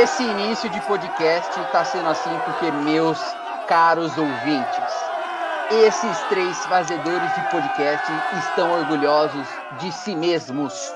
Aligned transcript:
esse 0.00 0.22
início 0.22 0.70
de 0.70 0.80
podcast 0.82 1.60
está 1.60 1.84
sendo 1.84 2.08
assim 2.08 2.30
porque, 2.46 2.70
meus 2.70 3.18
caros 3.68 4.16
ouvintes, 4.16 4.94
esses 5.70 6.18
três 6.30 6.56
fazedores 6.64 7.34
de 7.34 7.42
podcast 7.50 8.10
estão 8.38 8.72
orgulhosos 8.80 9.46
de 9.78 9.92
si 9.92 10.16
mesmos. 10.16 10.94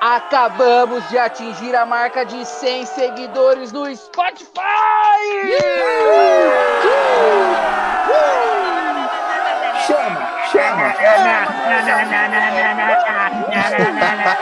Acabamos 0.00 1.06
de 1.08 1.18
atingir 1.18 1.74
a 1.74 1.84
marca 1.84 2.24
de 2.24 2.44
100 2.44 2.86
seguidores 2.86 3.72
no 3.72 3.92
Spotify! 3.92 4.46
Chama, 9.86 10.39
chama! 10.50 10.94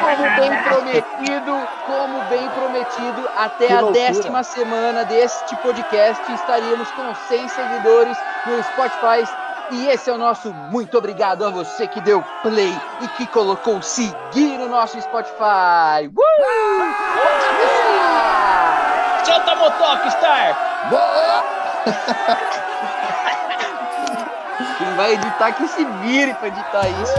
Como 0.01 0.23
bem 0.37 0.63
prometido, 0.63 1.69
como 1.87 2.23
bem 2.25 2.49
prometido, 2.51 3.29
até 3.37 3.73
a 3.73 3.83
décima 3.83 4.43
semana 4.43 5.05
deste 5.05 5.57
podcast 5.57 6.33
estaríamos 6.33 6.91
com 6.93 7.15
100 7.15 7.49
seguidores 7.49 8.17
no 8.47 8.63
Spotify. 8.63 9.25
E 9.71 9.89
esse 9.89 10.09
é 10.09 10.13
o 10.15 10.19
nosso 10.19 10.51
muito 10.51 10.97
obrigado 10.97 11.45
a 11.45 11.51
você 11.51 11.87
que 11.87 12.01
deu 12.01 12.25
play 12.43 12.75
e 13.03 13.09
que 13.09 13.27
colocou 13.27 13.83
seguir 13.83 14.57
no 14.57 14.67
nosso 14.67 14.99
Spotify. 15.01 16.09
Uh! 16.09 16.95
Solta 19.27 19.55
motoque, 19.57 20.11
Star! 20.11 20.57
Boa! 20.89 21.45
Vai 24.99 25.15
editar 25.15 25.53
que 25.53 25.69
se 25.69 25.85
vire 26.03 26.35
para 26.35 26.49
editar 26.49 26.89
isso. 26.89 27.15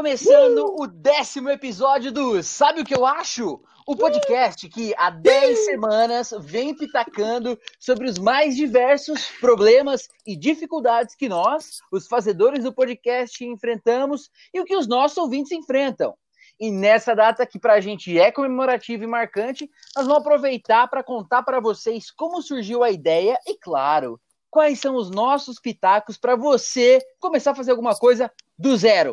Começando 0.00 0.76
o 0.80 0.86
décimo 0.86 1.50
episódio 1.50 2.10
do 2.10 2.42
Sabe 2.42 2.80
o 2.80 2.84
que 2.86 2.96
eu 2.96 3.04
acho? 3.04 3.60
O 3.86 3.94
podcast 3.94 4.66
que 4.70 4.94
há 4.96 5.10
10 5.10 5.66
semanas 5.66 6.32
vem 6.40 6.74
pitacando 6.74 7.58
sobre 7.78 8.08
os 8.08 8.18
mais 8.18 8.56
diversos 8.56 9.26
problemas 9.38 10.08
e 10.26 10.34
dificuldades 10.34 11.14
que 11.14 11.28
nós, 11.28 11.80
os 11.92 12.06
fazedores 12.06 12.64
do 12.64 12.72
podcast, 12.72 13.44
enfrentamos 13.44 14.30
e 14.54 14.60
o 14.62 14.64
que 14.64 14.74
os 14.74 14.88
nossos 14.88 15.18
ouvintes 15.18 15.52
enfrentam. 15.52 16.14
E 16.58 16.70
nessa 16.70 17.14
data 17.14 17.44
que 17.44 17.58
pra 17.58 17.78
gente 17.78 18.18
é 18.18 18.32
comemorativa 18.32 19.04
e 19.04 19.06
marcante, 19.06 19.70
nós 19.94 20.06
vamos 20.06 20.22
aproveitar 20.22 20.88
para 20.88 21.04
contar 21.04 21.42
para 21.42 21.60
vocês 21.60 22.10
como 22.10 22.40
surgiu 22.40 22.82
a 22.82 22.90
ideia 22.90 23.38
e, 23.46 23.54
claro, 23.58 24.18
quais 24.48 24.80
são 24.80 24.96
os 24.96 25.10
nossos 25.10 25.60
pitacos 25.60 26.16
para 26.16 26.36
você 26.36 27.00
começar 27.18 27.50
a 27.50 27.54
fazer 27.54 27.72
alguma 27.72 27.94
coisa 27.94 28.32
do 28.58 28.74
zero. 28.78 29.12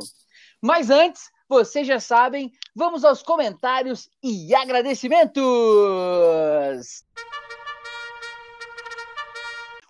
Mas 0.61 0.89
antes, 0.89 1.30
vocês 1.47 1.86
já 1.86 2.00
sabem, 2.00 2.52
vamos 2.75 3.05
aos 3.05 3.22
comentários 3.22 4.09
e 4.23 4.55
agradecimentos! 4.55 5.44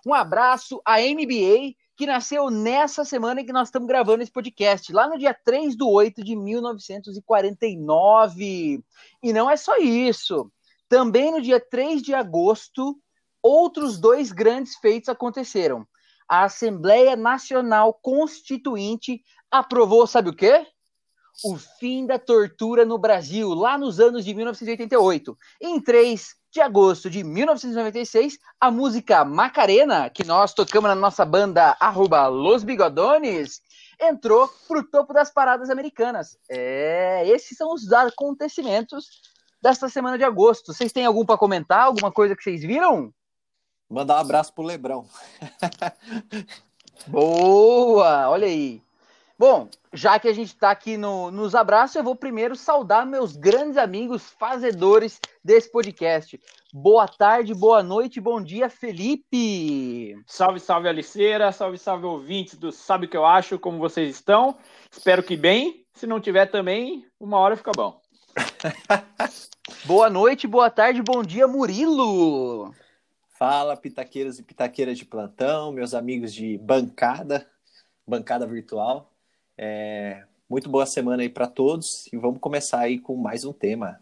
Um 0.06 0.12
abraço 0.14 0.80
à 0.84 1.00
NBA, 1.00 1.74
que 1.96 2.06
nasceu 2.06 2.50
nessa 2.50 3.02
semana 3.04 3.40
em 3.40 3.46
que 3.46 3.52
nós 3.52 3.66
estamos 3.68 3.88
gravando 3.88 4.22
esse 4.22 4.30
podcast, 4.30 4.92
lá 4.92 5.08
no 5.08 5.18
dia 5.18 5.34
3 5.34 5.74
de 5.74 5.82
8 5.82 6.22
de 6.22 6.36
1949. 6.36 8.84
E 9.22 9.32
não 9.32 9.50
é 9.50 9.56
só 9.56 9.78
isso. 9.78 10.52
Também 10.88 11.32
no 11.32 11.40
dia 11.40 11.58
3 11.58 12.02
de 12.02 12.12
agosto, 12.14 13.00
outros 13.42 13.98
dois 13.98 14.30
grandes 14.32 14.76
feitos 14.76 15.08
aconteceram. 15.08 15.88
A 16.28 16.44
Assembleia 16.44 17.16
Nacional 17.16 17.94
Constituinte 17.94 19.24
aprovou, 19.50 20.06
sabe 20.06 20.30
o 20.30 20.34
quê? 20.34 20.66
O 21.44 21.56
fim 21.56 22.04
da 22.04 22.18
tortura 22.18 22.84
no 22.84 22.98
Brasil, 22.98 23.54
lá 23.54 23.78
nos 23.78 24.00
anos 24.00 24.24
de 24.24 24.34
1988. 24.34 25.38
Em 25.60 25.80
3 25.80 26.34
de 26.50 26.60
agosto 26.60 27.08
de 27.08 27.22
1996, 27.22 28.38
a 28.60 28.70
música 28.70 29.24
Macarena, 29.24 30.10
que 30.10 30.24
nós 30.24 30.52
tocamos 30.52 30.88
na 30.88 30.94
nossa 30.94 31.24
banda 31.24 31.76
arroba 31.78 32.26
Los 32.26 32.64
Bigodones, 32.64 33.60
entrou 34.00 34.48
pro 34.66 34.82
topo 34.82 35.12
das 35.12 35.30
paradas 35.30 35.70
americanas. 35.70 36.36
É, 36.50 37.28
esses 37.28 37.56
são 37.56 37.72
os 37.72 37.92
acontecimentos 37.92 39.06
desta 39.60 39.88
semana 39.88 40.16
de 40.16 40.24
agosto. 40.24 40.72
Vocês 40.72 40.92
têm 40.92 41.04
algum 41.04 41.24
para 41.24 41.38
comentar? 41.38 41.82
Alguma 41.82 42.10
coisa 42.10 42.34
que 42.34 42.42
vocês 42.42 42.62
viram? 42.62 43.12
Mandar 43.88 44.16
um 44.16 44.20
abraço 44.20 44.52
pro 44.52 44.64
Lebrão. 44.64 45.06
Boa! 47.06 48.28
Olha 48.28 48.46
aí. 48.46 48.82
Bom, 49.38 49.68
já 49.92 50.18
que 50.18 50.26
a 50.26 50.32
gente 50.32 50.48
está 50.48 50.72
aqui 50.72 50.96
no, 50.96 51.30
nos 51.30 51.54
abraços, 51.54 51.94
eu 51.94 52.02
vou 52.02 52.16
primeiro 52.16 52.56
saudar 52.56 53.06
meus 53.06 53.36
grandes 53.36 53.76
amigos 53.76 54.30
fazedores 54.36 55.20
desse 55.44 55.70
podcast. 55.70 56.40
Boa 56.74 57.06
tarde, 57.06 57.54
boa 57.54 57.80
noite, 57.80 58.20
bom 58.20 58.42
dia, 58.42 58.68
Felipe! 58.68 60.20
Salve, 60.26 60.58
salve, 60.58 60.88
Aliceira. 60.88 61.52
Salve, 61.52 61.78
salve, 61.78 62.04
ouvintes 62.04 62.58
do 62.58 62.72
Sabe 62.72 63.06
o 63.06 63.08
que 63.08 63.16
eu 63.16 63.24
acho? 63.24 63.60
Como 63.60 63.78
vocês 63.78 64.10
estão? 64.10 64.58
Espero 64.90 65.22
que 65.22 65.36
bem. 65.36 65.86
Se 65.94 66.04
não 66.04 66.20
tiver 66.20 66.46
também, 66.46 67.06
uma 67.20 67.38
hora 67.38 67.56
fica 67.56 67.70
bom. 67.76 68.02
Boa 69.84 70.10
noite, 70.10 70.48
boa 70.48 70.70
tarde, 70.70 71.00
bom 71.00 71.22
dia, 71.22 71.46
Murilo! 71.46 72.74
Fala, 73.38 73.76
pitaqueiros 73.76 74.38
e 74.38 74.42
pitaqueiras 74.42 74.98
de 74.98 75.04
plantão, 75.04 75.70
meus 75.70 75.94
amigos 75.94 76.34
de 76.34 76.58
bancada, 76.58 77.48
bancada 78.06 78.46
virtual. 78.46 79.12
É, 79.60 80.22
muito 80.48 80.70
boa 80.70 80.86
semana 80.86 81.22
aí 81.22 81.28
para 81.28 81.48
todos 81.48 82.06
e 82.12 82.16
vamos 82.16 82.38
começar 82.40 82.78
aí 82.78 82.96
com 82.96 83.16
mais 83.16 83.44
um 83.44 83.52
tema. 83.52 83.98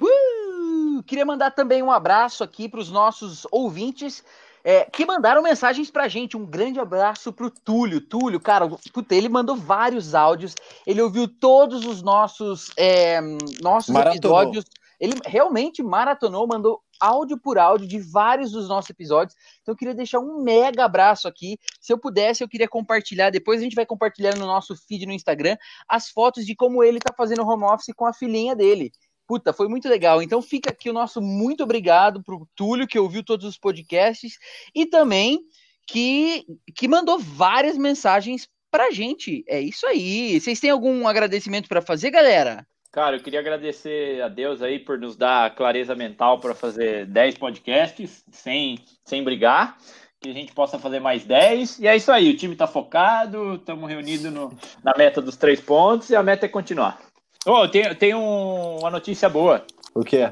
Uh! 0.00 1.02
Queria 1.02 1.26
mandar 1.26 1.50
também 1.50 1.82
um 1.82 1.90
abraço 1.90 2.44
aqui 2.44 2.68
para 2.68 2.78
os 2.78 2.88
nossos 2.88 3.44
ouvintes 3.50 4.22
é, 4.62 4.84
que 4.84 5.04
mandaram 5.04 5.42
mensagens 5.42 5.90
pra 5.90 6.06
gente. 6.06 6.36
Um 6.36 6.46
grande 6.46 6.78
abraço 6.78 7.32
pro 7.32 7.50
Túlio. 7.50 8.00
Túlio, 8.00 8.38
cara, 8.38 8.68
puta, 8.92 9.14
ele 9.14 9.28
mandou 9.28 9.56
vários 9.56 10.14
áudios, 10.14 10.54
ele 10.86 11.02
ouviu 11.02 11.26
todos 11.26 11.84
os 11.84 12.00
nossos, 12.00 12.70
é, 12.76 13.20
nossos 13.60 13.92
Maratonou. 13.92 14.40
episódios. 14.40 14.64
Ele 15.00 15.14
realmente 15.26 15.82
maratonou, 15.82 16.46
mandou 16.46 16.80
áudio 17.00 17.38
por 17.38 17.58
áudio 17.58 17.86
de 17.86 17.98
vários 17.98 18.52
dos 18.52 18.68
nossos 18.68 18.90
episódios. 18.90 19.36
Então 19.60 19.72
eu 19.72 19.76
queria 19.76 19.94
deixar 19.94 20.20
um 20.20 20.42
mega 20.42 20.84
abraço 20.84 21.26
aqui. 21.26 21.58
Se 21.80 21.92
eu 21.92 21.98
pudesse, 21.98 22.42
eu 22.42 22.48
queria 22.48 22.68
compartilhar. 22.68 23.30
Depois 23.30 23.60
a 23.60 23.64
gente 23.64 23.74
vai 23.74 23.86
compartilhar 23.86 24.36
no 24.36 24.46
nosso 24.46 24.76
feed 24.76 25.06
no 25.06 25.12
Instagram 25.12 25.56
as 25.88 26.08
fotos 26.08 26.46
de 26.46 26.54
como 26.54 26.82
ele 26.82 26.98
tá 26.98 27.12
fazendo 27.16 27.46
home 27.46 27.64
office 27.64 27.94
com 27.94 28.06
a 28.06 28.12
filhinha 28.12 28.54
dele. 28.54 28.92
Puta, 29.26 29.52
foi 29.52 29.68
muito 29.68 29.88
legal. 29.88 30.22
Então 30.22 30.42
fica 30.42 30.70
aqui 30.70 30.90
o 30.90 30.92
nosso 30.92 31.20
muito 31.20 31.62
obrigado 31.62 32.22
pro 32.22 32.48
Túlio, 32.54 32.86
que 32.86 32.98
ouviu 32.98 33.24
todos 33.24 33.46
os 33.46 33.58
podcasts, 33.58 34.38
e 34.74 34.84
também 34.86 35.40
que, 35.86 36.44
que 36.74 36.88
mandou 36.88 37.18
várias 37.18 37.76
mensagens 37.76 38.48
pra 38.70 38.90
gente. 38.90 39.44
É 39.46 39.60
isso 39.60 39.86
aí. 39.86 40.40
Vocês 40.40 40.60
têm 40.60 40.70
algum 40.70 41.06
agradecimento 41.06 41.68
para 41.68 41.82
fazer, 41.82 42.10
galera? 42.10 42.66
Cara, 42.92 43.16
eu 43.16 43.20
queria 43.22 43.40
agradecer 43.40 44.20
a 44.22 44.28
Deus 44.28 44.60
aí 44.60 44.78
por 44.78 44.98
nos 44.98 45.16
dar 45.16 45.54
clareza 45.54 45.94
mental 45.94 46.38
para 46.38 46.54
fazer 46.54 47.06
10 47.06 47.36
podcasts 47.38 48.22
sem, 48.30 48.78
sem 49.04 49.24
brigar. 49.24 49.78
Que 50.20 50.28
a 50.30 50.32
gente 50.34 50.52
possa 50.52 50.78
fazer 50.78 51.00
mais 51.00 51.24
10. 51.24 51.78
E 51.80 51.88
é 51.88 51.96
isso 51.96 52.12
aí, 52.12 52.30
o 52.30 52.36
time 52.36 52.54
tá 52.54 52.66
focado, 52.66 53.54
estamos 53.54 53.88
reunidos 53.88 54.30
no- 54.30 54.56
na 54.84 54.92
meta 54.96 55.20
dos 55.22 55.36
três 55.36 55.60
pontos 55.60 56.10
e 56.10 56.14
a 56.16 56.22
meta 56.22 56.46
é 56.46 56.48
continuar. 56.48 57.00
Oh, 57.46 57.66
tem, 57.66 57.92
tem 57.96 58.14
um- 58.14 58.78
uma 58.78 58.90
notícia 58.90 59.28
boa. 59.28 59.64
O 59.94 60.04
quê? 60.04 60.30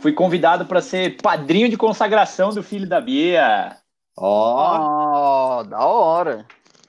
Fui 0.00 0.12
convidado 0.12 0.66
para 0.66 0.80
ser 0.80 1.16
padrinho 1.20 1.68
de 1.68 1.76
consagração 1.76 2.50
do 2.50 2.62
filho 2.62 2.88
da 2.88 3.00
Bia. 3.00 3.76
Ó, 4.16 5.58
Oh, 5.58 5.64
da 5.64 5.80
hora. 5.84 6.46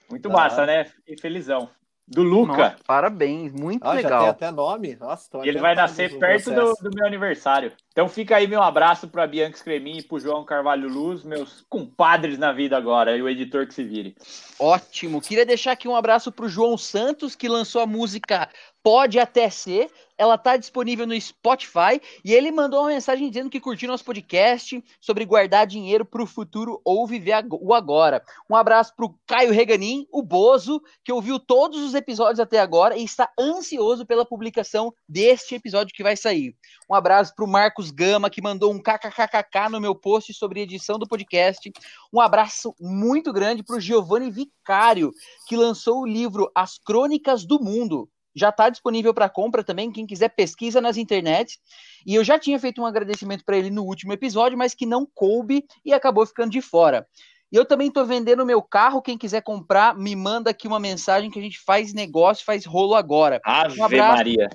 Muito 0.10 0.30
Tá. 0.30 0.34
massa, 0.36 0.66
né? 0.68 0.84
Fiquei 0.86 1.18
felizão. 1.18 1.68
Do 2.08 2.22
Luca. 2.22 2.58
Nossa, 2.58 2.76
parabéns, 2.86 3.52
muito 3.52 3.84
já 3.84 3.94
legal. 3.94 4.22
tem 4.22 4.30
até 4.30 4.52
nome. 4.52 4.96
Nossa, 4.96 5.30
tô 5.30 5.44
E 5.44 5.50
ele 5.50 5.60
vai 5.60 5.74
nascer 5.74 6.18
perto 6.20 6.54
do, 6.54 6.74
do 6.76 6.96
meu 6.96 7.06
aniversário. 7.06 7.72
Então 7.96 8.10
fica 8.10 8.36
aí 8.36 8.46
meu 8.46 8.62
abraço 8.62 9.08
para 9.08 9.26
Bianca 9.26 9.56
Scremin 9.56 10.00
e 10.00 10.04
para 10.04 10.20
João 10.20 10.44
Carvalho 10.44 10.90
Luz, 10.90 11.24
meus 11.24 11.66
compadres 11.70 12.38
na 12.38 12.52
vida 12.52 12.76
agora, 12.76 13.16
e 13.16 13.22
o 13.22 13.30
editor 13.30 13.66
que 13.66 13.74
se 13.74 13.86
vire. 13.86 14.18
Ótimo. 14.60 15.22
Queria 15.22 15.46
deixar 15.46 15.72
aqui 15.72 15.88
um 15.88 15.96
abraço 15.96 16.30
para 16.30 16.46
o 16.46 16.50
João 16.50 16.78
Santos, 16.78 17.38
que 17.38 17.48
lançou 17.48 17.82
a 17.82 17.88
música 17.88 18.50
Pode 18.84 19.18
Até 19.18 19.50
Ser. 19.50 19.90
Ela 20.18 20.36
está 20.36 20.56
disponível 20.56 21.08
no 21.08 21.20
Spotify 21.20 22.00
e 22.24 22.34
ele 22.34 22.52
mandou 22.52 22.82
uma 22.82 22.90
mensagem 22.90 23.28
dizendo 23.30 23.50
que 23.50 23.60
curtiu 23.60 23.90
nosso 23.90 24.06
podcast 24.06 24.82
sobre 25.02 25.26
guardar 25.26 25.68
dinheiro 25.68 26.06
para 26.06 26.24
o 26.24 26.28
futuro 26.28 26.80
ou 26.86 27.06
viver 27.06 27.46
o 27.50 27.74
agora. 27.74 28.24
Um 28.50 28.56
abraço 28.56 28.96
para 28.96 29.08
o 29.08 29.16
Caio 29.26 29.52
Reganin, 29.52 30.08
o 30.12 30.22
Bozo, 30.22 30.82
que 31.04 31.12
ouviu 31.12 31.38
todos 31.38 31.82
os 31.84 31.96
episódios 31.96 32.40
até 32.40 32.60
agora 32.60 32.96
e 32.96 33.04
está 33.04 33.30
ansioso 33.38 34.06
pela 34.06 34.26
publicação 34.26 34.94
deste 35.10 35.56
episódio 35.56 35.94
que 35.94 36.04
vai 36.04 36.16
sair. 36.16 36.56
Um 36.90 36.96
abraço 36.96 37.36
para 37.36 37.44
o 37.44 37.48
Marcos 37.48 37.85
Gama, 37.92 38.30
que 38.30 38.42
mandou 38.42 38.74
um 38.74 38.80
kkkk 38.80 39.70
no 39.70 39.82
meu 39.82 39.96
post 39.96 40.34
sobre 40.34 40.62
edição 40.62 40.98
do 40.98 41.08
podcast. 41.08 41.72
Um 42.14 42.20
abraço 42.20 42.76
muito 42.80 43.32
grande 43.32 43.64
para 43.64 43.78
o 43.78 43.80
Giovanni 43.80 44.32
Vicário, 44.32 45.12
que 45.48 45.56
lançou 45.56 46.02
o 46.02 46.06
livro 46.06 46.52
As 46.56 46.78
Crônicas 46.78 47.46
do 47.46 47.62
Mundo 47.62 48.10
já 48.36 48.50
está 48.50 48.70
disponível 48.70 49.14
para 49.14 49.30
compra 49.30 49.64
também. 49.64 49.92
Quem 49.92 50.06
quiser 50.06 50.30
pesquisa 50.30 50.82
nas 50.82 50.98
internet. 50.98 51.58
E 52.06 52.14
eu 52.14 52.24
já 52.24 52.38
tinha 52.38 52.60
feito 52.60 52.82
um 52.82 52.86
agradecimento 52.86 53.46
para 53.46 53.58
ele 53.58 53.70
no 53.70 53.84
último 53.84 54.12
episódio, 54.12 54.58
mas 54.58 54.74
que 54.74 54.86
não 54.86 55.06
coube 55.06 55.66
e 55.86 55.94
acabou 55.94 56.26
ficando 56.26 56.52
de 56.52 56.62
fora. 56.62 57.08
E 57.52 57.56
eu 57.56 57.66
também 57.66 57.88
estou 57.88 58.06
vendendo 58.06 58.46
meu 58.46 58.62
carro. 58.62 59.02
Quem 59.02 59.18
quiser 59.18 59.42
comprar, 59.42 59.96
me 59.96 60.16
manda 60.16 60.50
aqui 60.50 60.68
uma 60.68 60.80
mensagem 60.80 61.30
que 61.30 61.40
a 61.40 61.42
gente 61.42 61.60
faz 61.60 61.94
negócio, 61.94 62.46
faz 62.46 62.66
rolo 62.66 62.96
agora. 62.96 63.40
Ave 63.44 63.80
um 63.80 63.84
abraço, 63.84 64.18
Maria. 64.18 64.50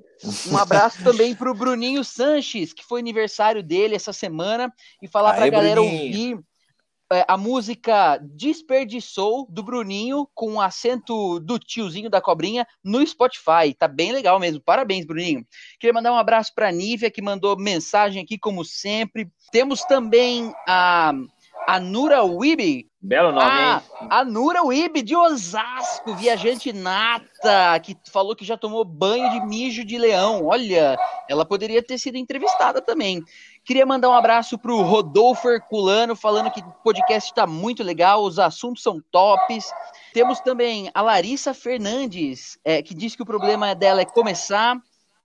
Um 0.50 0.56
abraço 0.56 1.02
também 1.02 1.34
para 1.34 1.50
o 1.50 1.54
Bruninho 1.54 2.04
Sanches, 2.04 2.72
que 2.72 2.84
foi 2.84 3.00
aniversário 3.00 3.62
dele 3.62 3.94
essa 3.94 4.12
semana, 4.12 4.72
e 5.00 5.08
falar 5.08 5.34
para 5.34 5.46
a 5.46 5.48
galera 5.48 5.80
Bruninho. 5.80 6.04
ouvir 6.04 6.44
é, 7.12 7.24
a 7.26 7.36
música 7.36 8.18
Desperdiçou 8.22 9.44
do 9.50 9.64
Bruninho 9.64 10.28
com 10.32 10.54
o 10.54 10.60
acento 10.60 11.40
do 11.40 11.58
tiozinho 11.58 12.08
da 12.08 12.20
cobrinha 12.20 12.64
no 12.84 13.04
Spotify. 13.04 13.74
Tá 13.76 13.88
bem 13.88 14.12
legal 14.12 14.38
mesmo. 14.38 14.60
Parabéns, 14.60 15.04
Bruninho. 15.04 15.44
Queria 15.80 15.92
mandar 15.92 16.12
um 16.12 16.18
abraço 16.18 16.52
para 16.54 16.70
Nívia 16.70 17.10
que 17.10 17.20
mandou 17.20 17.58
mensagem 17.58 18.22
aqui 18.22 18.38
como 18.38 18.64
sempre. 18.64 19.28
Temos 19.50 19.82
também 19.82 20.52
a 20.68 21.12
a 21.66 21.78
Nura 21.80 22.22
Wibe. 22.22 22.88
Belo 23.02 23.32
nome, 23.32 23.46
ah, 23.46 23.82
A 24.10 24.24
Nura 24.26 24.62
Wibe 24.62 25.00
de 25.00 25.16
Osasco, 25.16 26.14
viajante 26.14 26.70
nata, 26.70 27.80
que 27.82 27.96
falou 28.12 28.36
que 28.36 28.44
já 28.44 28.58
tomou 28.58 28.84
banho 28.84 29.30
de 29.30 29.46
mijo 29.46 29.82
de 29.86 29.96
leão. 29.96 30.44
Olha, 30.44 30.98
ela 31.26 31.46
poderia 31.46 31.82
ter 31.82 31.96
sido 31.96 32.16
entrevistada 32.16 32.82
também. 32.82 33.22
Queria 33.64 33.86
mandar 33.86 34.10
um 34.10 34.14
abraço 34.14 34.58
para 34.58 34.72
o 34.72 34.82
Rodolfo 34.82 35.48
Herculano, 35.48 36.14
falando 36.14 36.50
que 36.50 36.60
o 36.60 36.72
podcast 36.84 37.30
está 37.30 37.46
muito 37.46 37.82
legal, 37.82 38.22
os 38.22 38.38
assuntos 38.38 38.82
são 38.82 39.02
tops. 39.10 39.72
Temos 40.12 40.40
também 40.40 40.90
a 40.92 41.00
Larissa 41.00 41.54
Fernandes, 41.54 42.58
é, 42.62 42.82
que 42.82 42.94
diz 42.94 43.16
que 43.16 43.22
o 43.22 43.26
problema 43.26 43.74
dela 43.74 44.02
é 44.02 44.04
começar, 44.04 44.76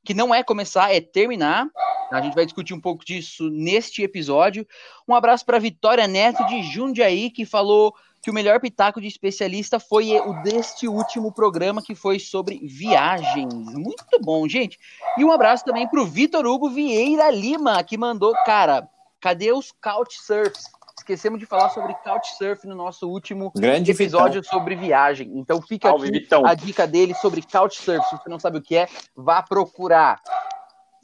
que 0.05 0.13
não 0.13 0.33
é 0.33 0.43
começar, 0.43 0.93
é 0.93 1.01
terminar. 1.01 1.67
A 2.11 2.21
gente 2.21 2.35
vai 2.35 2.45
discutir 2.45 2.73
um 2.73 2.79
pouco 2.79 3.03
disso 3.03 3.49
neste 3.49 4.03
episódio. 4.03 4.65
Um 5.07 5.15
abraço 5.15 5.45
para 5.45 5.59
Vitória 5.59 6.07
Neto 6.07 6.45
de 6.45 6.61
Jundiaí, 6.61 7.31
que 7.31 7.45
falou 7.45 7.93
que 8.21 8.29
o 8.29 8.33
melhor 8.33 8.59
pitaco 8.59 9.01
de 9.01 9.07
especialista 9.07 9.79
foi 9.79 10.19
o 10.19 10.33
deste 10.41 10.87
último 10.87 11.31
programa 11.31 11.81
que 11.81 11.93
foi 11.93 12.19
sobre 12.19 12.59
viagens. 12.63 13.53
Muito 13.53 14.19
bom, 14.21 14.47
gente. 14.47 14.79
E 15.17 15.23
um 15.23 15.31
abraço 15.31 15.65
também 15.65 15.87
para 15.87 16.01
o 16.01 16.05
Vitor 16.05 16.45
Hugo 16.45 16.69
Vieira 16.69 17.29
Lima, 17.29 17.83
que 17.83 17.97
mandou, 17.97 18.33
cara, 18.45 18.87
cadê 19.19 19.51
os 19.51 19.71
Couchsurfs? 19.71 20.65
Esquecemos 21.05 21.39
de 21.39 21.45
falar 21.45 21.69
sobre 21.69 21.93
Couchsurf 22.03 22.65
no 22.65 22.73
nosso 22.73 23.07
último 23.07 23.51
Grande 23.55 23.91
episódio 23.91 24.41
Vitão. 24.41 24.57
sobre 24.59 24.75
viagem. 24.75 25.33
Então 25.35 25.61
fica 25.61 25.89
Salve, 25.89 26.07
aqui 26.07 26.19
Vitão. 26.19 26.43
a 26.47 26.55
dica 26.55 26.87
dele 26.87 27.13
sobre 27.13 27.43
Couchsurf. 27.43 28.03
Se 28.09 28.17
você 28.17 28.27
não 28.27 28.39
sabe 28.39 28.57
o 28.57 28.61
que 28.61 28.75
é, 28.75 28.87
vá 29.15 29.43
procurar. 29.43 30.19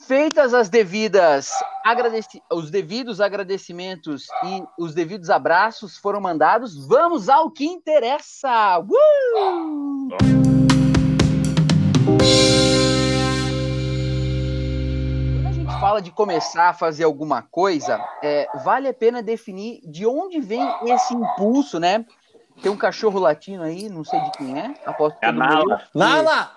Feitas 0.07 0.56
as 0.56 0.69
devidas 0.69 1.51
agradeci 1.86 2.42
os 2.51 2.71
devidos 2.71 3.21
agradecimentos 3.21 4.25
e 4.44 4.63
os 4.75 4.95
devidos 4.95 5.30
abraços 5.30 6.00
foram 6.00 6.19
mandados, 6.19 6.75
vamos 6.88 7.30
ao 7.30 7.51
que 7.51 7.65
interessa. 7.65 8.80
Uh! 8.80 10.61
Fala 15.91 16.01
de 16.01 16.11
começar 16.11 16.69
a 16.69 16.73
fazer 16.73 17.03
alguma 17.03 17.41
coisa, 17.41 18.01
é, 18.23 18.47
vale 18.63 18.88
a 18.88 18.93
pena 18.93 19.21
definir 19.21 19.81
de 19.83 20.05
onde 20.05 20.39
vem 20.39 20.65
esse 20.85 21.13
impulso, 21.13 21.81
né? 21.81 22.05
Tem 22.61 22.71
um 22.71 22.77
cachorro 22.77 23.19
latino 23.19 23.61
aí, 23.63 23.89
não 23.89 24.05
sei 24.05 24.21
de 24.21 24.31
quem 24.31 24.57
é. 24.57 24.73
Aposto 24.85 25.19
que 25.19 25.25
é 25.25 25.33
Nala. 25.33 25.83
Nala! 25.93 26.55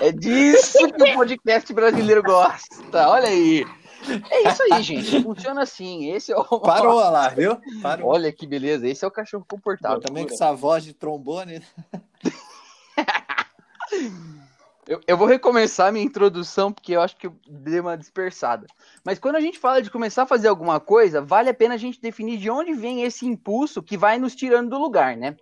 é 0.00 0.10
disso 0.10 0.90
que 0.90 1.02
o 1.02 1.14
podcast 1.16 1.70
brasileiro 1.74 2.22
gosta. 2.22 3.08
Olha 3.10 3.28
aí. 3.28 3.66
É 4.30 4.48
isso 4.48 4.62
aí, 4.62 4.82
gente. 4.82 5.22
Funciona 5.22 5.60
assim. 5.64 6.10
Esse 6.10 6.32
é 6.32 6.36
o... 6.38 6.44
Parou 6.64 6.94
lá, 6.94 7.28
viu? 7.28 7.60
Parou. 7.82 8.08
Olha 8.08 8.32
que 8.32 8.46
beleza. 8.46 8.88
Esse 8.88 9.04
é 9.04 9.08
o 9.08 9.10
cachorro 9.10 9.44
comportável. 9.46 10.00
também 10.00 10.26
com 10.26 10.32
essa 10.32 10.50
voz 10.54 10.82
de 10.82 10.94
trombone. 10.94 11.62
eu, 14.90 15.00
eu 15.06 15.16
vou 15.16 15.28
recomeçar 15.28 15.92
minha 15.92 16.04
introdução, 16.04 16.72
porque 16.72 16.96
eu 16.96 17.00
acho 17.00 17.16
que 17.16 17.28
eu 17.28 17.36
dei 17.48 17.78
uma 17.78 17.96
dispersada. 17.96 18.66
Mas 19.04 19.20
quando 19.20 19.36
a 19.36 19.40
gente 19.40 19.56
fala 19.56 19.80
de 19.80 19.88
começar 19.88 20.24
a 20.24 20.26
fazer 20.26 20.48
alguma 20.48 20.80
coisa, 20.80 21.22
vale 21.22 21.48
a 21.48 21.54
pena 21.54 21.74
a 21.74 21.78
gente 21.78 22.00
definir 22.00 22.38
de 22.38 22.50
onde 22.50 22.74
vem 22.74 23.04
esse 23.04 23.24
impulso 23.24 23.84
que 23.84 23.96
vai 23.96 24.18
nos 24.18 24.34
tirando 24.34 24.70
do 24.70 24.78
lugar, 24.78 25.16
né? 25.16 25.36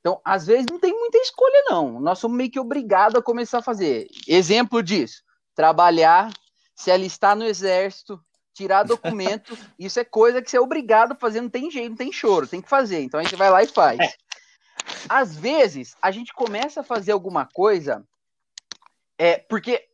Então, 0.00 0.20
às 0.24 0.44
vezes, 0.44 0.66
não 0.68 0.80
tem 0.80 0.92
muita 0.92 1.18
escolha, 1.18 1.66
não. 1.68 2.00
Nós 2.00 2.18
somos 2.18 2.36
meio 2.36 2.50
que 2.50 2.58
obrigados 2.58 3.14
a 3.14 3.22
começar 3.22 3.58
a 3.58 3.62
fazer. 3.62 4.08
Exemplo 4.26 4.82
disso: 4.82 5.22
trabalhar, 5.54 6.32
se 6.74 6.90
alistar 6.90 7.36
no 7.36 7.44
exército, 7.44 8.20
tirar 8.52 8.82
documento. 8.82 9.56
isso 9.78 10.00
é 10.00 10.04
coisa 10.04 10.42
que 10.42 10.50
você 10.50 10.56
é 10.56 10.60
obrigado 10.60 11.12
a 11.12 11.16
fazer, 11.16 11.40
não 11.40 11.48
tem 11.48 11.70
jeito, 11.70 11.90
não 11.90 11.96
tem 11.96 12.10
choro, 12.10 12.48
tem 12.48 12.60
que 12.60 12.68
fazer. 12.68 13.02
Então 13.02 13.20
a 13.20 13.22
gente 13.22 13.36
vai 13.36 13.50
lá 13.50 13.62
e 13.62 13.68
faz. 13.68 14.00
É. 14.00 14.12
Às 15.08 15.36
vezes, 15.36 15.94
a 16.02 16.10
gente 16.10 16.32
começa 16.32 16.80
a 16.80 16.84
fazer 16.84 17.12
alguma 17.12 17.46
coisa 17.46 18.04
é 19.22 19.36
porque 19.36 19.86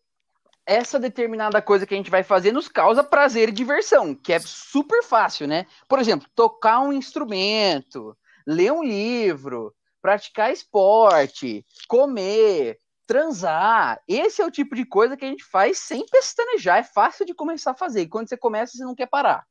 essa 0.64 1.00
determinada 1.00 1.61
coisa 1.61 1.84
que 1.84 1.93
a 1.93 1.96
gente 1.96 2.12
vai 2.12 2.23
fazer 2.23 2.52
nos 2.52 2.69
causa 2.69 3.02
prazer 3.02 3.49
e 3.49 3.52
diversão, 3.52 4.14
que 4.14 4.32
é 4.32 4.38
super 4.38 5.02
fácil, 5.02 5.49
né? 5.49 5.67
Por 5.88 5.99
exemplo, 5.99 6.28
tocar 6.32 6.78
um 6.78 6.93
instrumento, 6.93 8.17
ler 8.46 8.73
um 8.73 8.84
livro, 8.84 9.75
praticar 10.00 10.52
esporte, 10.52 11.67
comer, 11.88 12.78
transar. 13.05 14.00
Esse 14.06 14.40
é 14.40 14.46
o 14.46 14.50
tipo 14.50 14.76
de 14.76 14.87
coisa 14.87 15.17
que 15.17 15.25
a 15.25 15.29
gente 15.29 15.43
faz 15.44 15.81
sem 15.81 16.06
pestanejar. 16.06 16.79
É 16.79 16.84
fácil 16.84 17.26
de 17.26 17.34
começar 17.34 17.72
a 17.72 17.76
fazer. 17.76 18.02
E 18.02 18.08
quando 18.08 18.29
você 18.29 18.37
começa, 18.37 18.76
você 18.76 18.84
não 18.84 18.94
quer 18.94 19.06
parar. 19.06 19.44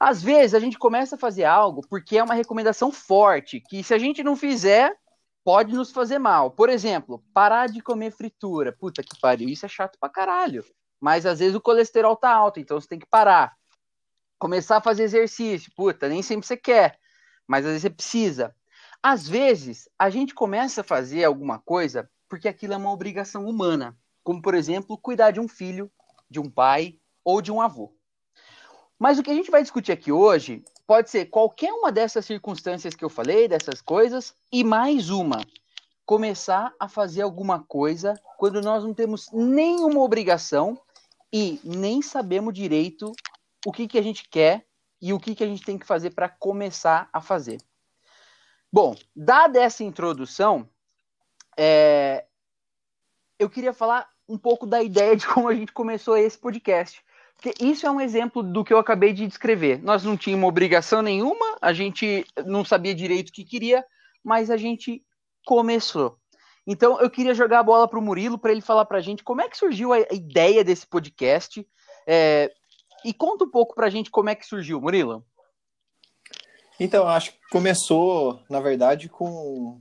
Às 0.00 0.22
vezes 0.22 0.54
a 0.54 0.60
gente 0.60 0.78
começa 0.78 1.16
a 1.16 1.18
fazer 1.18 1.44
algo 1.44 1.82
porque 1.86 2.16
é 2.16 2.24
uma 2.24 2.34
recomendação 2.34 2.90
forte, 2.90 3.60
que 3.60 3.84
se 3.84 3.92
a 3.92 3.98
gente 3.98 4.22
não 4.22 4.34
fizer, 4.34 4.90
pode 5.44 5.74
nos 5.74 5.92
fazer 5.92 6.18
mal. 6.18 6.50
Por 6.50 6.70
exemplo, 6.70 7.22
parar 7.32 7.68
de 7.68 7.82
comer 7.82 8.10
fritura. 8.10 8.72
Puta 8.72 9.02
que 9.02 9.20
pariu, 9.20 9.48
isso 9.48 9.66
é 9.66 9.68
chato 9.68 9.98
pra 10.00 10.08
caralho. 10.08 10.64
Mas 10.98 11.26
às 11.26 11.38
vezes 11.38 11.54
o 11.54 11.60
colesterol 11.60 12.16
tá 12.16 12.34
alto, 12.34 12.58
então 12.58 12.80
você 12.80 12.88
tem 12.88 12.98
que 12.98 13.06
parar. 13.06 13.54
Começar 14.38 14.78
a 14.78 14.80
fazer 14.80 15.04
exercício. 15.04 15.70
Puta, 15.76 16.08
nem 16.08 16.22
sempre 16.22 16.46
você 16.46 16.56
quer, 16.56 16.98
mas 17.46 17.64
às 17.64 17.72
vezes 17.72 17.82
você 17.82 17.90
precisa. 17.90 18.56
Às 19.02 19.28
vezes, 19.28 19.86
a 19.98 20.08
gente 20.08 20.34
começa 20.34 20.80
a 20.80 20.84
fazer 20.84 21.24
alguma 21.24 21.58
coisa 21.58 22.10
porque 22.26 22.48
aquilo 22.48 22.72
é 22.72 22.76
uma 22.76 22.90
obrigação 22.90 23.46
humana, 23.46 23.96
como, 24.22 24.40
por 24.40 24.54
exemplo, 24.54 24.96
cuidar 24.96 25.30
de 25.30 25.38
um 25.38 25.46
filho, 25.46 25.92
de 26.28 26.40
um 26.40 26.50
pai 26.50 26.98
ou 27.22 27.42
de 27.42 27.52
um 27.52 27.60
avô. 27.60 27.94
Mas 28.98 29.18
o 29.18 29.22
que 29.22 29.30
a 29.30 29.34
gente 29.34 29.50
vai 29.50 29.60
discutir 29.60 29.92
aqui 29.92 30.10
hoje 30.10 30.64
pode 30.86 31.10
ser 31.10 31.26
qualquer 31.26 31.72
uma 31.72 31.90
dessas 31.90 32.24
circunstâncias 32.26 32.94
que 32.94 33.04
eu 33.04 33.08
falei, 33.08 33.48
dessas 33.48 33.80
coisas, 33.80 34.34
e 34.52 34.62
mais 34.62 35.10
uma. 35.10 35.40
Começar 36.04 36.74
a 36.78 36.88
fazer 36.88 37.22
alguma 37.22 37.62
coisa 37.62 38.14
quando 38.36 38.60
nós 38.60 38.84
não 38.84 38.92
temos 38.92 39.30
nenhuma 39.32 40.00
obrigação 40.00 40.78
e 41.32 41.58
nem 41.64 42.02
sabemos 42.02 42.52
direito 42.52 43.12
o 43.64 43.72
que, 43.72 43.88
que 43.88 43.98
a 43.98 44.02
gente 44.02 44.28
quer 44.28 44.66
e 45.00 45.12
o 45.12 45.18
que, 45.18 45.34
que 45.34 45.42
a 45.42 45.46
gente 45.46 45.64
tem 45.64 45.78
que 45.78 45.86
fazer 45.86 46.10
para 46.10 46.28
começar 46.28 47.08
a 47.12 47.20
fazer. 47.20 47.58
Bom, 48.72 48.94
dada 49.14 49.60
essa 49.60 49.84
introdução, 49.84 50.68
é, 51.56 52.26
eu 53.38 53.48
queria 53.48 53.72
falar 53.72 54.08
um 54.28 54.36
pouco 54.36 54.66
da 54.66 54.82
ideia 54.82 55.16
de 55.16 55.26
como 55.26 55.48
a 55.48 55.54
gente 55.54 55.72
começou 55.72 56.16
esse 56.16 56.36
podcast. 56.38 57.02
Porque 57.34 57.64
isso 57.64 57.86
é 57.86 57.90
um 57.90 58.00
exemplo 58.00 58.42
do 58.42 58.64
que 58.64 58.72
eu 58.72 58.78
acabei 58.78 59.12
de 59.12 59.26
descrever. 59.26 59.82
Nós 59.82 60.02
não 60.02 60.16
tínhamos 60.16 60.48
obrigação 60.48 61.02
nenhuma, 61.02 61.56
a 61.60 61.72
gente 61.72 62.24
não 62.46 62.64
sabia 62.64 62.94
direito 62.94 63.28
o 63.28 63.32
que 63.32 63.44
queria, 63.44 63.84
mas 64.24 64.50
a 64.50 64.56
gente 64.56 65.04
começou. 65.44 66.18
Então 66.66 66.98
eu 67.00 67.10
queria 67.10 67.34
jogar 67.34 67.60
a 67.60 67.64
bola 67.64 67.86
para 67.86 67.98
o 67.98 68.02
Murilo 68.02 68.38
para 68.38 68.52
ele 68.52 68.62
falar 68.62 68.86
para 68.86 68.98
a 68.98 69.02
gente 69.02 69.22
como 69.22 69.42
é 69.42 69.48
que 69.48 69.58
surgiu 69.58 69.92
a 69.92 70.00
ideia 70.10 70.64
desse 70.64 70.86
podcast. 70.86 71.66
É, 72.06 72.50
e 73.04 73.12
conta 73.12 73.44
um 73.44 73.50
pouco 73.50 73.74
para 73.74 73.86
a 73.86 73.90
gente 73.90 74.10
como 74.10 74.30
é 74.30 74.34
que 74.34 74.46
surgiu, 74.46 74.80
Murilo. 74.80 75.24
Então, 76.80 77.06
acho 77.06 77.32
que 77.32 77.38
começou, 77.50 78.42
na 78.48 78.60
verdade, 78.60 79.08
com. 79.08 79.80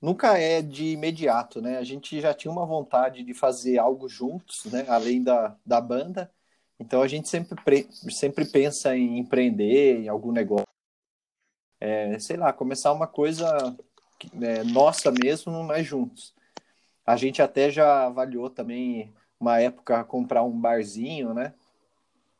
Nunca 0.00 0.38
é 0.38 0.60
de 0.60 0.92
imediato, 0.92 1.60
né? 1.60 1.78
A 1.78 1.84
gente 1.84 2.20
já 2.20 2.34
tinha 2.34 2.50
uma 2.50 2.66
vontade 2.66 3.22
de 3.22 3.32
fazer 3.32 3.78
algo 3.78 4.08
juntos, 4.08 4.64
né? 4.66 4.86
Além 4.88 5.22
da, 5.22 5.56
da 5.64 5.80
banda. 5.80 6.30
Então 6.78 7.02
a 7.02 7.08
gente 7.08 7.28
sempre, 7.28 7.88
sempre 8.10 8.44
pensa 8.44 8.96
em 8.96 9.18
empreender 9.18 10.00
em 10.00 10.08
algum 10.08 10.30
negócio. 10.30 10.66
É, 11.80 12.18
sei 12.18 12.36
lá, 12.36 12.52
começar 12.52 12.92
uma 12.92 13.06
coisa 13.06 13.76
é, 14.40 14.64
nossa 14.64 15.10
mesmo, 15.10 15.62
mas 15.62 15.86
juntos. 15.86 16.34
A 17.04 17.16
gente 17.16 17.40
até 17.40 17.70
já 17.70 18.06
avaliou 18.06 18.50
também 18.50 19.14
uma 19.38 19.60
época 19.60 20.04
comprar 20.04 20.42
um 20.42 20.58
barzinho, 20.58 21.32
né? 21.32 21.54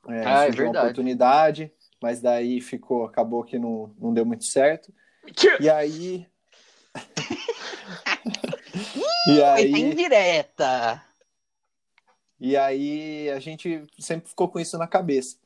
É, 0.09 0.25
ah, 0.25 0.45
é 0.45 0.51
verdade. 0.51 0.63
Uma 0.63 0.81
oportunidade, 0.81 1.73
mas 2.01 2.21
daí 2.21 2.61
ficou, 2.61 3.05
acabou 3.05 3.45
que 3.45 3.59
não, 3.59 3.95
não 3.99 4.13
deu 4.13 4.25
muito 4.25 4.45
certo. 4.45 4.93
E 5.61 5.69
aí. 5.69 6.27
e 9.29 9.43
aí. 9.43 9.73
Tem 9.73 9.95
direta. 9.95 11.03
E 12.41 12.57
aí 12.57 13.31
a 13.31 13.39
gente 13.39 13.85
sempre 13.99 14.29
ficou 14.29 14.49
com 14.49 14.61
isso 14.61 14.77
na 14.77 14.87
cabeça. 14.87 15.37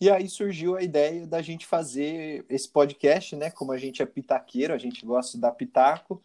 E 0.00 0.10
aí 0.10 0.28
surgiu 0.28 0.76
a 0.76 0.82
ideia 0.82 1.26
da 1.26 1.40
gente 1.40 1.66
fazer 1.66 2.44
esse 2.48 2.68
podcast, 2.68 3.34
né? 3.36 3.50
Como 3.50 3.72
a 3.72 3.78
gente 3.78 4.02
é 4.02 4.06
pitaqueiro, 4.06 4.74
a 4.74 4.78
gente 4.78 5.04
gosta 5.06 5.38
da 5.38 5.50
pitaco. 5.50 6.22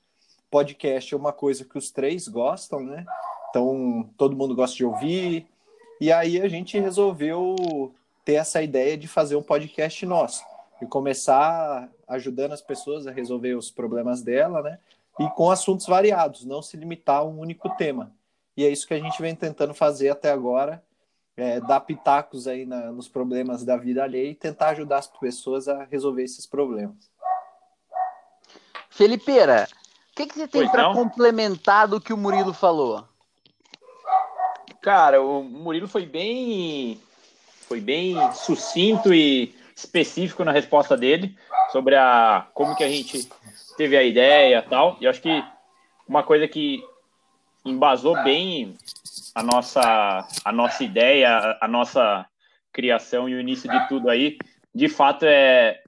Podcast 0.50 1.14
é 1.14 1.18
uma 1.18 1.32
coisa 1.32 1.64
que 1.64 1.78
os 1.78 1.92
três 1.92 2.28
gostam, 2.28 2.82
né? 2.82 3.06
Então 3.50 4.10
todo 4.18 4.36
mundo 4.36 4.56
gosta 4.56 4.76
de 4.76 4.86
ouvir. 4.86 5.48
E 6.02 6.12
aí 6.12 6.42
a 6.42 6.48
gente 6.48 6.80
resolveu 6.80 7.94
ter 8.26 8.34
essa 8.34 8.62
ideia 8.62 8.98
de 8.98 9.08
fazer 9.08 9.36
um 9.36 9.44
podcast 9.44 10.06
nosso 10.06 10.44
e 10.82 10.86
começar 10.86 11.90
ajudando 12.08 12.54
as 12.54 12.62
pessoas 12.62 13.06
a 13.06 13.12
resolver 13.12 13.56
os 13.56 13.70
problemas 13.70 14.22
dela, 14.22 14.62
né? 14.62 14.80
E 15.20 15.30
com 15.32 15.52
assuntos 15.52 15.86
variados, 15.86 16.46
não 16.46 16.62
se 16.62 16.78
limitar 16.78 17.18
a 17.18 17.24
um 17.24 17.40
único 17.40 17.70
tema. 17.76 18.12
E 18.60 18.66
é 18.66 18.70
isso 18.70 18.86
que 18.86 18.94
a 18.94 19.00
gente 19.00 19.22
vem 19.22 19.34
tentando 19.34 19.74
fazer 19.74 20.10
até 20.10 20.30
agora, 20.30 20.84
é, 21.38 21.62
dar 21.62 21.80
pitacos 21.80 22.46
aí 22.46 22.66
na, 22.66 22.92
nos 22.92 23.08
problemas 23.08 23.64
da 23.64 23.78
vida 23.78 24.04
alheia 24.04 24.32
e 24.32 24.36
tentar 24.36 24.72
ajudar 24.72 24.98
as 24.98 25.08
pessoas 25.08 25.70
a 25.70 25.86
resolver 25.86 26.24
esses 26.24 26.46
problemas. 26.46 27.10
Felipeira, 28.90 29.66
o 30.12 30.16
que, 30.18 30.26
que 30.26 30.34
você 30.34 30.46
tem 30.46 30.68
para 30.68 30.92
complementar 30.92 31.88
do 31.88 32.02
que 32.02 32.12
o 32.12 32.18
Murilo 32.18 32.54
falou? 32.54 33.08
Cara, 34.82 35.22
o 35.22 35.42
Murilo 35.42 35.88
foi 35.88 36.06
bem, 36.06 37.02
foi 37.66 37.80
bem 37.80 38.18
sucinto 38.34 39.14
e 39.14 39.56
específico 39.74 40.44
na 40.44 40.52
resposta 40.52 40.98
dele 40.98 41.34
sobre 41.72 41.96
a 41.96 42.46
como 42.54 42.76
que 42.76 42.84
a 42.84 42.90
gente 42.90 43.30
teve 43.78 43.96
a 43.96 44.04
ideia 44.04 44.58
e 44.60 44.70
tal. 44.70 44.98
E 45.00 45.08
acho 45.08 45.22
que 45.22 45.42
uma 46.06 46.24
coisa 46.24 46.46
que 46.46 46.84
embasou 47.66 48.16
bem 48.24 48.76
a 49.36 49.44
nossa, 49.44 50.28
a 50.44 50.52
nossa 50.52 50.84
ideia, 50.84 51.58
a 51.62 51.68
nossa 51.68 52.26
criação 52.72 53.28
e 53.28 53.36
o 53.36 53.40
início 53.40 53.70
de 53.70 53.88
tudo 53.88 54.10
aí, 54.10 54.38
de 54.74 54.88
fato 54.88 55.26
é 55.26 55.82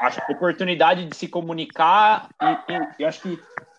a 0.00 0.32
oportunidade 0.32 1.06
de 1.06 1.16
se 1.16 1.28
comunicar 1.28 2.28
e, 2.40 2.72
e 2.98 3.02
eu 3.02 3.08
acho 3.08 3.22
que 3.22 3.38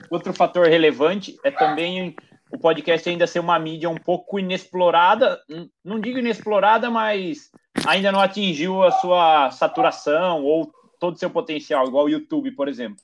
outro 0.10 0.34
fator 0.34 0.68
relevante 0.68 1.38
é 1.44 1.52
também 1.52 2.16
o 2.52 2.60
podcast 2.60 3.10
ainda 3.10 3.26
ser 3.26 3.40
uma 3.40 3.58
mídia 3.58 3.90
um 3.90 3.98
pouco 3.98 4.40
inexplorada, 4.40 5.42
não 5.84 6.00
digo 6.00 6.20
inexplorada, 6.20 6.90
mas 6.90 7.50
ainda 7.88 8.12
não 8.12 8.20
atingiu 8.20 8.84
a 8.84 8.92
sua 8.92 9.50
saturação 9.50 10.44
ou 10.44 10.72
todo 11.00 11.16
o 11.16 11.20
seu 11.20 11.32
potencial, 11.32 11.88
igual 11.88 12.06
o 12.06 12.10
YouTube, 12.10 12.52
por 12.52 12.68
exemplo. 12.68 13.02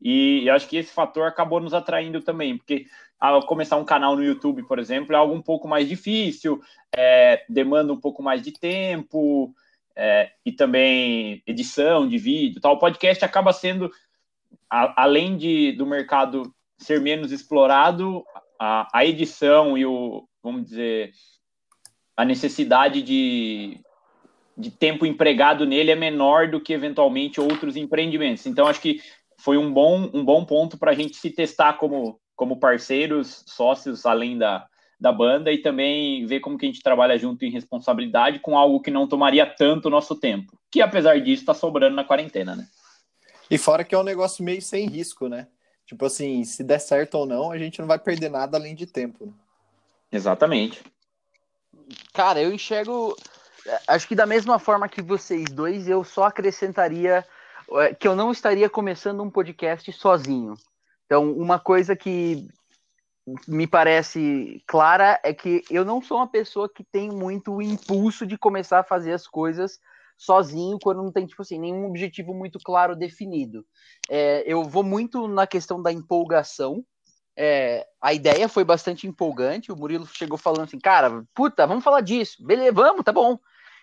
E 0.00 0.48
acho 0.50 0.68
que 0.68 0.76
esse 0.76 0.92
fator 0.92 1.26
acabou 1.26 1.60
nos 1.60 1.74
atraindo 1.74 2.20
também, 2.20 2.56
porque 2.56 2.86
ao 3.22 3.46
começar 3.46 3.76
um 3.76 3.84
canal 3.84 4.16
no 4.16 4.24
YouTube, 4.24 4.64
por 4.64 4.80
exemplo, 4.80 5.14
é 5.14 5.16
algo 5.16 5.32
um 5.32 5.40
pouco 5.40 5.68
mais 5.68 5.88
difícil, 5.88 6.60
é, 6.92 7.44
demanda 7.48 7.92
um 7.92 8.00
pouco 8.00 8.20
mais 8.20 8.42
de 8.42 8.50
tempo 8.50 9.54
é, 9.94 10.32
e 10.44 10.50
também 10.50 11.40
edição 11.46 12.08
de 12.08 12.18
vídeo. 12.18 12.60
Tal. 12.60 12.74
O 12.74 12.78
podcast 12.80 13.24
acaba 13.24 13.52
sendo, 13.52 13.92
a, 14.68 15.04
além 15.04 15.36
de, 15.36 15.70
do 15.70 15.86
mercado 15.86 16.52
ser 16.76 17.00
menos 17.00 17.30
explorado, 17.30 18.24
a, 18.58 18.88
a 18.92 19.06
edição 19.06 19.78
e 19.78 19.86
o, 19.86 20.26
vamos 20.42 20.64
dizer, 20.64 21.12
a 22.16 22.24
necessidade 22.24 23.02
de, 23.02 23.80
de 24.58 24.72
tempo 24.72 25.06
empregado 25.06 25.64
nele 25.64 25.92
é 25.92 25.96
menor 25.96 26.50
do 26.50 26.60
que 26.60 26.72
eventualmente 26.72 27.40
outros 27.40 27.76
empreendimentos. 27.76 28.46
Então, 28.46 28.66
acho 28.66 28.80
que 28.80 29.00
foi 29.38 29.56
um 29.56 29.72
bom, 29.72 30.10
um 30.12 30.24
bom 30.24 30.44
ponto 30.44 30.76
para 30.76 30.90
a 30.90 30.94
gente 30.94 31.16
se 31.16 31.30
testar 31.30 31.74
como, 31.74 32.18
como 32.42 32.56
parceiros, 32.56 33.44
sócios, 33.46 34.04
além 34.04 34.36
da, 34.36 34.66
da 34.98 35.12
banda, 35.12 35.52
e 35.52 35.58
também 35.58 36.26
ver 36.26 36.40
como 36.40 36.58
que 36.58 36.66
a 36.66 36.68
gente 36.68 36.82
trabalha 36.82 37.16
junto 37.16 37.44
em 37.44 37.52
responsabilidade 37.52 38.40
com 38.40 38.58
algo 38.58 38.80
que 38.80 38.90
não 38.90 39.06
tomaria 39.06 39.46
tanto 39.46 39.88
nosso 39.88 40.16
tempo, 40.16 40.58
que 40.68 40.82
apesar 40.82 41.20
disso 41.20 41.42
está 41.42 41.54
sobrando 41.54 41.94
na 41.94 42.02
quarentena, 42.02 42.56
né? 42.56 42.66
E 43.48 43.56
fora 43.56 43.84
que 43.84 43.94
é 43.94 43.98
um 43.98 44.02
negócio 44.02 44.42
meio 44.42 44.60
sem 44.60 44.88
risco, 44.88 45.28
né? 45.28 45.46
Tipo 45.86 46.06
assim, 46.06 46.42
se 46.42 46.64
der 46.64 46.80
certo 46.80 47.14
ou 47.14 47.26
não, 47.26 47.52
a 47.52 47.58
gente 47.58 47.78
não 47.78 47.86
vai 47.86 48.00
perder 48.00 48.28
nada 48.28 48.58
além 48.58 48.74
de 48.74 48.86
tempo. 48.86 49.26
Né? 49.26 49.32
Exatamente. 50.10 50.82
Cara, 52.12 52.42
eu 52.42 52.52
enxergo. 52.52 53.16
Acho 53.86 54.08
que 54.08 54.16
da 54.16 54.26
mesma 54.26 54.58
forma 54.58 54.88
que 54.88 55.00
vocês 55.00 55.44
dois, 55.44 55.86
eu 55.86 56.02
só 56.02 56.24
acrescentaria 56.24 57.24
é, 57.74 57.94
que 57.94 58.08
eu 58.08 58.16
não 58.16 58.32
estaria 58.32 58.68
começando 58.68 59.22
um 59.22 59.30
podcast 59.30 59.92
sozinho. 59.92 60.56
Então, 61.12 61.30
uma 61.30 61.58
coisa 61.58 61.94
que 61.94 62.48
me 63.46 63.66
parece 63.66 64.62
clara 64.66 65.20
é 65.22 65.34
que 65.34 65.62
eu 65.70 65.84
não 65.84 66.00
sou 66.00 66.16
uma 66.16 66.26
pessoa 66.26 66.72
que 66.74 66.82
tem 66.82 67.10
muito 67.10 67.52
o 67.52 67.60
impulso 67.60 68.26
de 68.26 68.38
começar 68.38 68.78
a 68.78 68.82
fazer 68.82 69.12
as 69.12 69.26
coisas 69.26 69.78
sozinho 70.16 70.78
quando 70.82 71.02
não 71.02 71.12
tem 71.12 71.26
tipo 71.26 71.42
assim 71.42 71.58
nenhum 71.58 71.84
objetivo 71.84 72.32
muito 72.32 72.58
claro 72.58 72.96
definido. 72.96 73.62
É, 74.08 74.42
eu 74.46 74.64
vou 74.64 74.82
muito 74.82 75.28
na 75.28 75.46
questão 75.46 75.82
da 75.82 75.92
empolgação. 75.92 76.82
É, 77.36 77.86
a 78.00 78.14
ideia 78.14 78.48
foi 78.48 78.64
bastante 78.64 79.06
empolgante. 79.06 79.70
O 79.70 79.76
Murilo 79.76 80.06
chegou 80.06 80.38
falando 80.38 80.62
assim, 80.62 80.78
cara, 80.78 81.22
puta, 81.34 81.66
vamos 81.66 81.84
falar 81.84 82.00
disso. 82.00 82.42
Beleza, 82.42 82.72
vamos, 82.72 83.04
tá 83.04 83.12
bom. 83.12 83.38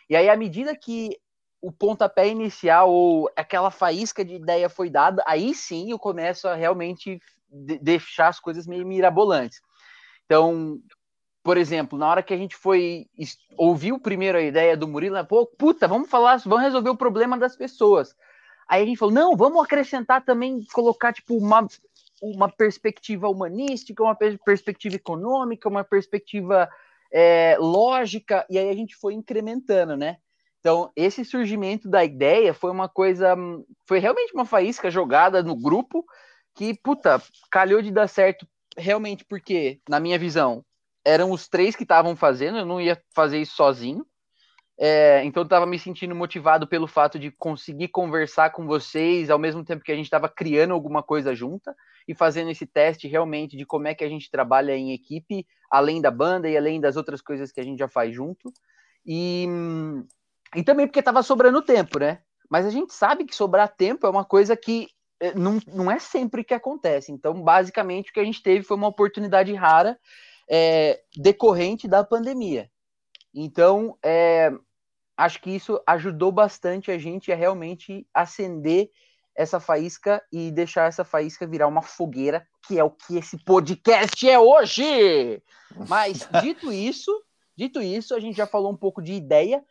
E 0.09 0.15
aí, 0.15 0.27
à 0.27 0.35
medida 0.35 0.75
que 0.75 1.15
o 1.61 1.71
pontapé 1.71 2.27
inicial 2.27 2.89
ou 2.89 3.29
aquela 3.35 3.69
faísca 3.69 4.23
de 4.23 4.35
ideia 4.35 4.69
foi 4.69 4.89
dada, 4.89 5.23
aí 5.27 5.53
sim 5.53 5.91
eu 5.91 5.99
começo 5.99 6.47
a 6.47 6.55
realmente 6.55 7.21
deixar 7.51 8.27
as 8.27 8.39
coisas 8.39 8.65
meio 8.65 8.85
mirabolantes. 8.85 9.61
Então, 10.25 10.79
por 11.43 11.57
exemplo, 11.57 11.97
na 11.97 12.07
hora 12.07 12.23
que 12.23 12.33
a 12.33 12.37
gente 12.37 12.55
foi 12.55 13.07
ouviu 13.57 13.99
primeiro 13.99 14.37
a 14.37 14.41
ideia 14.41 14.77
do 14.77 14.87
Murilo, 14.87 15.15
né, 15.15 15.23
pô, 15.23 15.45
puta, 15.45 15.87
vamos 15.87 16.09
falar, 16.09 16.37
vamos 16.45 16.63
resolver 16.63 16.89
o 16.89 16.97
problema 16.97 17.37
das 17.37 17.55
pessoas. 17.55 18.15
Aí 18.67 18.83
a 18.83 18.85
gente 18.85 18.99
falou, 18.99 19.13
não, 19.13 19.35
vamos 19.35 19.63
acrescentar 19.63 20.23
também, 20.23 20.63
colocar 20.71 21.11
tipo 21.11 21.35
uma, 21.35 21.67
uma 22.21 22.47
perspectiva 22.47 23.27
humanística, 23.27 24.03
uma 24.03 24.15
perspectiva 24.15 24.95
econômica, 24.95 25.67
uma 25.67 25.83
perspectiva 25.83 26.69
é, 27.11 27.57
lógica, 27.59 28.45
e 28.47 28.59
aí 28.59 28.69
a 28.69 28.75
gente 28.75 28.95
foi 28.95 29.15
incrementando, 29.15 29.97
né? 29.97 30.17
Então, 30.59 30.91
esse 30.95 31.23
surgimento 31.23 31.89
da 31.89 32.03
ideia 32.03 32.53
foi 32.53 32.71
uma 32.71 32.89
coisa. 32.89 33.35
Foi 33.87 33.99
realmente 33.99 34.33
uma 34.33 34.45
faísca 34.45 34.91
jogada 34.91 35.41
no 35.41 35.55
grupo 35.55 36.05
que, 36.53 36.73
puta, 36.73 37.21
calhou 37.49 37.81
de 37.81 37.91
dar 37.91 38.07
certo 38.07 38.45
realmente 38.77 39.25
porque, 39.25 39.79
na 39.87 39.99
minha 39.99 40.19
visão, 40.19 40.63
eram 41.05 41.31
os 41.31 41.47
três 41.47 41.75
que 41.75 41.83
estavam 41.83 42.15
fazendo, 42.15 42.57
eu 42.57 42.65
não 42.65 42.79
ia 42.79 43.01
fazer 43.13 43.39
isso 43.39 43.55
sozinho. 43.55 44.05
É, 44.77 45.23
então, 45.25 45.41
eu 45.41 45.45
estava 45.45 45.65
me 45.65 45.79
sentindo 45.79 46.15
motivado 46.15 46.67
pelo 46.67 46.87
fato 46.87 47.19
de 47.19 47.31
conseguir 47.31 47.89
conversar 47.89 48.51
com 48.51 48.65
vocês 48.65 49.29
ao 49.29 49.39
mesmo 49.39 49.63
tempo 49.63 49.83
que 49.83 49.91
a 49.91 49.95
gente 49.95 50.05
estava 50.05 50.29
criando 50.29 50.73
alguma 50.73 51.03
coisa 51.03 51.35
junta 51.35 51.75
e 52.07 52.15
fazendo 52.15 52.49
esse 52.49 52.65
teste 52.65 53.07
realmente 53.07 53.57
de 53.57 53.65
como 53.65 53.87
é 53.87 53.93
que 53.93 54.03
a 54.03 54.09
gente 54.09 54.31
trabalha 54.31 54.75
em 54.75 54.93
equipe, 54.93 55.45
além 55.69 56.01
da 56.01 56.09
banda 56.11 56.49
e 56.49 56.57
além 56.57 56.79
das 56.79 56.95
outras 56.95 57.21
coisas 57.21 57.51
que 57.51 57.59
a 57.59 57.63
gente 57.63 57.79
já 57.79 57.89
faz 57.89 58.13
junto. 58.13 58.53
E 59.05 59.47
e 60.55 60.63
também 60.63 60.87
porque 60.87 60.99
estava 60.99 61.21
sobrando 61.23 61.61
tempo, 61.61 61.99
né? 61.99 62.19
Mas 62.49 62.65
a 62.65 62.69
gente 62.69 62.93
sabe 62.93 63.25
que 63.25 63.35
sobrar 63.35 63.75
tempo 63.75 64.07
é 64.07 64.09
uma 64.09 64.25
coisa 64.25 64.55
que 64.55 64.87
é, 65.19 65.33
não, 65.35 65.59
não 65.67 65.91
é 65.91 65.99
sempre 65.99 66.43
que 66.43 66.53
acontece. 66.53 67.11
Então, 67.11 67.41
basicamente, 67.41 68.09
o 68.09 68.13
que 68.13 68.19
a 68.19 68.23
gente 68.23 68.41
teve 68.41 68.63
foi 68.63 68.77
uma 68.77 68.87
oportunidade 68.87 69.53
rara 69.53 69.99
é, 70.49 71.01
decorrente 71.15 71.87
da 71.87 72.03
pandemia. 72.03 72.69
Então, 73.33 73.97
é, 74.03 74.51
acho 75.15 75.41
que 75.41 75.51
isso 75.51 75.81
ajudou 75.85 76.31
bastante 76.31 76.91
a 76.91 76.97
gente 76.97 77.31
a 77.31 77.35
realmente 77.35 78.07
acender 78.13 78.89
essa 79.35 79.59
faísca 79.59 80.21
e 80.31 80.51
deixar 80.51 80.87
essa 80.87 81.05
faísca 81.05 81.47
virar 81.47 81.67
uma 81.67 81.81
fogueira, 81.81 82.45
que 82.67 82.79
é 82.79 82.83
o 82.83 82.89
que 82.89 83.17
esse 83.17 83.37
podcast 83.43 84.27
é 84.27 84.39
hoje. 84.39 85.41
Mas 85.87 86.27
dito 86.41 86.71
isso, 86.71 87.11
dito 87.55 87.81
isso, 87.81 88.15
a 88.15 88.19
gente 88.19 88.35
já 88.35 88.47
falou 88.47 88.71
um 88.71 88.77
pouco 88.77 89.01
de 89.01 89.13
ideia. 89.13 89.63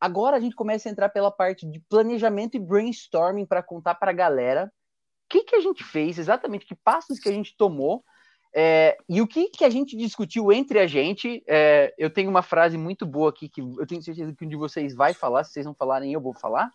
Agora 0.00 0.36
a 0.36 0.40
gente 0.40 0.54
começa 0.54 0.88
a 0.88 0.92
entrar 0.92 1.08
pela 1.08 1.30
parte 1.30 1.66
de 1.66 1.80
planejamento 1.88 2.56
e 2.56 2.60
brainstorming 2.60 3.46
para 3.46 3.62
contar 3.62 3.94
para 3.94 4.10
a 4.10 4.14
galera 4.14 4.66
o 4.66 5.28
que, 5.28 5.44
que 5.44 5.56
a 5.56 5.60
gente 5.60 5.82
fez, 5.82 6.18
exatamente 6.18 6.66
que 6.66 6.74
passos 6.74 7.18
que 7.18 7.28
a 7.28 7.32
gente 7.32 7.56
tomou 7.56 8.04
é, 8.58 8.96
e 9.06 9.20
o 9.20 9.26
que, 9.26 9.50
que 9.50 9.66
a 9.66 9.68
gente 9.68 9.94
discutiu 9.94 10.50
entre 10.50 10.78
a 10.78 10.86
gente. 10.86 11.44
É, 11.46 11.92
eu 11.98 12.08
tenho 12.08 12.30
uma 12.30 12.40
frase 12.40 12.78
muito 12.78 13.04
boa 13.04 13.28
aqui 13.28 13.50
que 13.50 13.60
eu 13.60 13.86
tenho 13.86 14.00
certeza 14.00 14.34
que 14.34 14.46
um 14.46 14.48
de 14.48 14.56
vocês 14.56 14.94
vai 14.94 15.12
falar, 15.12 15.44
se 15.44 15.52
vocês 15.52 15.66
não 15.66 15.74
falarem, 15.74 16.12
eu 16.12 16.20
vou 16.22 16.32
falar. 16.32 16.72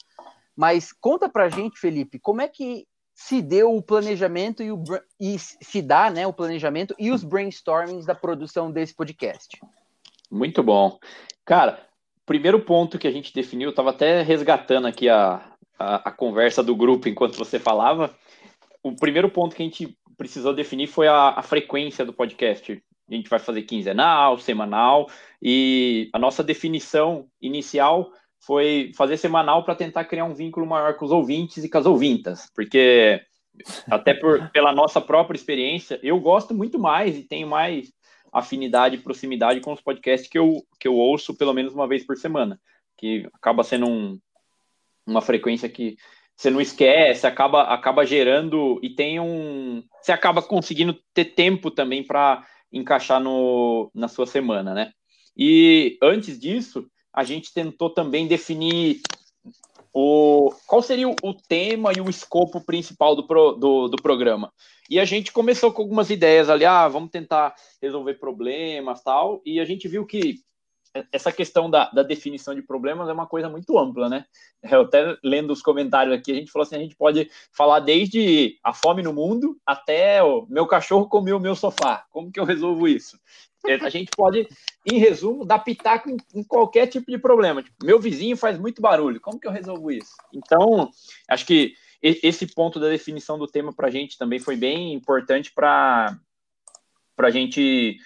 Mas 0.55 0.93
conta 0.93 1.27
pra 1.27 1.49
gente, 1.49 1.79
Felipe, 1.79 2.19
como 2.19 2.39
é 2.39 2.47
que 2.47 2.85
se 3.15 3.41
deu 3.41 3.75
o 3.75 3.81
planejamento 3.81 4.61
e, 4.61 4.71
o, 4.71 4.83
e 5.19 5.39
se 5.39 5.81
dá 5.81 6.11
né, 6.11 6.27
o 6.27 6.33
planejamento 6.33 6.93
e 6.99 7.11
os 7.11 7.23
brainstormings 7.23 8.05
da 8.05 8.13
produção 8.13 8.71
desse 8.71 8.93
podcast? 8.93 9.59
Muito 10.29 10.61
bom. 10.61 10.99
Cara, 11.43 11.83
primeiro 12.25 12.59
ponto 12.59 12.99
que 12.99 13.07
a 13.07 13.11
gente 13.11 13.33
definiu, 13.33 13.69
estava 13.69 13.89
até 13.89 14.21
resgatando 14.21 14.87
aqui 14.87 15.09
a, 15.09 15.41
a, 15.77 16.09
a, 16.09 16.11
conversa 16.11 16.63
do 16.63 16.75
grupo 16.75 17.09
enquanto 17.09 17.37
você 17.37 17.59
falava. 17.59 18.13
O 18.83 18.95
primeiro 18.95 19.29
ponto 19.29 19.55
que 19.55 19.61
a 19.61 19.65
gente 19.65 19.97
precisou 20.17 20.53
definir 20.53 20.87
foi 20.87 21.07
a, 21.07 21.29
a 21.29 21.41
frequência 21.41 22.05
do 22.05 22.13
podcast. 22.13 22.81
A 23.09 23.13
gente 23.13 23.29
vai 23.29 23.39
fazer 23.39 23.63
quinzenal, 23.63 24.37
semanal, 24.37 25.09
e 25.41 26.09
a 26.13 26.19
nossa 26.19 26.43
definição 26.43 27.25
inicial 27.41 28.11
foi 28.39 28.91
fazer 28.95 29.17
semanal 29.17 29.63
para 29.63 29.75
tentar 29.75 30.05
criar 30.05 30.25
um 30.25 30.33
vínculo 30.33 30.65
maior 30.65 30.95
com 30.95 31.05
os 31.05 31.11
ouvintes 31.11 31.63
e 31.63 31.69
com 31.69 31.77
as 31.77 31.85
ouvintas, 31.85 32.49
porque 32.55 33.21
até 33.89 34.13
por, 34.13 34.49
pela 34.51 34.73
nossa 34.73 34.99
própria 35.01 35.35
experiência, 35.35 35.99
eu 36.01 36.19
gosto 36.19 36.53
muito 36.53 36.79
mais 36.79 37.17
e 37.17 37.23
tenho 37.23 37.47
mais 37.47 37.91
afinidade 38.31 38.95
e 38.95 38.99
proximidade 38.99 39.59
com 39.59 39.73
os 39.73 39.81
podcasts 39.81 40.29
que 40.29 40.37
eu, 40.37 40.65
que 40.79 40.87
eu 40.87 40.95
ouço 40.95 41.35
pelo 41.35 41.53
menos 41.53 41.73
uma 41.73 41.87
vez 41.87 42.05
por 42.05 42.17
semana, 42.17 42.59
que 42.97 43.27
acaba 43.33 43.63
sendo 43.63 43.87
um, 43.87 44.19
uma 45.05 45.21
frequência 45.21 45.67
que 45.67 45.97
você 46.35 46.49
não 46.49 46.61
esquece, 46.61 47.27
acaba, 47.27 47.63
acaba 47.63 48.05
gerando 48.05 48.79
e 48.81 48.89
tem 48.89 49.19
um. 49.19 49.83
Você 50.01 50.11
acaba 50.11 50.41
conseguindo 50.41 50.97
ter 51.13 51.25
tempo 51.25 51.69
também 51.69 52.03
para 52.03 52.43
encaixar 52.71 53.19
no, 53.19 53.91
na 53.93 54.07
sua 54.07 54.25
semana, 54.25 54.73
né? 54.73 54.91
E 55.37 55.99
antes 56.01 56.39
disso, 56.39 56.87
a 57.13 57.23
gente 57.23 57.53
tentou 57.53 57.89
também 57.89 58.27
definir 58.27 59.01
o, 59.93 60.53
qual 60.65 60.81
seria 60.81 61.09
o, 61.09 61.33
tema 61.33 61.91
e 61.95 62.01
o 62.01 62.09
escopo 62.09 62.61
principal 62.61 63.15
do, 63.15 63.27
pro, 63.27 63.53
do, 63.53 63.87
do, 63.87 64.01
programa. 64.01 64.51
E 64.89 64.99
a 64.99 65.05
gente 65.05 65.31
começou 65.31 65.71
com 65.71 65.81
algumas 65.81 66.09
ideias 66.09 66.49
ali, 66.49 66.65
ah, 66.65 66.87
vamos 66.87 67.11
tentar 67.11 67.53
resolver 67.81 68.15
problemas 68.15 69.03
tal, 69.03 69.41
e 69.45 69.59
a 69.59 69.65
gente 69.65 69.87
viu 69.87 70.05
que 70.05 70.39
essa 71.11 71.31
questão 71.31 71.69
da, 71.69 71.89
da, 71.89 72.03
definição 72.03 72.53
de 72.53 72.61
problemas 72.61 73.07
é 73.07 73.13
uma 73.13 73.25
coisa 73.25 73.49
muito 73.49 73.77
ampla, 73.77 74.09
né? 74.09 74.25
Eu 74.69 74.81
até 74.81 75.17
lendo 75.23 75.51
os 75.51 75.61
comentários 75.61 76.13
aqui, 76.13 76.31
a 76.31 76.35
gente 76.35 76.51
falou 76.51 76.65
assim, 76.65 76.75
a 76.75 76.79
gente 76.79 76.95
pode 76.95 77.29
falar 77.55 77.79
desde 77.79 78.57
a 78.63 78.73
fome 78.73 79.01
no 79.01 79.13
mundo 79.13 79.57
até 79.65 80.21
o 80.21 80.45
meu 80.49 80.67
cachorro 80.67 81.07
comeu 81.07 81.37
o 81.37 81.39
meu 81.39 81.55
sofá. 81.55 82.05
Como 82.11 82.31
que 82.31 82.39
eu 82.39 82.45
resolvo 82.45 82.87
isso? 82.87 83.17
É, 83.67 83.75
a 83.75 83.89
gente 83.89 84.09
pode, 84.15 84.47
em 84.85 84.97
resumo, 84.97 85.45
dar 85.45 85.59
pitaco 85.59 86.09
em, 86.09 86.17
em 86.33 86.43
qualquer 86.43 86.87
tipo 86.87 87.11
de 87.11 87.17
problema. 87.17 87.61
Tipo, 87.61 87.85
meu 87.85 87.99
vizinho 87.99 88.35
faz 88.35 88.57
muito 88.57 88.81
barulho, 88.81 89.21
como 89.21 89.39
que 89.39 89.47
eu 89.47 89.51
resolvo 89.51 89.91
isso? 89.91 90.11
Então, 90.33 90.89
acho 91.27 91.45
que 91.45 91.73
esse 92.01 92.47
ponto 92.47 92.79
da 92.79 92.89
definição 92.89 93.37
do 93.37 93.45
tema 93.45 93.71
para 93.71 93.87
a 93.87 93.91
gente 93.91 94.17
também 94.17 94.39
foi 94.39 94.55
bem 94.55 94.93
importante 94.93 95.51
para 95.53 96.17
a 97.19 97.29
gente 97.29 97.99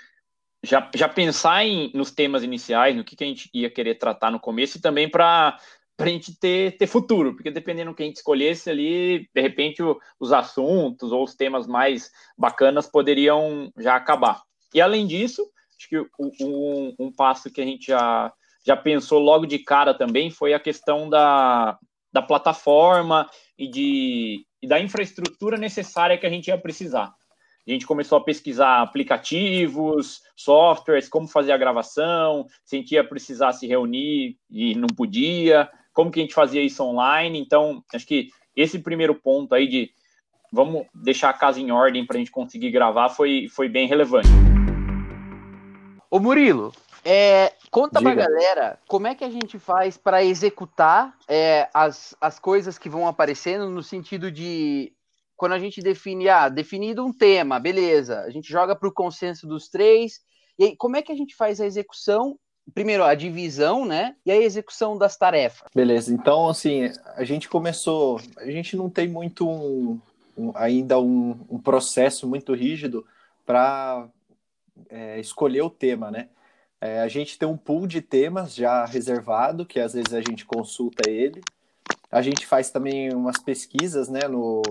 já, 0.62 0.90
já 0.94 1.08
pensar 1.08 1.66
em, 1.66 1.92
nos 1.94 2.12
temas 2.12 2.44
iniciais, 2.44 2.96
no 2.96 3.06
que, 3.06 3.16
que 3.16 3.24
a 3.24 3.28
gente 3.28 3.50
ia 3.54 3.70
querer 3.70 3.96
tratar 3.96 4.32
no 4.32 4.40
começo 4.40 4.78
e 4.78 4.82
também 4.82 5.10
para 5.10 5.58
a 5.98 6.08
gente 6.08 6.38
ter, 6.38 6.78
ter 6.78 6.88
futuro, 6.88 7.36
porque 7.36 7.50
dependendo 7.50 7.92
do 7.92 7.96
que 7.96 8.04
a 8.04 8.06
gente 8.06 8.18
escolhesse 8.18 8.70
ali, 8.70 9.30
de 9.34 9.42
repente 9.42 9.82
o, 9.82 9.98
os 10.20 10.34
assuntos 10.34 11.14
ou 11.14 11.24
os 11.24 11.36
temas 11.36 11.66
mais 11.66 12.12
bacanas 12.38 12.88
poderiam 12.88 13.72
já 13.78 13.96
acabar. 13.96 14.44
E 14.76 14.82
além 14.82 15.08
disso, 15.08 15.42
acho 15.78 15.88
que 15.88 15.98
um, 16.44 16.94
um 17.00 17.10
passo 17.10 17.50
que 17.50 17.62
a 17.62 17.66
gente 17.66 17.88
já, 17.88 18.30
já 18.68 18.76
pensou 18.76 19.20
logo 19.20 19.46
de 19.46 19.58
cara 19.58 19.94
também 19.94 20.30
foi 20.30 20.54
a 20.54 20.60
questão 20.60 21.10
da, 21.10 21.80
da 22.12 22.22
plataforma 22.22 23.26
e, 23.58 23.70
de, 23.70 24.46
e 24.62 24.68
da 24.68 24.78
infraestrutura 24.78 25.56
necessária 25.56 26.18
que 26.18 26.26
a 26.26 26.30
gente 26.30 26.48
ia 26.48 26.58
precisar. 26.58 27.14
A 27.66 27.72
gente 27.72 27.88
começou 27.88 28.18
a 28.18 28.24
pesquisar 28.24 28.82
aplicativos, 28.82 30.20
softwares, 30.36 31.08
como 31.08 31.26
fazer 31.26 31.54
a 31.54 31.58
gravação, 31.58 32.46
se 32.66 32.76
a 32.76 32.80
gente 32.80 32.92
ia 32.92 33.04
precisar 33.04 33.54
se 33.54 33.66
reunir 33.66 34.38
e 34.52 34.76
não 34.76 34.90
podia, 34.90 35.70
como 35.94 36.12
que 36.12 36.20
a 36.20 36.22
gente 36.22 36.36
fazia 36.36 36.62
isso 36.62 36.84
online. 36.84 37.40
Então, 37.40 37.82
acho 37.94 38.06
que 38.06 38.28
esse 38.54 38.78
primeiro 38.80 39.16
ponto 39.16 39.56
aí 39.56 39.70
de 39.70 39.90
vamos 40.52 40.86
deixar 40.94 41.30
a 41.30 41.34
casa 41.34 41.62
em 41.62 41.72
ordem 41.72 42.06
para 42.06 42.18
a 42.18 42.20
gente 42.20 42.32
conseguir 42.32 42.72
gravar 42.72 43.08
foi, 43.08 43.48
foi 43.50 43.70
bem 43.70 43.88
relevante. 43.88 44.55
Ô 46.10 46.20
Murilo, 46.20 46.74
é, 47.04 47.54
conta 47.70 48.00
Diga. 48.00 48.14
pra 48.14 48.26
galera 48.26 48.80
como 48.88 49.08
é 49.08 49.16
que 49.16 49.24
a 49.24 49.30
gente 49.30 49.60
faz 49.60 49.98
para 49.98 50.24
executar 50.24 51.16
é, 51.28 51.70
as, 51.74 52.16
as 52.20 52.40
coisas 52.40 52.78
que 52.78 52.90
vão 52.90 53.08
aparecendo 53.08 53.70
no 53.70 53.84
sentido 53.84 54.32
de 54.32 54.92
quando 55.36 55.52
a 55.52 55.60
gente 55.60 55.82
define, 55.82 56.30
ah, 56.30 56.48
definido 56.48 57.06
um 57.06 57.12
tema, 57.12 57.60
beleza, 57.60 58.22
a 58.22 58.30
gente 58.30 58.50
joga 58.50 58.76
para 58.76 58.88
o 58.88 58.94
consenso 58.94 59.46
dos 59.46 59.68
três, 59.68 60.22
e 60.58 60.64
aí, 60.64 60.76
como 60.76 60.96
é 60.96 61.02
que 61.02 61.12
a 61.12 61.16
gente 61.16 61.36
faz 61.36 61.60
a 61.60 61.66
execução? 61.66 62.40
Primeiro, 62.74 63.04
a 63.04 63.14
divisão, 63.14 63.86
né? 63.86 64.16
E 64.26 64.32
a 64.32 64.36
execução 64.36 64.98
das 64.98 65.18
tarefas. 65.18 65.68
Beleza, 65.74 66.14
então, 66.14 66.50
assim, 66.50 66.92
a 67.16 67.24
gente 67.24 67.48
começou, 67.48 68.20
a 68.38 68.50
gente 68.50 68.76
não 68.76 68.90
tem 68.90 69.08
muito 69.08 69.48
um, 69.48 70.00
um, 70.38 70.52
ainda 70.56 71.00
um, 71.00 71.46
um, 71.50 71.60
processo 71.60 72.28
muito 72.28 72.54
rígido 72.54 73.06
para 73.46 74.08
é, 74.90 75.20
escolher 75.20 75.62
o 75.62 75.70
tema, 75.70 76.12
né? 76.12 76.30
É, 76.82 77.02
a 77.02 77.08
gente 77.08 77.38
tem 77.38 77.48
um 77.48 77.58
pool 77.58 77.88
de 77.88 78.02
temas 78.02 78.54
já 78.54 78.86
reservado, 78.86 79.66
que 79.66 79.80
às 79.80 79.94
vezes 79.94 80.14
a 80.14 80.22
gente 80.22 80.46
consulta 80.46 81.10
ele. 81.10 81.42
A 82.12 82.22
gente 82.22 82.46
faz 82.46 82.70
também 82.70 83.14
umas 83.14 83.38
pesquisas, 83.38 84.08
né, 84.08 84.28
no, 84.28 84.62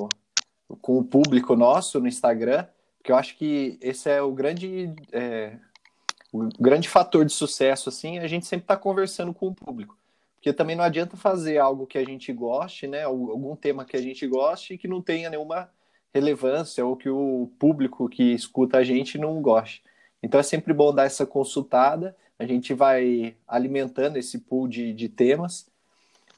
com 0.81 0.99
o 0.99 1.05
público 1.05 1.57
nosso 1.57 2.01
no 2.01 2.09
Instagram, 2.09 2.67
que 3.03 3.12
eu 3.12 3.17
acho 3.17 3.37
que 3.37 3.79
esse 3.81 4.09
é 4.09 4.23
o 4.23 4.33
grande, 4.33 4.95
é, 5.12 5.59
o 6.33 6.49
grande 6.61 6.88
fator 6.88 7.25
de 7.25 7.33
sucesso, 7.33 7.88
assim, 7.88 8.19
a 8.19 8.27
gente 8.27 8.47
sempre 8.47 8.64
está 8.64 8.77
conversando 8.77 9.35
com 9.35 9.49
o 9.49 9.55
público. 9.55 9.99
Porque 10.37 10.53
também 10.53 10.77
não 10.77 10.85
adianta 10.85 11.17
fazer 11.17 11.59
algo 11.59 11.87
que 11.87 11.99
a 11.99 12.05
gente 12.05 12.33
goste, 12.33 12.87
né, 12.87 13.05
algum 13.05 13.57
tema 13.57 13.85
que 13.85 13.97
a 13.97 14.03
gente 14.03 14.27
goste 14.27 14.75
e 14.75 14.79
que 14.79 14.88
não 14.88 15.03
tenha 15.03 15.31
nenhuma 15.31 15.71
relevância 16.14 16.85
ou 16.87 16.97
que 16.97 17.09
o 17.09 17.51
público 17.59 18.09
que 18.09 18.35
escuta 18.35 18.79
a 18.79 18.85
gente 18.85 19.19
não 19.19 19.43
goste. 19.43 19.83
Então 20.25 20.41
é 20.41 20.43
sempre 20.43 20.73
bom 20.73 20.93
dar 20.93 21.05
essa 21.05 21.27
consultada, 21.27 22.17
a 22.39 22.47
gente 22.47 22.73
vai 22.73 23.37
alimentando 23.47 24.17
esse 24.17 24.39
pool 24.39 24.67
de, 24.67 24.95
de 24.95 25.07
temas, 25.07 25.67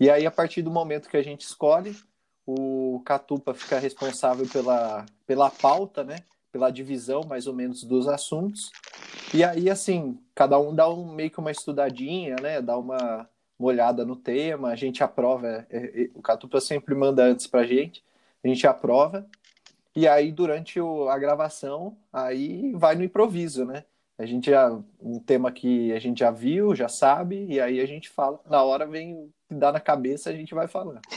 e 0.00 0.10
aí 0.10 0.26
a 0.26 0.30
partir 0.30 0.60
do 0.60 0.72
momento 0.72 1.08
que 1.08 1.16
a 1.16 1.22
gente 1.22 1.42
escolhe, 1.42 1.96
o 2.44 3.00
Catupa 3.04 3.54
fica 3.54 3.78
responsável 3.78 4.44
pela, 4.48 5.06
pela 5.24 5.50
pauta, 5.50 6.02
né? 6.02 6.16
Pela 6.50 6.70
divisão, 6.70 7.22
mais 7.22 7.46
ou 7.46 7.54
menos, 7.54 7.84
dos 7.84 8.08
assuntos. 8.08 8.72
E 9.32 9.44
aí, 9.44 9.70
assim, 9.70 10.18
cada 10.34 10.58
um 10.58 10.74
dá 10.74 10.88
um, 10.88 11.12
meio 11.12 11.30
que 11.30 11.38
uma 11.38 11.50
estudadinha, 11.50 12.36
né? 12.42 12.60
Dá 12.60 12.76
uma, 12.76 13.28
uma 13.58 13.68
olhada 13.68 14.04
no 14.04 14.16
tema, 14.16 14.68
a 14.68 14.76
gente 14.76 15.02
aprova. 15.02 15.66
É, 15.70 16.02
é, 16.02 16.10
o 16.14 16.20
Catupa 16.20 16.60
sempre 16.60 16.94
manda 16.94 17.24
antes 17.24 17.46
pra 17.46 17.64
gente, 17.64 18.04
a 18.42 18.48
gente 18.48 18.66
aprova. 18.66 19.26
E 19.96 20.06
aí, 20.06 20.30
durante 20.30 20.78
o, 20.78 21.08
a 21.08 21.18
gravação, 21.18 21.96
aí 22.12 22.70
vai 22.74 22.94
no 22.94 23.02
improviso, 23.02 23.64
né? 23.64 23.84
A 24.18 24.26
gente 24.26 24.50
já. 24.50 24.70
Um 25.00 25.18
tema 25.18 25.50
que 25.50 25.90
a 25.94 25.98
gente 25.98 26.18
já 26.18 26.30
viu, 26.30 26.74
já 26.74 26.86
sabe, 26.86 27.46
e 27.46 27.58
aí 27.58 27.80
a 27.80 27.86
gente 27.86 28.10
fala. 28.10 28.38
Na 28.48 28.62
hora 28.62 28.86
vem 28.86 29.32
dá 29.50 29.72
na 29.72 29.80
cabeça, 29.80 30.28
a 30.28 30.34
gente 30.34 30.54
vai 30.54 30.68
falando. 30.68 31.00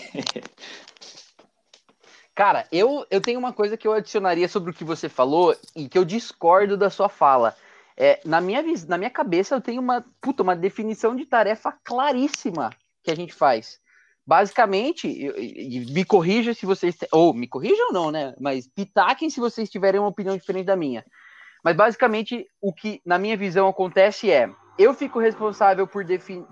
Cara, 2.34 2.66
eu, 2.72 3.06
eu 3.12 3.20
tenho 3.20 3.38
uma 3.38 3.52
coisa 3.52 3.76
que 3.76 3.86
eu 3.86 3.92
adicionaria 3.92 4.48
sobre 4.48 4.72
o 4.72 4.74
que 4.74 4.86
você 4.86 5.10
falou 5.10 5.54
e 5.76 5.90
que 5.90 5.98
eu 5.98 6.06
discordo 6.06 6.78
da 6.78 6.90
sua 6.90 7.10
fala. 7.10 7.54
É, 7.98 8.22
na, 8.24 8.40
minha, 8.40 8.64
na 8.88 8.98
minha 8.98 9.10
cabeça, 9.10 9.56
eu 9.56 9.60
tenho 9.60 9.82
uma, 9.82 10.06
puta, 10.22 10.42
uma 10.42 10.56
definição 10.56 11.14
de 11.14 11.26
tarefa 11.26 11.78
claríssima 11.84 12.70
que 13.04 13.12
a 13.12 13.16
gente 13.16 13.34
faz. 13.34 13.82
Basicamente, 14.26 15.08
me 15.92 16.06
corrija 16.06 16.54
se 16.54 16.66
vocês. 16.66 16.98
Ou 17.12 17.34
me 17.34 17.48
corrijam 17.48 17.88
ou 17.88 17.94
não, 17.94 18.12
né? 18.12 18.36
Mas 18.40 18.68
pitaquem 18.68 19.30
se 19.30 19.40
vocês 19.40 19.70
tiverem 19.70 20.00
uma 20.00 20.10
opinião 20.10 20.38
diferente 20.38 20.66
da 20.66 20.76
minha. 20.76 21.04
Mas 21.64 21.76
basicamente, 21.76 22.46
o 22.62 22.74
que, 22.74 23.02
na 23.06 23.18
minha 23.18 23.36
visão, 23.36 23.68
acontece 23.68 24.30
é: 24.32 24.50
eu 24.78 24.94
fico 24.94 25.20
responsável 25.20 25.88
por, 25.88 26.06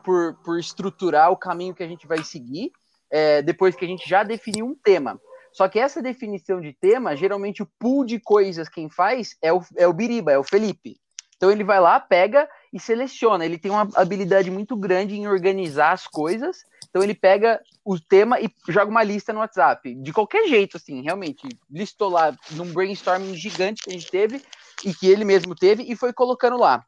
por, 0.03 0.37
por 0.43 0.59
estruturar 0.59 1.31
o 1.31 1.37
caminho 1.37 1.75
que 1.75 1.83
a 1.83 1.87
gente 1.87 2.07
vai 2.07 2.23
seguir 2.23 2.71
é, 3.11 3.41
depois 3.41 3.75
que 3.75 3.85
a 3.85 3.87
gente 3.87 4.07
já 4.07 4.23
definiu 4.23 4.65
um 4.65 4.75
tema. 4.75 5.19
Só 5.53 5.67
que 5.67 5.79
essa 5.79 6.01
definição 6.01 6.61
de 6.61 6.73
tema, 6.73 7.15
geralmente 7.15 7.63
o 7.63 7.69
pool 7.79 8.05
de 8.05 8.19
coisas 8.19 8.69
quem 8.69 8.89
faz 8.89 9.35
é 9.41 9.51
o, 9.51 9.61
é 9.75 9.87
o 9.87 9.93
Biriba, 9.93 10.31
é 10.31 10.37
o 10.37 10.43
Felipe. 10.43 10.97
Então 11.35 11.51
ele 11.51 11.63
vai 11.63 11.79
lá, 11.79 11.99
pega 11.99 12.49
e 12.73 12.79
seleciona. 12.79 13.45
Ele 13.45 13.57
tem 13.57 13.71
uma 13.71 13.87
habilidade 13.95 14.51
muito 14.51 14.75
grande 14.75 15.15
em 15.15 15.27
organizar 15.27 15.91
as 15.91 16.05
coisas. 16.05 16.57
Então 16.97 17.03
ele 17.03 17.13
pega 17.13 17.61
o 17.85 17.99
tema 17.99 18.41
e 18.41 18.49
joga 18.67 18.89
uma 18.89 19.03
lista 19.03 19.31
no 19.31 19.37
WhatsApp. 19.37 19.93
De 19.93 20.11
qualquer 20.11 20.47
jeito, 20.47 20.77
assim, 20.77 21.03
realmente. 21.03 21.47
Listou 21.69 22.09
lá 22.09 22.35
num 22.49 22.73
brainstorming 22.73 23.35
gigante 23.35 23.83
que 23.83 23.91
a 23.91 23.93
gente 23.93 24.09
teve 24.09 24.41
e 24.83 24.91
que 24.95 25.05
ele 25.05 25.23
mesmo 25.23 25.53
teve 25.53 25.83
e 25.83 25.95
foi 25.95 26.11
colocando 26.11 26.57
lá. 26.57 26.83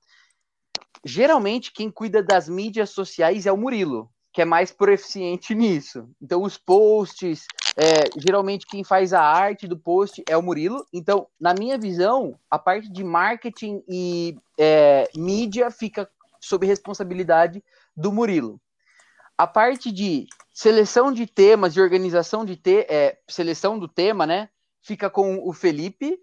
Geralmente, 1.06 1.72
quem 1.72 1.92
cuida 1.92 2.24
das 2.24 2.50
mídias 2.50 2.90
sociais 2.90 3.46
é 3.46 3.52
o 3.52 3.58
Murilo, 3.58 4.10
que 4.34 4.42
é 4.42 4.46
mais 4.46 4.72
proficiente 4.72 5.54
nisso. 5.54 6.10
Então, 6.20 6.42
os 6.42 6.58
posts, 6.58 7.46
é, 7.78 8.10
geralmente 8.18 8.66
quem 8.66 8.84
faz 8.84 9.14
a 9.14 9.22
arte 9.22 9.68
do 9.68 9.78
post 9.78 10.24
é 10.28 10.36
o 10.36 10.42
Murilo. 10.42 10.88
Então, 10.92 11.28
na 11.40 11.54
minha 11.54 11.78
visão, 11.78 12.36
a 12.50 12.58
parte 12.58 12.92
de 12.92 13.04
marketing 13.04 13.84
e 13.88 14.36
é, 14.58 15.08
mídia 15.16 15.70
fica 15.70 16.10
sob 16.42 16.66
responsabilidade 16.66 17.64
do 17.96 18.12
Murilo. 18.12 18.60
A 19.40 19.48
parte 19.48 19.90
de 19.90 20.28
seleção 20.54 21.14
de 21.14 21.26
temas 21.26 21.74
e 21.74 21.82
organização 21.82 22.44
de 22.44 22.58
te, 22.58 22.86
é, 22.90 23.18
seleção 23.28 23.80
do 23.80 23.88
tema, 23.88 24.28
né, 24.28 24.50
fica 24.84 25.10
com 25.10 25.40
o 25.48 25.54
Felipe 25.54 26.20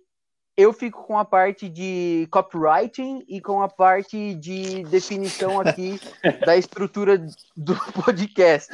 eu 0.56 0.72
fico 0.72 1.04
com 1.04 1.18
a 1.18 1.24
parte 1.24 1.68
de 1.68 2.26
copywriting 2.30 3.22
e 3.28 3.40
com 3.40 3.60
a 3.60 3.68
parte 3.68 4.34
de 4.34 4.82
definição 4.84 5.60
aqui 5.60 6.00
da 6.46 6.56
estrutura 6.56 7.18
do 7.54 7.76
podcast. 8.02 8.72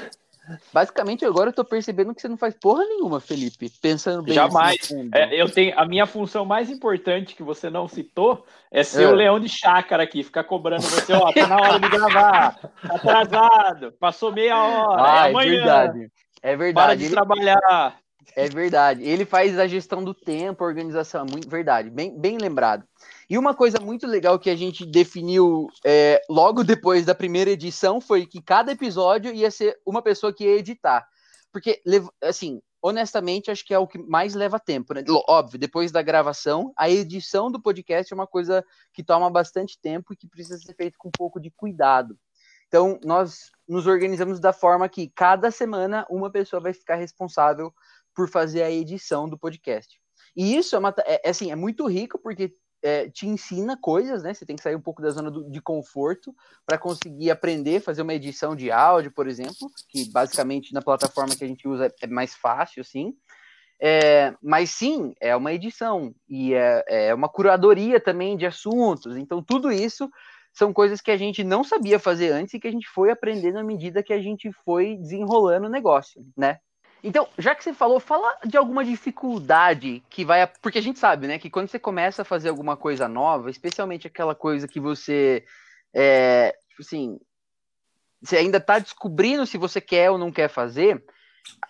Basicamente, 0.73 1.25
agora 1.25 1.51
eu 1.51 1.55
tô 1.55 1.65
percebendo 1.65 2.15
que 2.15 2.21
você 2.21 2.29
não 2.29 2.37
faz 2.37 2.55
porra 2.55 2.85
nenhuma, 2.85 3.21
Felipe. 3.21 3.71
Pensando 3.81 4.23
bem. 4.23 4.35
Jamais. 4.35 4.77
Assim, 4.83 5.09
é, 5.15 5.41
eu 5.41 5.49
tenho 5.49 5.79
a 5.79 5.87
minha 5.87 6.05
função 6.05 6.45
mais 6.45 6.69
importante 6.69 7.35
que 7.35 7.43
você 7.43 7.71
não 7.71 7.87
citou 7.87 8.45
é 8.71 8.83
ser 8.83 9.05
é. 9.05 9.09
o 9.09 9.15
leão 9.15 9.39
de 9.39 9.49
chácara 9.49 10.03
aqui, 10.03 10.23
ficar 10.23 10.45
cobrando 10.45 10.83
você, 10.83 11.13
ó, 11.13 11.33
tá 11.33 11.47
na 11.47 11.57
hora 11.57 11.79
de 11.79 11.89
gravar, 11.89 12.59
tá 12.59 12.97
atrasado, 12.97 13.93
passou 14.01 14.33
meia 14.33 14.57
hora, 14.57 15.03
ah, 15.03 15.29
é, 15.29 15.31
é 15.31 15.35
verdade. 15.35 16.13
É 16.43 16.57
verdade. 16.57 16.87
Para 16.87 16.97
de 16.97 17.05
Ele... 17.05 17.15
trabalhar. 17.15 18.03
É 18.35 18.49
verdade. 18.49 19.03
Ele 19.03 19.25
faz 19.25 19.59
a 19.59 19.67
gestão 19.67 20.03
do 20.03 20.15
tempo, 20.15 20.65
a 20.65 20.67
organização, 20.67 21.27
muito 21.31 21.49
verdade, 21.49 21.91
bem, 21.91 22.19
bem 22.19 22.39
lembrado. 22.39 22.85
E 23.33 23.39
uma 23.39 23.55
coisa 23.55 23.81
muito 23.81 24.07
legal 24.07 24.39
que 24.39 24.51
a 24.51 24.55
gente 24.55 24.85
definiu 24.85 25.67
é, 25.87 26.21
logo 26.29 26.63
depois 26.63 27.07
da 27.07 27.15
primeira 27.15 27.51
edição 27.51 27.99
foi 27.99 28.27
que 28.27 28.43
cada 28.43 28.73
episódio 28.73 29.33
ia 29.33 29.51
ser 29.51 29.81
uma 29.87 30.03
pessoa 30.03 30.35
que 30.35 30.45
ia 30.45 30.59
editar. 30.59 31.09
Porque, 31.51 31.81
assim, 32.23 32.61
honestamente, 32.83 33.51
acho 33.51 33.65
que 33.65 33.73
é 33.73 33.79
o 33.79 33.87
que 33.87 33.97
mais 33.97 34.35
leva 34.35 34.61
tempo, 34.61 34.93
né? 34.93 35.03
Óbvio, 35.27 35.59
depois 35.59 35.91
da 35.91 36.03
gravação, 36.03 36.75
a 36.77 36.91
edição 36.91 37.51
do 37.51 37.59
podcast 37.59 38.13
é 38.13 38.15
uma 38.15 38.27
coisa 38.27 38.63
que 38.93 39.03
toma 39.03 39.31
bastante 39.31 39.81
tempo 39.81 40.13
e 40.13 40.17
que 40.17 40.29
precisa 40.29 40.59
ser 40.59 40.75
feito 40.75 40.99
com 40.99 41.09
um 41.09 41.13
pouco 41.17 41.41
de 41.41 41.51
cuidado. 41.51 42.19
Então, 42.69 43.01
nós 43.03 43.51
nos 43.67 43.87
organizamos 43.87 44.41
da 44.41 44.53
forma 44.53 44.87
que 44.91 45.09
cada 45.09 45.51
semana 45.51 46.07
uma 46.11 46.31
pessoa 46.31 46.61
vai 46.61 46.75
ficar 46.75 46.97
responsável 46.97 47.73
por 48.15 48.29
fazer 48.29 48.63
a 48.63 48.71
edição 48.71 49.27
do 49.27 49.39
podcast. 49.39 49.99
E 50.37 50.55
isso 50.55 50.77
é, 50.77 50.79
uma, 50.79 50.95
é, 51.07 51.29
é 51.29 51.31
assim, 51.31 51.51
é 51.51 51.57
muito 51.57 51.87
rico 51.87 52.19
porque 52.19 52.55
é, 52.83 53.09
te 53.09 53.27
ensina 53.27 53.77
coisas, 53.77 54.23
né? 54.23 54.35
Você 54.35 54.45
tem 54.45 54.57
que 54.57 54.63
sair 54.63 54.75
um 54.75 54.81
pouco 54.81 55.01
da 55.01 55.11
zona 55.11 55.31
do, 55.31 55.49
de 55.49 55.61
conforto 55.61 56.35
para 56.67 56.77
conseguir 56.77 57.31
aprender, 57.31 57.81
fazer 57.81 58.03
uma 58.03 58.15
edição 58.15 58.57
de 58.57 58.71
áudio, 58.71 59.13
por 59.13 59.29
exemplo, 59.29 59.71
que 59.89 60.11
basicamente 60.11 60.75
na 60.75 60.83
plataforma 60.83 61.37
que 61.37 61.45
a 61.45 61.49
gente 61.49 61.67
usa 61.69 61.93
é 62.03 62.07
mais 62.07 62.35
fácil, 62.35 62.81
assim. 62.81 63.15
É, 63.81 64.35
mas 64.43 64.71
sim, 64.71 65.15
é 65.21 65.35
uma 65.35 65.53
edição 65.53 66.15
e 66.29 66.55
é, 66.55 66.85
é 66.89 67.15
uma 67.15 67.29
curadoria 67.29 68.01
também 68.01 68.37
de 68.37 68.47
assuntos. 68.47 69.17
Então, 69.17 69.43
tudo 69.43 69.73
isso 69.73 70.11
são 70.53 70.73
coisas 70.73 71.01
que 71.01 71.11
a 71.11 71.17
gente 71.17 71.43
não 71.43 71.65
sabia 71.65 71.99
fazer 71.99 72.31
antes 72.31 72.55
e 72.55 72.61
que 72.61 72.69
a 72.69 72.71
gente 72.71 72.89
foi 72.89 73.11
aprendendo 73.11 73.59
à 73.59 73.65
medida 73.65 74.03
que 74.03 74.13
a 74.13 74.21
gente 74.21 74.53
foi 74.65 74.97
desenrolando 74.97 75.67
o 75.67 75.71
negócio, 75.71 76.25
né? 76.37 76.59
Então, 77.03 77.29
já 77.37 77.55
que 77.55 77.65
você 77.65 77.75
falou, 77.75 77.99
fala 77.99 78.39
de 78.45 78.57
alguma 78.57 78.85
dificuldade 78.85 80.03
que 80.09 80.25
vai. 80.25 80.47
Porque 80.61 80.79
a 80.79 80.83
gente 80.83 80.99
sabe, 80.99 81.27
né, 81.27 81.39
que 81.39 81.51
quando 81.51 81.69
você 81.69 81.79
começa 81.79 82.23
a 82.23 82.25
fazer 82.25 82.49
alguma 82.49 82.77
coisa 82.77 83.09
nova, 83.09 83.51
especialmente 83.51 84.07
aquela 84.07 84.35
coisa 84.35 84.69
que 84.69 84.79
você. 84.79 85.45
É, 85.93 86.57
tipo 86.69 86.83
assim. 86.83 87.19
Você 88.23 88.37
ainda 88.37 88.59
está 88.59 88.79
descobrindo 88.79 89.45
se 89.45 89.59
você 89.59 89.81
quer 89.81 90.09
ou 90.09 90.17
não 90.17 90.31
quer 90.31 90.49
fazer, 90.49 91.05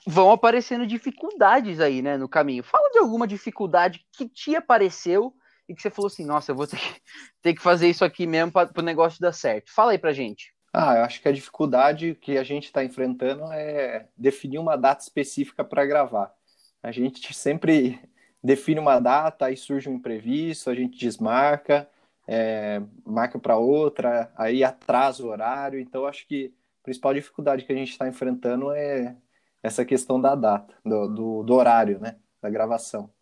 vão 0.06 0.30
aparecendo 0.30 0.86
dificuldades 0.86 1.80
aí, 1.80 2.02
né, 2.02 2.18
no 2.18 2.28
caminho. 2.28 2.62
Fala 2.62 2.90
de 2.90 2.98
alguma 2.98 3.26
dificuldade 3.26 4.04
que 4.12 4.28
te 4.28 4.54
apareceu 4.54 5.32
e 5.66 5.74
que 5.74 5.80
você 5.80 5.88
falou 5.88 6.08
assim: 6.08 6.26
nossa, 6.26 6.52
eu 6.52 6.56
vou 6.56 6.66
ter 6.66 6.76
que, 6.76 7.00
ter 7.40 7.54
que 7.54 7.62
fazer 7.62 7.88
isso 7.88 8.04
aqui 8.04 8.26
mesmo 8.26 8.52
para 8.52 8.70
o 8.76 8.82
negócio 8.82 9.18
dar 9.18 9.32
certo. 9.32 9.72
Fala 9.72 9.92
aí 9.92 9.98
pra 9.98 10.12
gente. 10.12 10.52
Ah, 10.72 10.96
eu 10.96 11.04
acho 11.04 11.20
que 11.20 11.28
a 11.28 11.32
dificuldade 11.32 12.14
que 12.14 12.38
a 12.38 12.42
gente 12.44 12.64
está 12.64 12.82
enfrentando 12.84 13.44
é 13.52 14.08
definir 14.16 14.58
uma 14.58 14.76
data 14.76 15.02
específica 15.02 15.62
para 15.64 15.84
gravar. 15.84 16.34
A 16.82 16.90
gente 16.90 17.34
sempre 17.34 18.00
define 18.42 18.80
uma 18.80 18.98
data, 18.98 19.46
aí 19.46 19.56
surge 19.56 19.88
um 19.88 19.94
imprevisto, 19.94 20.70
a 20.70 20.74
gente 20.74 20.98
desmarca, 20.98 21.88
é, 22.26 22.80
marca 23.04 23.38
para 23.38 23.56
outra, 23.56 24.32
aí 24.36 24.64
atrasa 24.64 25.22
o 25.22 25.28
horário. 25.28 25.78
Então, 25.78 26.06
acho 26.06 26.26
que 26.26 26.54
a 26.80 26.84
principal 26.84 27.12
dificuldade 27.14 27.64
que 27.66 27.72
a 27.72 27.76
gente 27.76 27.90
está 27.90 28.08
enfrentando 28.08 28.72
é 28.72 29.16
essa 29.62 29.84
questão 29.84 30.20
da 30.20 30.34
data, 30.34 30.74
do, 30.84 31.08
do, 31.08 31.42
do 31.44 31.54
horário, 31.54 32.00
né, 32.00 32.18
da 32.40 32.48
gravação. 32.50 33.12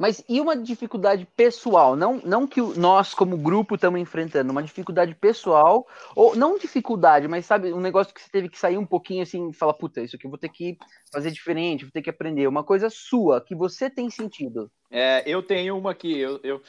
Mas 0.00 0.24
e 0.26 0.40
uma 0.40 0.56
dificuldade 0.56 1.28
pessoal? 1.36 1.94
Não, 1.94 2.22
não 2.24 2.46
que 2.46 2.58
nós, 2.78 3.12
como 3.12 3.36
grupo, 3.36 3.74
estamos 3.74 4.00
enfrentando, 4.00 4.50
uma 4.50 4.62
dificuldade 4.62 5.14
pessoal, 5.14 5.86
ou 6.16 6.34
não 6.34 6.56
dificuldade, 6.56 7.28
mas 7.28 7.44
sabe, 7.44 7.70
um 7.70 7.80
negócio 7.82 8.14
que 8.14 8.22
você 8.22 8.30
teve 8.30 8.48
que 8.48 8.58
sair 8.58 8.78
um 8.78 8.86
pouquinho 8.86 9.22
assim 9.22 9.50
e 9.50 9.52
falar, 9.52 9.74
puta, 9.74 10.00
isso 10.00 10.16
aqui 10.16 10.26
eu 10.26 10.30
vou 10.30 10.38
ter 10.38 10.48
que 10.48 10.78
fazer 11.12 11.30
diferente, 11.30 11.84
vou 11.84 11.92
ter 11.92 12.00
que 12.00 12.08
aprender. 12.08 12.46
Uma 12.48 12.64
coisa 12.64 12.88
sua, 12.88 13.42
que 13.42 13.54
você 13.54 13.90
tem 13.90 14.08
sentido. 14.08 14.70
É, 14.90 15.22
eu 15.26 15.42
tenho 15.42 15.76
uma 15.76 15.90
aqui, 15.90 16.18
eu, 16.18 16.40
eu 16.42 16.62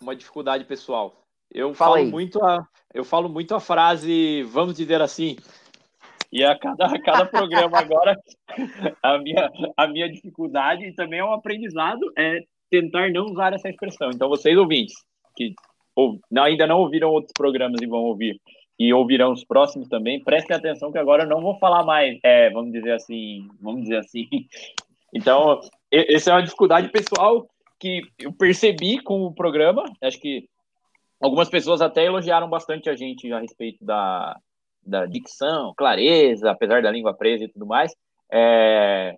uma 0.00 0.16
dificuldade 0.16 0.64
pessoal. 0.64 1.22
Eu 1.52 1.74
Fala 1.74 1.96
falo 1.96 2.06
aí. 2.06 2.10
muito 2.10 2.42
a, 2.42 2.66
eu 2.94 3.04
falo 3.04 3.28
muito 3.28 3.54
a 3.54 3.60
frase, 3.60 4.44
vamos 4.44 4.74
dizer 4.74 5.02
assim, 5.02 5.36
e 6.32 6.44
a 6.44 6.56
cada, 6.56 6.86
a 6.86 7.02
cada 7.02 7.26
programa 7.26 7.78
agora, 7.78 8.16
a 9.02 9.18
minha, 9.18 9.50
a 9.76 9.86
minha 9.86 10.10
dificuldade 10.10 10.84
e 10.84 10.94
também 10.94 11.20
é 11.20 11.24
um 11.24 11.32
aprendizado 11.32 12.12
é 12.16 12.40
tentar 12.70 13.10
não 13.10 13.26
usar 13.26 13.52
essa 13.52 13.68
expressão. 13.68 14.10
Então, 14.10 14.28
vocês 14.28 14.56
ouvintes, 14.56 14.94
que 15.36 15.54
ou, 15.94 16.20
ainda 16.38 16.66
não 16.66 16.78
ouviram 16.78 17.10
outros 17.10 17.32
programas 17.36 17.80
e 17.82 17.86
vão 17.86 18.00
ouvir, 18.00 18.40
e 18.78 18.94
ouvirão 18.94 19.32
os 19.32 19.44
próximos 19.44 19.88
também, 19.88 20.22
prestem 20.22 20.56
atenção 20.56 20.92
que 20.92 20.98
agora 20.98 21.24
eu 21.24 21.28
não 21.28 21.42
vou 21.42 21.58
falar 21.58 21.84
mais, 21.84 22.18
é, 22.22 22.48
vamos 22.50 22.72
dizer 22.72 22.92
assim, 22.92 23.48
vamos 23.60 23.82
dizer 23.82 23.96
assim. 23.98 24.26
Então, 25.12 25.60
essa 25.90 26.30
é 26.30 26.34
uma 26.34 26.42
dificuldade 26.44 26.88
pessoal 26.88 27.44
que 27.80 28.02
eu 28.16 28.32
percebi 28.32 29.02
com 29.02 29.24
o 29.24 29.34
programa, 29.34 29.82
acho 30.00 30.20
que 30.20 30.48
algumas 31.20 31.48
pessoas 31.48 31.80
até 31.80 32.04
elogiaram 32.04 32.48
bastante 32.48 32.88
a 32.88 32.94
gente 32.94 33.32
a 33.32 33.40
respeito 33.40 33.84
da, 33.84 34.38
da 34.84 35.06
dicção, 35.06 35.74
clareza, 35.76 36.50
apesar 36.50 36.82
da 36.82 36.90
língua 36.90 37.14
presa 37.14 37.44
e 37.44 37.48
tudo 37.48 37.66
mais. 37.66 37.94
É... 38.32 39.16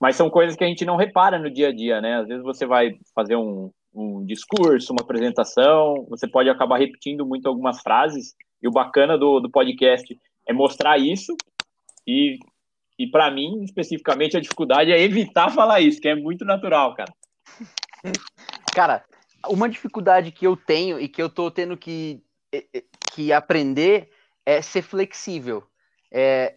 Mas 0.00 0.16
são 0.16 0.28
coisas 0.28 0.56
que 0.56 0.64
a 0.64 0.66
gente 0.66 0.84
não 0.84 0.96
repara 0.96 1.38
no 1.38 1.50
dia 1.50 1.68
a 1.68 1.74
dia, 1.74 2.00
né? 2.00 2.16
Às 2.16 2.28
vezes 2.28 2.42
você 2.42 2.66
vai 2.66 2.98
fazer 3.14 3.36
um, 3.36 3.70
um 3.94 4.24
discurso, 4.24 4.92
uma 4.92 5.02
apresentação, 5.02 6.06
você 6.08 6.26
pode 6.26 6.50
acabar 6.50 6.78
repetindo 6.78 7.24
muito 7.24 7.48
algumas 7.48 7.80
frases, 7.80 8.34
e 8.62 8.68
o 8.68 8.72
bacana 8.72 9.16
do, 9.16 9.40
do 9.40 9.50
podcast 9.50 10.18
é 10.46 10.52
mostrar 10.52 10.98
isso, 10.98 11.34
e, 12.06 12.38
e 12.98 13.06
para 13.06 13.30
mim, 13.30 13.62
especificamente, 13.62 14.36
a 14.36 14.40
dificuldade 14.40 14.90
é 14.90 15.00
evitar 15.00 15.50
falar 15.50 15.80
isso, 15.80 16.00
que 16.00 16.08
é 16.08 16.14
muito 16.14 16.44
natural, 16.44 16.94
cara. 16.94 17.12
Cara, 18.74 19.04
uma 19.48 19.68
dificuldade 19.68 20.32
que 20.32 20.46
eu 20.46 20.56
tenho 20.56 21.00
e 21.00 21.08
que 21.08 21.22
eu 21.22 21.30
tô 21.30 21.50
tendo 21.50 21.76
que, 21.76 22.20
que 23.12 23.32
aprender 23.32 24.10
é 24.46 24.60
ser 24.62 24.82
flexível. 24.82 25.64
É, 26.12 26.56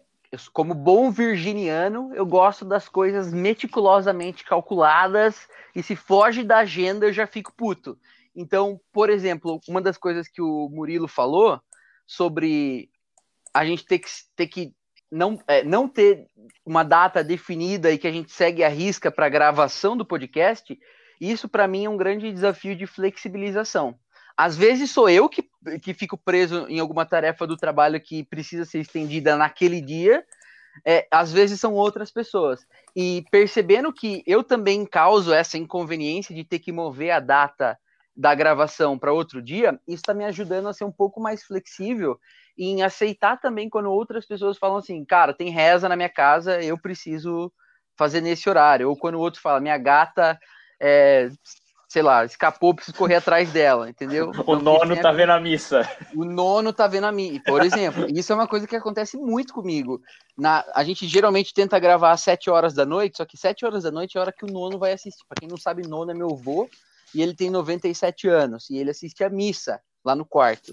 como 0.52 0.74
bom 0.74 1.10
virginiano, 1.10 2.12
eu 2.14 2.26
gosto 2.26 2.64
das 2.64 2.88
coisas 2.88 3.32
meticulosamente 3.32 4.44
calculadas 4.44 5.48
e 5.74 5.82
se 5.82 5.96
foge 5.96 6.44
da 6.44 6.58
agenda 6.58 7.06
eu 7.06 7.12
já 7.12 7.26
fico 7.26 7.52
puto. 7.56 7.98
Então, 8.36 8.80
por 8.92 9.10
exemplo, 9.10 9.60
uma 9.66 9.80
das 9.80 9.96
coisas 9.96 10.28
que 10.28 10.42
o 10.42 10.68
Murilo 10.70 11.08
falou 11.08 11.60
sobre 12.06 12.90
a 13.52 13.64
gente 13.64 13.84
ter 13.84 13.98
que, 13.98 14.08
ter 14.36 14.46
que 14.46 14.74
não, 15.10 15.38
é, 15.46 15.64
não 15.64 15.88
ter 15.88 16.26
uma 16.64 16.82
data 16.82 17.24
definida 17.24 17.90
e 17.90 17.98
que 17.98 18.06
a 18.06 18.12
gente 18.12 18.30
segue 18.30 18.62
a 18.62 18.68
risca 18.68 19.10
para 19.10 19.26
a 19.26 19.30
gravação 19.30 19.96
do 19.96 20.04
podcast, 20.04 20.78
isso 21.20 21.48
para 21.48 21.66
mim 21.66 21.86
é 21.86 21.90
um 21.90 21.96
grande 21.96 22.30
desafio 22.30 22.76
de 22.76 22.86
flexibilização. 22.86 23.98
Às 24.38 24.56
vezes 24.56 24.92
sou 24.92 25.10
eu 25.10 25.28
que, 25.28 25.44
que 25.82 25.92
fico 25.92 26.16
preso 26.16 26.64
em 26.68 26.78
alguma 26.78 27.04
tarefa 27.04 27.44
do 27.44 27.56
trabalho 27.56 28.00
que 28.00 28.22
precisa 28.22 28.64
ser 28.64 28.78
estendida 28.78 29.36
naquele 29.36 29.80
dia, 29.80 30.24
é, 30.86 31.08
às 31.10 31.32
vezes 31.32 31.58
são 31.58 31.74
outras 31.74 32.12
pessoas. 32.12 32.64
E 32.94 33.24
percebendo 33.32 33.92
que 33.92 34.22
eu 34.24 34.44
também 34.44 34.86
causo 34.86 35.32
essa 35.32 35.58
inconveniência 35.58 36.32
de 36.32 36.44
ter 36.44 36.60
que 36.60 36.70
mover 36.70 37.10
a 37.10 37.18
data 37.18 37.76
da 38.16 38.32
gravação 38.32 38.96
para 38.96 39.12
outro 39.12 39.42
dia, 39.42 39.72
isso 39.88 40.02
está 40.02 40.14
me 40.14 40.24
ajudando 40.24 40.68
a 40.68 40.72
ser 40.72 40.84
um 40.84 40.92
pouco 40.92 41.20
mais 41.20 41.42
flexível 41.42 42.16
em 42.56 42.80
aceitar 42.84 43.40
também 43.40 43.68
quando 43.68 43.90
outras 43.90 44.24
pessoas 44.24 44.56
falam 44.56 44.76
assim, 44.76 45.04
cara, 45.04 45.34
tem 45.34 45.50
reza 45.50 45.88
na 45.88 45.96
minha 45.96 46.08
casa, 46.08 46.62
eu 46.62 46.78
preciso 46.78 47.52
fazer 47.96 48.20
nesse 48.20 48.48
horário. 48.48 48.88
Ou 48.88 48.96
quando 48.96 49.16
o 49.16 49.20
outro 49.20 49.40
fala, 49.40 49.60
minha 49.60 49.78
gata, 49.78 50.38
é, 50.80 51.28
sei 51.88 52.02
lá, 52.02 52.22
escapou, 52.22 52.74
preciso 52.74 52.96
correr 52.96 53.14
atrás 53.14 53.50
dela, 53.50 53.88
entendeu? 53.88 54.30
Então, 54.30 54.44
o 54.46 54.56
nono 54.56 54.94
tá 55.00 55.10
vendo 55.10 55.32
a 55.32 55.40
missa. 55.40 55.88
O 56.14 56.22
nono 56.22 56.70
tá 56.70 56.86
vendo 56.86 57.06
a 57.06 57.12
missa, 57.12 57.42
por 57.46 57.64
exemplo. 57.64 58.06
Isso 58.14 58.30
é 58.30 58.34
uma 58.34 58.46
coisa 58.46 58.66
que 58.66 58.76
acontece 58.76 59.16
muito 59.16 59.54
comigo. 59.54 60.02
Na, 60.36 60.62
a 60.74 60.84
gente 60.84 61.08
geralmente 61.08 61.54
tenta 61.54 61.78
gravar 61.78 62.12
às 62.12 62.20
sete 62.20 62.50
horas 62.50 62.74
da 62.74 62.84
noite, 62.84 63.16
só 63.16 63.24
que 63.24 63.38
sete 63.38 63.64
horas 63.64 63.84
da 63.84 63.90
noite 63.90 64.16
é 64.16 64.20
a 64.20 64.22
hora 64.22 64.32
que 64.32 64.44
o 64.44 64.52
nono 64.52 64.78
vai 64.78 64.92
assistir. 64.92 65.24
Para 65.26 65.40
quem 65.40 65.48
não 65.48 65.56
sabe, 65.56 65.88
nono 65.88 66.10
é 66.10 66.14
meu 66.14 66.30
avô, 66.30 66.68
e 67.14 67.22
ele 67.22 67.34
tem 67.34 67.48
97 67.48 68.28
anos, 68.28 68.68
e 68.68 68.76
ele 68.76 68.90
assiste 68.90 69.24
a 69.24 69.30
missa 69.30 69.80
lá 70.04 70.14
no 70.14 70.26
quarto. 70.26 70.70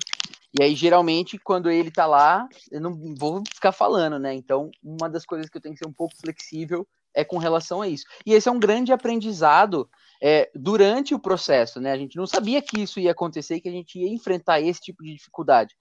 E 0.58 0.62
aí, 0.62 0.75
geralmente, 0.75 1.38
quando 1.38 1.71
ele 1.71 1.91
tá 1.91 2.06
lá, 2.06 2.47
eu 2.69 2.82
não 2.82 2.93
vou 3.17 3.41
ficar 3.54 3.71
falando, 3.71 4.19
né? 4.19 4.34
Então, 4.34 4.69
uma 4.84 5.10
das 5.10 5.25
coisas 5.25 5.49
que 5.49 5.58
eu 5.58 5.62
tenho 5.62 5.75
que 5.75 5.80
ser 5.80 5.88
um 5.88 5.93
pouco 5.93 6.15
flexível 6.17 6.86
é 7.15 7.23
com 7.23 7.38
relação 7.38 7.82
a 7.82 7.88
isso. 7.88 8.06
E 8.25 8.34
esse 8.34 8.47
é 8.47 8.51
um 8.51 8.60
grande 8.60 8.91
aprendizado 8.91 9.89
é, 10.21 10.49
durante 10.54 11.15
o 11.15 11.19
processo, 11.19 11.80
né? 11.80 11.91
A 11.91 11.97
gente 11.97 12.17
não 12.17 12.28
sabia 12.28 12.62
que 12.62 12.82
isso 12.82 12.99
ia 12.99 13.12
acontecer, 13.12 13.60
que 13.60 13.69
a 13.69 13.71
gente 13.71 13.99
ia 13.99 14.13
enfrentar 14.13 14.60
esse 14.60 14.82
tipo 14.82 15.04
de 15.04 15.13
dificuldade. 15.13 15.75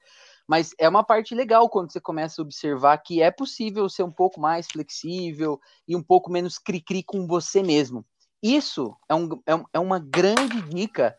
Mas 0.46 0.74
é 0.78 0.88
uma 0.88 1.02
parte 1.02 1.34
legal 1.34 1.68
quando 1.68 1.90
você 1.90 2.00
começa 2.00 2.40
a 2.40 2.44
observar 2.44 2.98
que 2.98 3.22
é 3.22 3.30
possível 3.30 3.88
ser 3.88 4.02
um 4.02 4.10
pouco 4.10 4.40
mais 4.40 4.66
flexível 4.66 5.58
e 5.88 5.96
um 5.96 6.02
pouco 6.02 6.30
menos 6.30 6.58
cri-cri 6.58 7.02
com 7.02 7.26
você 7.26 7.62
mesmo. 7.62 8.04
Isso 8.42 8.94
é, 9.08 9.14
um, 9.14 9.28
é, 9.46 9.64
é 9.72 9.78
uma 9.78 9.98
grande 9.98 10.60
dica 10.62 11.16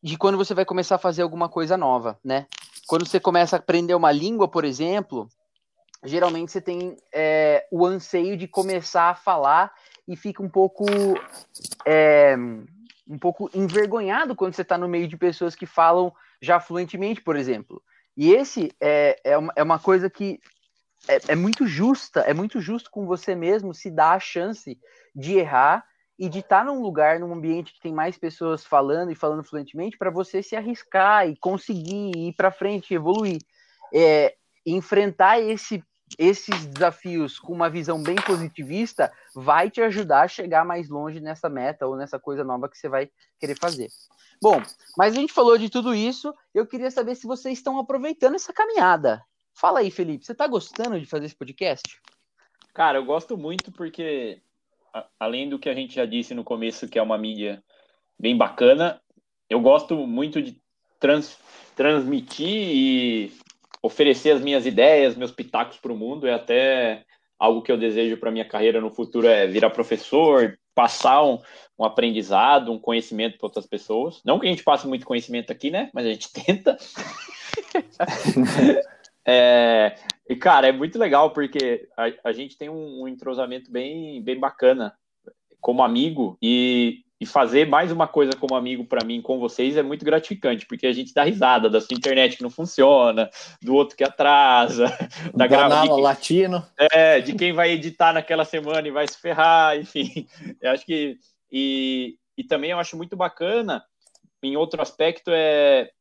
de 0.00 0.16
quando 0.16 0.38
você 0.38 0.54
vai 0.54 0.64
começar 0.64 0.96
a 0.96 0.98
fazer 0.98 1.22
alguma 1.22 1.48
coisa 1.48 1.76
nova, 1.76 2.18
né? 2.24 2.46
Quando 2.86 3.06
você 3.06 3.18
começa 3.18 3.56
a 3.56 3.58
aprender 3.58 3.94
uma 3.94 4.12
língua, 4.12 4.48
por 4.48 4.64
exemplo, 4.64 5.28
geralmente 6.04 6.52
você 6.52 6.60
tem 6.60 6.96
é, 7.12 7.66
o 7.70 7.86
anseio 7.86 8.36
de 8.36 8.48
começar 8.48 9.10
a 9.10 9.14
falar 9.14 9.72
e 10.06 10.16
fica 10.16 10.42
um 10.42 10.48
pouco 10.48 10.84
é, 11.86 12.36
um 13.08 13.18
pouco 13.18 13.50
envergonhado 13.54 14.34
quando 14.34 14.54
você 14.54 14.62
está 14.62 14.76
no 14.76 14.88
meio 14.88 15.06
de 15.06 15.16
pessoas 15.16 15.54
que 15.54 15.66
falam 15.66 16.12
já 16.40 16.58
fluentemente, 16.58 17.20
por 17.20 17.36
exemplo. 17.36 17.82
E 18.16 18.32
esse 18.32 18.72
é, 18.80 19.20
é, 19.24 19.38
uma, 19.38 19.52
é 19.56 19.62
uma 19.62 19.78
coisa 19.78 20.10
que 20.10 20.40
é, 21.08 21.32
é 21.32 21.36
muito 21.36 21.66
justa, 21.66 22.20
é 22.20 22.34
muito 22.34 22.60
justo 22.60 22.90
com 22.90 23.06
você 23.06 23.34
mesmo 23.34 23.74
se 23.74 23.90
dar 23.90 24.12
a 24.12 24.20
chance 24.20 24.78
de 25.14 25.38
errar 25.38 25.84
e 26.18 26.28
de 26.28 26.40
estar 26.40 26.60
tá 26.60 26.64
num 26.64 26.82
lugar, 26.82 27.18
num 27.18 27.32
ambiente 27.32 27.72
que 27.72 27.80
tem 27.80 27.92
mais 27.92 28.18
pessoas 28.18 28.64
falando 28.64 29.10
e 29.10 29.14
falando 29.14 29.44
fluentemente, 29.44 29.96
para 29.96 30.10
você 30.10 30.42
se 30.42 30.54
arriscar 30.54 31.28
e 31.28 31.36
conseguir 31.36 32.12
ir 32.16 32.34
para 32.34 32.50
frente, 32.50 32.94
evoluir. 32.94 33.38
É, 33.94 34.34
enfrentar 34.64 35.40
esse, 35.40 35.82
esses 36.18 36.66
desafios 36.66 37.38
com 37.38 37.52
uma 37.52 37.70
visão 37.70 38.02
bem 38.02 38.16
positivista 38.16 39.12
vai 39.34 39.70
te 39.70 39.80
ajudar 39.80 40.22
a 40.22 40.28
chegar 40.28 40.64
mais 40.64 40.88
longe 40.88 41.20
nessa 41.20 41.48
meta 41.48 41.86
ou 41.86 41.96
nessa 41.96 42.18
coisa 42.18 42.44
nova 42.44 42.68
que 42.68 42.78
você 42.78 42.88
vai 42.88 43.08
querer 43.38 43.58
fazer. 43.58 43.88
Bom, 44.40 44.60
mas 44.96 45.14
a 45.14 45.16
gente 45.16 45.32
falou 45.32 45.56
de 45.56 45.70
tudo 45.70 45.94
isso, 45.94 46.34
eu 46.54 46.66
queria 46.66 46.90
saber 46.90 47.14
se 47.14 47.26
vocês 47.26 47.58
estão 47.58 47.78
aproveitando 47.78 48.34
essa 48.34 48.52
caminhada. 48.52 49.22
Fala 49.54 49.80
aí, 49.80 49.90
Felipe, 49.90 50.24
você 50.24 50.32
está 50.32 50.46
gostando 50.46 50.98
de 50.98 51.06
fazer 51.06 51.26
esse 51.26 51.36
podcast? 51.36 52.00
Cara, 52.74 52.98
eu 52.98 53.04
gosto 53.04 53.36
muito 53.36 53.70
porque 53.70 54.42
além 55.18 55.48
do 55.48 55.58
que 55.58 55.68
a 55.68 55.74
gente 55.74 55.94
já 55.94 56.04
disse 56.04 56.34
no 56.34 56.44
começo, 56.44 56.88
que 56.88 56.98
é 56.98 57.02
uma 57.02 57.18
mídia 57.18 57.62
bem 58.18 58.36
bacana, 58.36 59.00
eu 59.48 59.60
gosto 59.60 59.96
muito 60.06 60.40
de 60.42 60.60
trans, 60.98 61.38
transmitir 61.76 62.46
e 62.46 63.32
oferecer 63.82 64.30
as 64.30 64.40
minhas 64.40 64.64
ideias, 64.64 65.16
meus 65.16 65.32
pitacos 65.32 65.76
para 65.78 65.92
o 65.92 65.96
mundo. 65.96 66.26
É 66.26 66.34
até 66.34 67.04
algo 67.38 67.60
que 67.60 67.72
eu 67.72 67.76
desejo 67.76 68.16
para 68.16 68.30
minha 68.30 68.44
carreira 68.44 68.80
no 68.80 68.90
futuro 68.90 69.26
é 69.26 69.46
virar 69.46 69.70
professor, 69.70 70.56
passar 70.74 71.24
um, 71.24 71.38
um 71.78 71.84
aprendizado, 71.84 72.72
um 72.72 72.78
conhecimento 72.78 73.36
para 73.36 73.46
outras 73.46 73.66
pessoas. 73.66 74.22
Não 74.24 74.38
que 74.38 74.46
a 74.46 74.50
gente 74.50 74.62
passe 74.62 74.86
muito 74.86 75.04
conhecimento 75.04 75.50
aqui, 75.50 75.70
né? 75.70 75.90
Mas 75.92 76.06
a 76.06 76.10
gente 76.10 76.28
tenta. 76.32 76.78
É, 79.24 79.94
e, 80.28 80.34
cara, 80.34 80.68
é 80.68 80.72
muito 80.72 80.98
legal 80.98 81.30
porque 81.30 81.88
a, 81.96 82.30
a 82.30 82.32
gente 82.32 82.56
tem 82.58 82.68
um, 82.68 83.02
um, 83.02 83.08
entrosamento 83.08 83.70
bem, 83.70 84.20
bem 84.22 84.38
bacana 84.38 84.92
como 85.60 85.82
amigo 85.82 86.36
e, 86.42 87.04
e 87.22 87.26
fazer 87.26 87.68
mais 87.68 87.92
uma 87.92 88.08
coisa 88.08 88.32
como 88.32 88.56
amigo 88.56 88.84
para 88.84 89.06
mim 89.06 89.22
com 89.22 89.38
vocês 89.38 89.76
é 89.76 89.82
muito 89.82 90.04
gratificante, 90.04 90.66
porque 90.66 90.88
a 90.88 90.92
gente 90.92 91.14
dá 91.14 91.22
risada 91.22 91.70
da 91.70 91.80
sua 91.80 91.94
internet 91.94 92.36
que 92.36 92.42
não 92.42 92.50
funciona, 92.50 93.30
do 93.62 93.76
outro 93.76 93.96
que 93.96 94.02
atrasa, 94.02 94.86
da 95.32 95.46
gravação 95.46 95.98
latino. 95.98 96.66
É, 96.76 97.20
de 97.20 97.32
quem 97.34 97.52
vai 97.52 97.70
editar 97.70 98.12
naquela 98.12 98.44
semana 98.44 98.88
e 98.88 98.90
vai 98.90 99.06
se 99.06 99.20
ferrar, 99.20 99.78
enfim. 99.78 100.26
Eu 100.60 100.72
acho 100.72 100.84
que. 100.84 101.16
E, 101.48 102.16
e 102.36 102.42
também 102.42 102.72
eu 102.72 102.80
acho 102.80 102.96
muito 102.96 103.16
bacana, 103.16 103.84
em 104.42 104.56
outro 104.56 104.82
aspecto, 104.82 105.30
é 105.32 105.92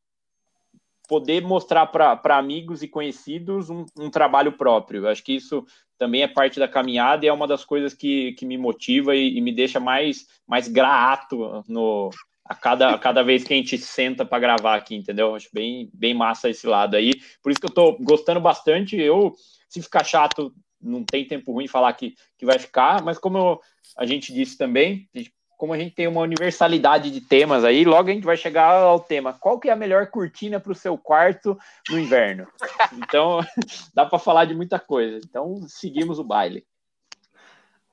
poder 1.11 1.41
mostrar 1.41 1.87
para 1.87 2.37
amigos 2.37 2.81
e 2.81 2.87
conhecidos 2.87 3.69
um, 3.69 3.85
um, 3.99 4.09
trabalho 4.09 4.53
próprio. 4.53 5.01
Eu 5.03 5.09
acho 5.09 5.21
que 5.21 5.33
isso 5.33 5.65
também 5.97 6.23
é 6.23 6.27
parte 6.27 6.57
da 6.57 6.69
caminhada 6.69 7.25
e 7.25 7.27
é 7.27 7.33
uma 7.33 7.45
das 7.45 7.65
coisas 7.65 7.93
que, 7.93 8.31
que 8.35 8.45
me 8.45 8.57
motiva 8.57 9.13
e, 9.13 9.37
e 9.37 9.41
me 9.41 9.51
deixa 9.51 9.77
mais, 9.77 10.25
mais 10.47 10.69
grato 10.69 11.65
no, 11.67 12.11
a 12.45 12.55
cada, 12.55 12.91
a 12.91 12.97
cada 12.97 13.23
vez 13.23 13.43
que 13.43 13.53
a 13.53 13.57
gente 13.57 13.77
senta 13.77 14.23
para 14.23 14.39
gravar 14.39 14.77
aqui, 14.77 14.95
entendeu? 14.95 15.35
Acho 15.35 15.49
bem, 15.51 15.89
bem 15.93 16.13
massa 16.13 16.49
esse 16.49 16.65
lado 16.65 16.95
aí. 16.95 17.11
Por 17.43 17.51
isso 17.51 17.59
que 17.59 17.65
eu 17.65 17.71
estou 17.71 17.97
gostando 17.99 18.39
bastante. 18.39 18.95
Eu, 18.95 19.35
se 19.67 19.81
ficar 19.81 20.05
chato, 20.05 20.53
não 20.81 21.03
tem 21.03 21.27
tempo 21.27 21.51
ruim 21.51 21.67
falar 21.67 21.91
que, 21.91 22.15
que 22.37 22.45
vai 22.45 22.57
ficar, 22.57 23.03
mas 23.03 23.17
como 23.17 23.37
eu, 23.37 23.59
a 23.97 24.05
gente 24.05 24.33
disse 24.33 24.57
também, 24.57 25.09
a 25.13 25.17
gente 25.17 25.33
como 25.61 25.73
a 25.73 25.77
gente 25.77 25.93
tem 25.93 26.07
uma 26.07 26.21
universalidade 26.21 27.11
de 27.11 27.21
temas 27.21 27.63
aí, 27.63 27.85
logo 27.85 28.09
a 28.09 28.11
gente 28.11 28.23
vai 28.23 28.35
chegar 28.35 28.81
ao 28.81 28.99
tema. 28.99 29.31
Qual 29.31 29.59
que 29.59 29.69
é 29.69 29.71
a 29.71 29.75
melhor 29.75 30.07
cortina 30.07 30.59
para 30.59 30.71
o 30.71 30.75
seu 30.75 30.97
quarto 30.97 31.55
no 31.87 31.99
inverno? 31.99 32.47
Então, 32.93 33.41
dá 33.93 34.03
para 34.03 34.17
falar 34.17 34.45
de 34.45 34.55
muita 34.55 34.79
coisa. 34.79 35.21
Então, 35.23 35.61
seguimos 35.67 36.17
o 36.17 36.23
baile. 36.23 36.65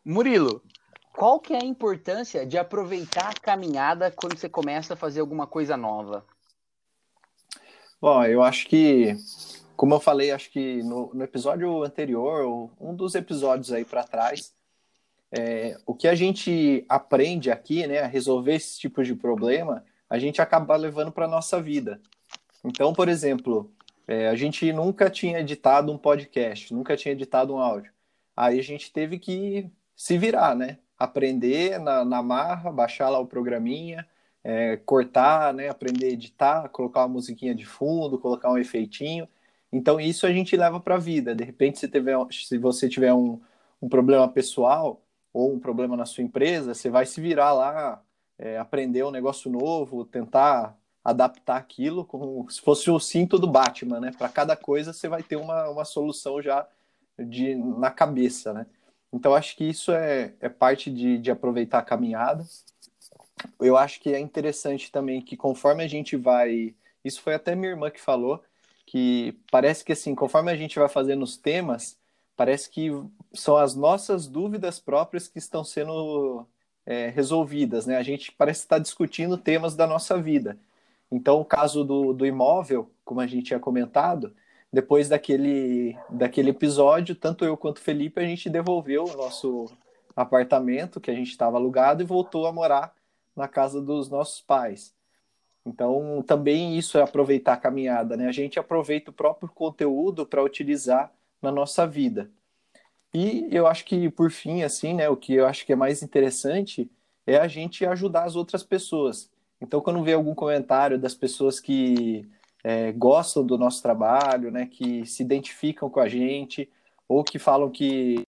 Murilo, 0.03 0.63
qual 1.13 1.39
que 1.39 1.53
é 1.53 1.59
a 1.59 1.67
importância 1.67 2.47
de 2.47 2.57
aproveitar 2.57 3.29
a 3.29 3.39
caminhada 3.39 4.11
quando 4.11 4.39
você 4.39 4.49
começa 4.49 4.95
a 4.95 4.97
fazer 4.97 5.21
alguma 5.21 5.47
coisa 5.47 5.77
nova? 5.77 6.25
Bom, 8.01 8.25
eu 8.25 8.43
acho 8.43 8.67
que, 8.67 9.15
como 9.77 9.93
eu 9.93 10.01
falei, 10.01 10.31
acho 10.31 10.51
que 10.51 10.83
no, 10.83 11.13
no 11.13 11.23
episódio 11.23 11.83
anterior, 11.83 12.71
um 12.81 12.97
dos 12.97 13.15
episódios 13.15 13.71
aí 13.71 13.85
para 13.85 14.05
trás, 14.05 14.57
é, 15.31 15.79
o 15.87 15.95
que 15.95 16.09
a 16.09 16.15
gente 16.15 16.85
aprende 16.89 17.51
aqui, 17.51 17.87
né, 17.87 18.01
a 18.01 18.07
resolver 18.07 18.55
esse 18.55 18.79
tipo 18.79 19.03
de 19.05 19.15
problema, 19.15 19.85
a 20.09 20.19
gente 20.19 20.41
acaba 20.41 20.75
levando 20.77 21.13
para 21.13 21.27
a 21.27 21.29
nossa 21.29 21.61
vida. 21.61 22.01
Então, 22.65 22.93
por 22.93 23.09
exemplo, 23.09 23.71
é, 24.07 24.29
a 24.29 24.35
gente 24.35 24.73
nunca 24.73 25.11
tinha 25.11 25.41
editado 25.41 25.93
um 25.93 25.99
podcast, 25.99 26.73
nunca 26.73 26.97
tinha 26.97 27.13
editado 27.13 27.55
um 27.55 27.59
áudio. 27.59 27.93
Aí 28.37 28.59
a 28.59 28.63
gente 28.63 28.93
teve 28.93 29.19
que 29.19 29.71
se 29.95 30.17
virar, 30.17 30.55
né? 30.55 30.79
Aprender 30.99 31.79
na, 31.79 32.05
na 32.05 32.23
marra, 32.23 32.73
baixar 32.73 33.09
lá 33.11 33.19
o 33.19 33.27
programinha, 33.27 34.07
é, 34.43 34.77
cortar, 34.79 35.53
né? 35.53 35.69
Aprender 35.69 36.07
a 36.07 36.11
editar, 36.11 36.69
colocar 36.71 37.01
uma 37.01 37.09
musiquinha 37.09 37.55
de 37.55 37.67
fundo, 37.67 38.19
colocar 38.19 38.51
um 38.51 38.59
efeitinho. 38.59 39.29
Então, 39.73 40.01
isso 40.01 40.27
a 40.27 40.33
gente 40.33 40.57
leva 40.57 40.81
para 40.81 40.95
a 40.95 40.99
vida. 40.99 41.35
De 41.35 41.45
repente, 41.45 41.79
se, 41.79 41.89
tiver, 41.89 42.17
se 42.31 42.57
você 42.59 42.89
tiver 42.89 43.13
um, 43.13 43.41
um 43.83 43.89
problema 43.89 44.29
pessoal, 44.29 45.03
ou 45.33 45.53
um 45.55 45.61
problema 45.61 45.97
na 45.97 46.07
sua 46.07 46.25
empresa, 46.25 46.75
você 46.75 46.91
vai 46.91 47.07
se 47.07 47.21
virar 47.21 47.53
lá, 47.53 48.03
é, 48.39 48.59
aprender 48.59 49.05
um 49.05 49.11
negócio 49.11 49.51
novo, 49.51 50.05
tentar 50.05 50.77
adaptar 51.05 51.57
aquilo 51.57 52.05
como 52.05 52.49
se 52.51 52.61
fosse 52.61 52.91
o 52.91 53.01
cinto 53.01 53.39
do 53.39 53.47
Batman, 53.47 54.01
né? 54.01 54.13
Para 54.17 54.29
cada 54.29 54.57
coisa 54.57 54.93
você 54.93 55.09
vai 55.09 55.23
ter 55.23 55.37
uma, 55.37 55.69
uma 55.69 55.85
solução 55.85 56.43
já 56.43 56.67
de, 57.19 57.55
na 57.55 57.91
cabeça, 57.91 58.53
né? 58.53 58.67
Então 59.13 59.35
acho 59.35 59.57
que 59.57 59.65
isso 59.65 59.91
é, 59.93 60.35
é 60.41 60.49
parte 60.49 60.91
de, 60.91 61.19
de 61.19 61.31
aproveitar 61.31 61.79
a 61.79 61.83
caminhada. 61.83 62.45
Eu 63.61 63.77
acho 63.77 64.01
que 64.01 64.13
é 64.13 64.19
interessante 64.19 64.91
também 64.91 65.23
que 65.23 65.37
conforme 65.37 65.83
a 65.83 65.89
gente 65.89 66.17
vai. 66.17 66.75
Isso 67.05 67.23
foi 67.23 67.35
até 67.35 67.55
minha 67.55 67.71
irmã 67.71 67.91
que 67.91 68.01
falou, 68.01 68.43
que 68.87 69.39
parece 69.51 69.85
que 69.85 69.93
assim, 69.93 70.15
conforme 70.15 70.51
a 70.51 70.57
gente 70.57 70.79
vai 70.79 70.89
fazendo 70.89 71.23
os 71.23 71.37
temas, 71.37 71.99
parece 72.39 72.71
que 72.71 72.93
são 73.35 73.57
as 73.57 73.75
nossas 73.75 74.29
dúvidas 74.29 74.79
próprias 74.79 75.27
que 75.27 75.41
estão 75.41 75.65
sendo 75.65 76.47
é, 76.87 77.09
resolvidas, 77.09 77.85
né? 77.85 77.97
A 77.97 78.03
gente 78.05 78.31
parece 78.31 78.61
estar 78.61 78.79
discutindo 78.79 79.37
temas 79.37 79.75
da 79.75 79.89
nossa 79.89 80.17
vida. 80.23 80.57
Então, 81.11 81.41
o 81.41 81.45
caso 81.45 81.83
do, 81.83 82.13
do 82.13 82.25
imóvel, 82.25 82.89
como 83.05 83.21
a 83.21 83.27
gente 83.27 83.47
tinha 83.47 83.59
comentado, 83.59 84.33
depois 84.73 85.09
daquele, 85.09 85.99
daquele 86.09 86.51
episódio, 86.51 87.17
tanto 87.17 87.45
eu 87.45 87.57
quanto 87.57 87.79
o 87.79 87.81
Felipe, 87.81 88.21
a 88.21 88.25
gente 88.25 88.49
devolveu 88.49 89.05
o 89.05 89.17
nosso 89.17 89.67
apartamento 90.15 91.01
que 91.01 91.11
a 91.11 91.15
gente 91.15 91.31
estava 91.31 91.57
alugado 91.57 92.05
e 92.05 92.07
voltou 92.07 92.47
a 92.47 92.53
morar 92.53 92.95
na 93.35 93.49
casa 93.49 93.83
dos 93.83 94.09
nossos 94.09 94.41
pais. 94.41 94.95
Então, 95.67 96.23
também 96.25 96.79
isso 96.79 96.99
é 96.99 97.03
aproveitar 97.03 97.55
a 97.55 97.57
caminhada, 97.57 98.17
né? 98.17 98.29
A 98.29 98.33
gente 98.33 98.61
aproveita 98.61 99.11
o 99.11 99.15
próprio 99.15 99.49
conteúdo 99.49 100.25
para 100.25 100.45
utilizar 100.45 101.13
na 101.41 101.51
nossa 101.51 101.87
vida. 101.87 102.31
E 103.15 103.49
eu 103.51 103.67
acho 103.67 103.85
que, 103.85 104.11
por 104.11 104.31
fim, 104.31 104.63
assim, 104.63 104.95
né, 104.95 105.09
o 105.09 105.17
que 105.17 105.35
eu 105.35 105.47
acho 105.47 105.65
que 105.65 105.73
é 105.73 105.77
mais 105.77 106.03
interessante 106.03 106.91
é 107.27 107.37
a 107.37 107.49
gente 107.49 107.85
ajudar 107.87 108.25
as 108.25 108.37
outras 108.37 108.63
pessoas. 108.63 109.31
Então, 109.61 109.81
quando 109.81 110.03
vê 110.05 110.13
algum 110.13 110.35
comentário 110.35 110.99
das 110.99 111.15
pessoas 111.15 111.59
que 111.59 112.29
é, 112.63 112.93
gostam 112.93 113.45
do 113.45 113.59
nosso 113.59 113.83
trabalho, 113.83 114.51
né, 114.51 114.67
que 114.67 115.05
se 115.07 115.23
identificam 115.23 115.89
com 115.89 116.01
a 116.01 116.09
gente, 116.09 116.71
ou 117.09 117.25
que 117.25 117.39
falam 117.39 117.71
que 117.71 118.23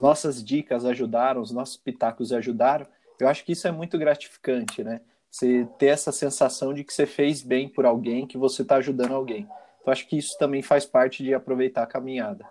nossas 0.00 0.44
dicas 0.44 0.84
ajudaram, 0.84 1.40
os 1.40 1.50
nossos 1.50 1.76
pitacos 1.76 2.32
ajudaram, 2.32 2.86
eu 3.18 3.28
acho 3.28 3.44
que 3.44 3.52
isso 3.52 3.66
é 3.66 3.72
muito 3.72 3.96
gratificante, 3.96 4.82
né? 4.82 5.00
Você 5.30 5.66
ter 5.78 5.86
essa 5.86 6.12
sensação 6.12 6.74
de 6.74 6.84
que 6.84 6.92
você 6.92 7.06
fez 7.06 7.42
bem 7.42 7.68
por 7.68 7.86
alguém, 7.86 8.26
que 8.26 8.38
você 8.38 8.62
está 8.62 8.76
ajudando 8.76 9.14
alguém. 9.14 9.48
Então, 9.84 9.92
acho 9.92 10.08
que 10.08 10.16
isso 10.16 10.38
também 10.38 10.62
faz 10.62 10.86
parte 10.86 11.22
de 11.22 11.34
aproveitar 11.34 11.82
a 11.82 11.86
caminhada. 11.86 12.48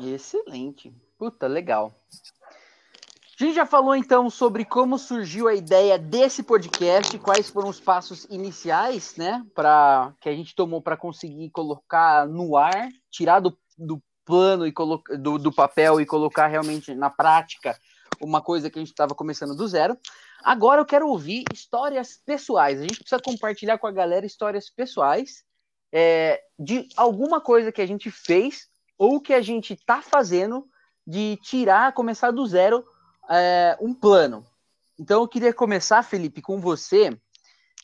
Excelente. 0.00 0.90
Puta, 1.18 1.46
legal. 1.46 1.94
A 3.38 3.44
gente 3.44 3.54
já 3.54 3.66
falou 3.66 3.94
então 3.94 4.30
sobre 4.30 4.64
como 4.64 4.98
surgiu 4.98 5.48
a 5.48 5.54
ideia 5.54 5.98
desse 5.98 6.42
podcast, 6.42 7.18
quais 7.18 7.50
foram 7.50 7.68
os 7.68 7.78
passos 7.78 8.24
iniciais, 8.30 9.14
né, 9.16 9.44
para 9.54 10.14
que 10.22 10.28
a 10.30 10.34
gente 10.34 10.54
tomou 10.54 10.80
para 10.80 10.96
conseguir 10.96 11.50
colocar 11.50 12.26
no 12.26 12.56
ar, 12.56 12.88
tirar 13.10 13.40
do, 13.40 13.54
do 13.76 14.02
plano 14.24 14.66
e 14.66 14.72
colocar 14.72 15.18
do, 15.18 15.38
do 15.38 15.52
papel 15.52 16.00
e 16.00 16.06
colocar 16.06 16.46
realmente 16.46 16.94
na 16.94 17.10
prática 17.10 17.76
uma 18.22 18.40
coisa 18.40 18.70
que 18.70 18.78
a 18.78 18.82
gente 18.82 18.90
estava 18.90 19.14
começando 19.14 19.54
do 19.54 19.66
zero. 19.66 19.98
Agora 20.42 20.80
eu 20.80 20.86
quero 20.86 21.08
ouvir 21.08 21.44
histórias 21.52 22.20
pessoais. 22.24 22.78
A 22.78 22.82
gente 22.82 23.00
precisa 23.00 23.20
compartilhar 23.20 23.78
com 23.78 23.86
a 23.86 23.92
galera 23.92 24.24
histórias 24.24 24.70
pessoais 24.70 25.44
é, 25.92 26.40
de 26.58 26.88
alguma 26.96 27.40
coisa 27.40 27.72
que 27.72 27.82
a 27.82 27.86
gente 27.86 28.10
fez 28.10 28.68
ou 28.96 29.20
que 29.20 29.34
a 29.34 29.42
gente 29.42 29.74
está 29.74 30.00
fazendo 30.00 30.66
de 31.06 31.36
tirar, 31.42 31.92
começar 31.92 32.30
do 32.30 32.46
zero 32.46 32.84
é, 33.28 33.76
um 33.80 33.92
plano. 33.92 34.46
Então 34.98 35.20
eu 35.20 35.28
queria 35.28 35.52
começar, 35.52 36.02
Felipe, 36.02 36.40
com 36.40 36.60
você. 36.60 37.16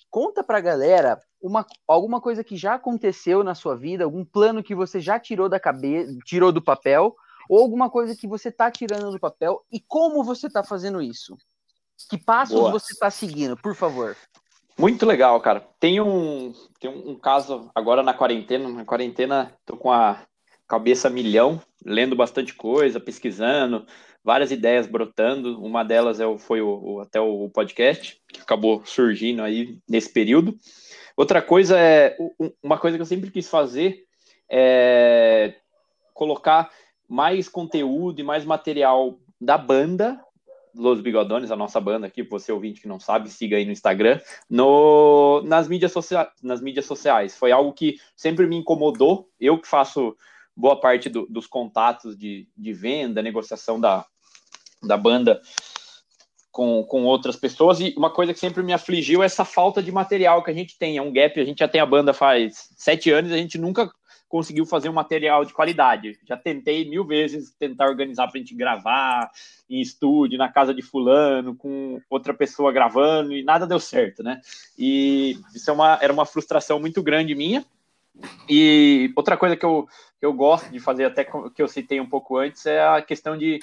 Conta 0.09 0.43
para 0.43 0.59
a 0.59 0.63
galera 0.63 1.21
uma, 1.41 1.67
alguma 1.87 2.21
coisa 2.21 2.43
que 2.43 2.57
já 2.57 2.75
aconteceu 2.75 3.45
na 3.45 3.55
sua 3.55 3.77
vida, 3.77 4.05
algum 4.05 4.25
plano 4.25 4.63
que 4.63 4.75
você 4.75 5.01
já 5.01 5.19
tirou 5.19 5.49
da 5.49 5.61
cabeça, 5.61 6.17
tirou 6.25 6.53
do 6.53 6.63
papel, 6.63 7.15
ou 7.49 7.61
alguma 7.61 7.89
coisa 7.89 8.15
que 8.17 8.27
você 8.27 8.49
está 8.49 8.71
tirando 8.71 9.11
do 9.11 9.19
papel 9.19 9.65
e 9.73 9.81
como 9.81 10.23
você 10.23 10.47
está 10.47 10.63
fazendo 10.63 11.01
isso. 11.01 11.37
Que 12.09 12.17
passos 12.17 12.57
Boa. 12.57 12.71
você 12.71 12.93
está 12.93 13.11
seguindo, 13.11 13.57
por 13.57 13.75
favor? 13.75 14.17
Muito 14.79 15.05
legal, 15.05 15.41
cara. 15.41 15.67
Tem 15.81 16.01
um, 16.01 16.53
tem 16.79 16.89
um, 16.89 17.17
caso 17.17 17.69
agora 17.75 18.03
na 18.03 18.15
quarentena. 18.15 18.69
Na 18.69 18.85
quarentena, 18.85 19.53
tô 19.67 19.77
com 19.77 19.91
a 19.91 20.25
cabeça 20.69 21.11
milhão, 21.11 21.61
lendo 21.85 22.15
bastante 22.15 22.55
coisa, 22.55 23.01
pesquisando, 23.01 23.85
várias 24.23 24.53
ideias 24.53 24.87
brotando. 24.87 25.61
Uma 25.61 25.83
delas 25.83 26.21
é, 26.21 26.39
foi 26.39 26.61
o, 26.61 27.01
até 27.01 27.21
o 27.21 27.49
podcast, 27.49 28.21
que 28.33 28.41
acabou 28.41 28.83
surgindo 28.85 29.43
aí 29.43 29.79
nesse 29.89 30.13
período. 30.13 30.57
Outra 31.17 31.43
coisa 31.43 31.77
é, 31.77 32.17
uma 32.63 32.79
coisa 32.79 32.97
que 32.97 33.03
eu 33.03 33.07
sempre 33.07 33.33
quis 33.33 33.49
fazer 33.49 34.05
é 34.49 35.55
colocar 36.15 36.71
mais 37.09 37.49
conteúdo 37.49 38.21
e 38.21 38.25
mais 38.25 38.45
material 38.45 39.19
da 39.41 39.57
banda 39.57 40.21
Los 40.75 41.01
Bigodones, 41.01 41.51
a 41.51 41.57
nossa 41.57 41.81
banda 41.81 42.07
aqui, 42.07 42.23
você 42.23 42.53
ouvinte 42.53 42.81
que 42.81 42.89
não 42.89 43.01
sabe, 43.01 43.29
siga 43.31 43.57
aí 43.57 43.65
no 43.65 43.73
Instagram, 43.73 44.21
no, 44.49 45.43
nas, 45.45 45.67
mídias 45.67 45.93
sociais, 45.93 46.29
nas 46.43 46.61
mídias 46.61 46.87
sociais. 46.87 47.37
Foi 47.37 47.51
algo 47.51 47.73
que 47.73 47.97
sempre 48.17 48.47
me 48.47 48.57
incomodou. 48.57 49.29
Eu 49.41 49.59
que 49.59 49.67
faço 49.67 50.17
boa 50.57 50.79
parte 50.81 51.09
do, 51.09 51.27
dos 51.27 51.47
contatos 51.47 52.17
de, 52.17 52.49
de 52.57 52.73
venda, 52.73 53.23
negociação 53.23 53.81
da, 53.81 54.05
da 54.83 54.97
banda 54.97 55.41
com, 56.51 56.83
com 56.85 57.05
outras 57.05 57.37
pessoas, 57.37 57.79
e 57.79 57.95
uma 57.97 58.11
coisa 58.11 58.35
que 58.35 58.41
sempre 58.41 58.63
me 58.63 58.73
afligiu 58.73 59.23
é 59.23 59.27
essa 59.27 59.45
falta 59.45 59.81
de 59.81 59.93
material 59.93 60.43
que 60.43 60.51
a 60.51 60.55
gente 60.55 60.77
tem. 60.77 60.97
É 60.97 61.03
um 61.03 61.13
gap, 61.13 61.41
a 61.41 61.45
gente 61.45 61.59
já 61.59 61.69
tem 61.69 61.81
a 61.81 61.87
banda 61.87 62.13
faz 62.13 62.69
sete 62.77 63.11
anos, 63.11 63.33
a 63.33 63.37
gente 63.37 63.59
nunca 63.59 63.93
conseguiu 64.29 64.67
fazer 64.67 64.89
um 64.89 64.93
material 64.93 65.45
de 65.45 65.55
qualidade. 65.55 66.19
Já 66.25 66.37
tentei 66.37 66.89
mil 66.89 67.05
vezes 67.05 67.51
tentar 67.59 67.89
organizar 67.89 68.29
para 68.29 68.37
a 68.37 68.39
gente 68.39 68.55
gravar 68.55 69.31
em 69.69 69.81
estúdio, 69.81 70.39
na 70.39 70.49
casa 70.49 70.75
de 70.75 70.83
fulano, 70.83 71.55
com 71.55 72.01
outra 72.11 72.35
pessoa 72.35 72.73
gravando, 72.73 73.33
e 73.33 73.43
nada 73.43 73.67
deu 73.67 73.81
certo, 73.81 74.23
né? 74.23 74.41
E 74.79 75.39
isso 75.55 75.71
é 75.71 75.73
uma, 75.73 75.99
era 76.01 76.13
uma 76.13 76.27
frustração 76.27 76.79
muito 76.79 77.03
grande 77.03 77.35
minha. 77.35 77.65
E 78.49 79.13
outra 79.17 79.37
coisa 79.37 79.57
que 79.57 79.65
eu, 79.65 79.89
que 80.19 80.27
eu 80.27 80.33
gosto 80.33 80.71
de 80.71 80.81
fazer, 80.81 81.05
até 81.05 81.25
que 81.25 81.63
eu 81.63 81.69
citei 81.69 82.01
um 82.01 82.09
pouco 82.09 82.37
antes, 82.37 82.67
é 82.67 82.83
a 82.83 83.01
questão 83.01 83.37
de, 83.37 83.61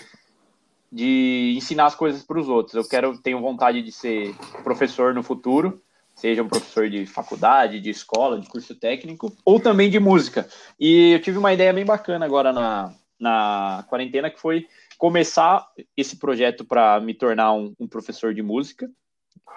de 0.92 1.54
ensinar 1.58 1.86
as 1.86 1.96
coisas 1.96 2.24
para 2.24 2.40
os 2.40 2.50
outros. 2.50 2.76
Eu 2.76 2.88
quero, 2.88 3.18
tenho 3.18 3.42
vontade 3.42 3.82
de 3.82 3.92
ser 3.92 4.34
professor 4.64 5.14
no 5.14 5.22
futuro, 5.22 5.82
seja 6.16 6.42
um 6.42 6.48
professor 6.48 6.90
de 6.90 7.06
faculdade, 7.06 7.80
de 7.80 7.90
escola, 7.90 8.40
de 8.40 8.48
curso 8.48 8.74
técnico, 8.74 9.36
ou 9.44 9.60
também 9.60 9.90
de 9.90 10.00
música. 10.00 10.48
E 10.80 11.12
eu 11.12 11.22
tive 11.22 11.38
uma 11.38 11.54
ideia 11.54 11.74
bem 11.74 11.86
bacana 11.86 12.26
agora 12.26 12.54
na, 12.54 12.94
na 13.20 13.86
quarentena, 13.90 14.30
que 14.30 14.40
foi 14.40 14.66
começar 14.98 15.68
esse 15.96 16.16
projeto 16.16 16.64
para 16.64 17.00
me 17.02 17.14
tornar 17.14 17.54
um, 17.54 17.74
um, 17.80 17.88
professor 17.88 18.34
de 18.34 18.42
música, 18.42 18.90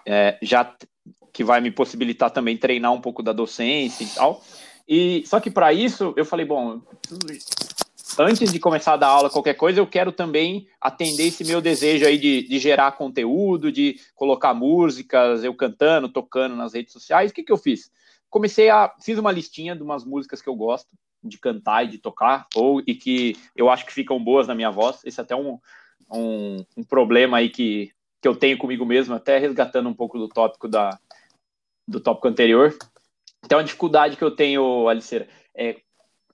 é, 0.05 0.37
já 0.43 0.75
que 1.33 1.45
vai 1.45 1.61
me 1.61 1.71
possibilitar 1.71 2.31
também 2.31 2.57
treinar 2.57 2.93
um 2.93 3.01
pouco 3.01 3.23
da 3.23 3.33
docência 3.33 4.05
e 4.05 4.09
tal. 4.09 4.43
E 4.89 5.23
só 5.27 5.39
que 5.39 5.51
para 5.51 5.73
isso 5.73 6.13
eu 6.17 6.25
falei, 6.25 6.47
bom, 6.47 6.81
antes 8.19 8.53
de 8.53 8.61
começar 8.61 8.95
a 8.95 8.97
dar 8.97 9.09
aula, 9.09 9.31
qualquer 9.31 9.55
coisa, 9.55 9.81
eu 9.81 9.87
quero 9.87 10.13
também 10.13 10.69
atender 10.81 11.25
esse 11.25 11.45
meu 11.45 11.61
desejo 11.61 12.07
aí 12.07 12.17
de, 12.19 12.43
de 12.47 12.59
gerar 12.59 12.93
conteúdo, 12.93 13.73
de 13.73 14.01
colocar 14.15 14.55
músicas, 14.55 15.43
eu 15.43 15.55
cantando, 15.55 16.09
tocando 16.09 16.55
nas 16.55 16.75
redes 16.75 16.93
sociais. 16.93 17.31
O 17.31 17.35
que, 17.35 17.43
que 17.43 17.53
eu 17.53 17.57
fiz? 17.57 17.91
Comecei 18.31 18.71
a. 18.71 18.95
Fiz 19.03 19.19
uma 19.19 19.33
listinha 19.33 19.75
de 19.75 19.83
umas 19.83 20.05
músicas 20.05 20.41
que 20.41 20.49
eu 20.49 20.55
gosto 20.55 20.89
de 21.23 21.39
cantar 21.39 21.85
e 21.85 21.89
de 21.89 21.99
tocar, 21.99 22.47
ou 22.55 22.81
e 22.87 22.95
que 22.95 23.37
eu 23.57 23.69
acho 23.69 23.85
que 23.85 23.93
ficam 23.93 24.23
boas 24.23 24.47
na 24.47 24.55
minha 24.55 24.71
voz. 24.71 25.01
Esse 25.05 25.19
é 25.19 25.23
até 25.23 25.35
um, 25.35 25.59
um, 26.13 26.65
um 26.77 26.85
problema 26.85 27.39
aí 27.39 27.51
que, 27.51 27.91
que 28.23 28.29
eu 28.29 28.37
tenho 28.37 28.57
comigo 28.57 28.87
mesmo, 28.87 29.15
até 29.15 29.39
resgatando 29.39 29.89
um 29.89 29.95
pouco 29.95 30.19
do 30.19 30.29
tópico 30.29 30.69
da, 30.69 30.97
do 31.89 31.99
tópico 31.99 32.29
anterior, 32.29 32.77
então, 33.45 33.59
a 33.59 33.63
dificuldade 33.63 34.17
que 34.17 34.25
eu 34.25 34.31
tenho, 34.31 34.89
Aliceira, 34.89 35.29
é 35.55 35.77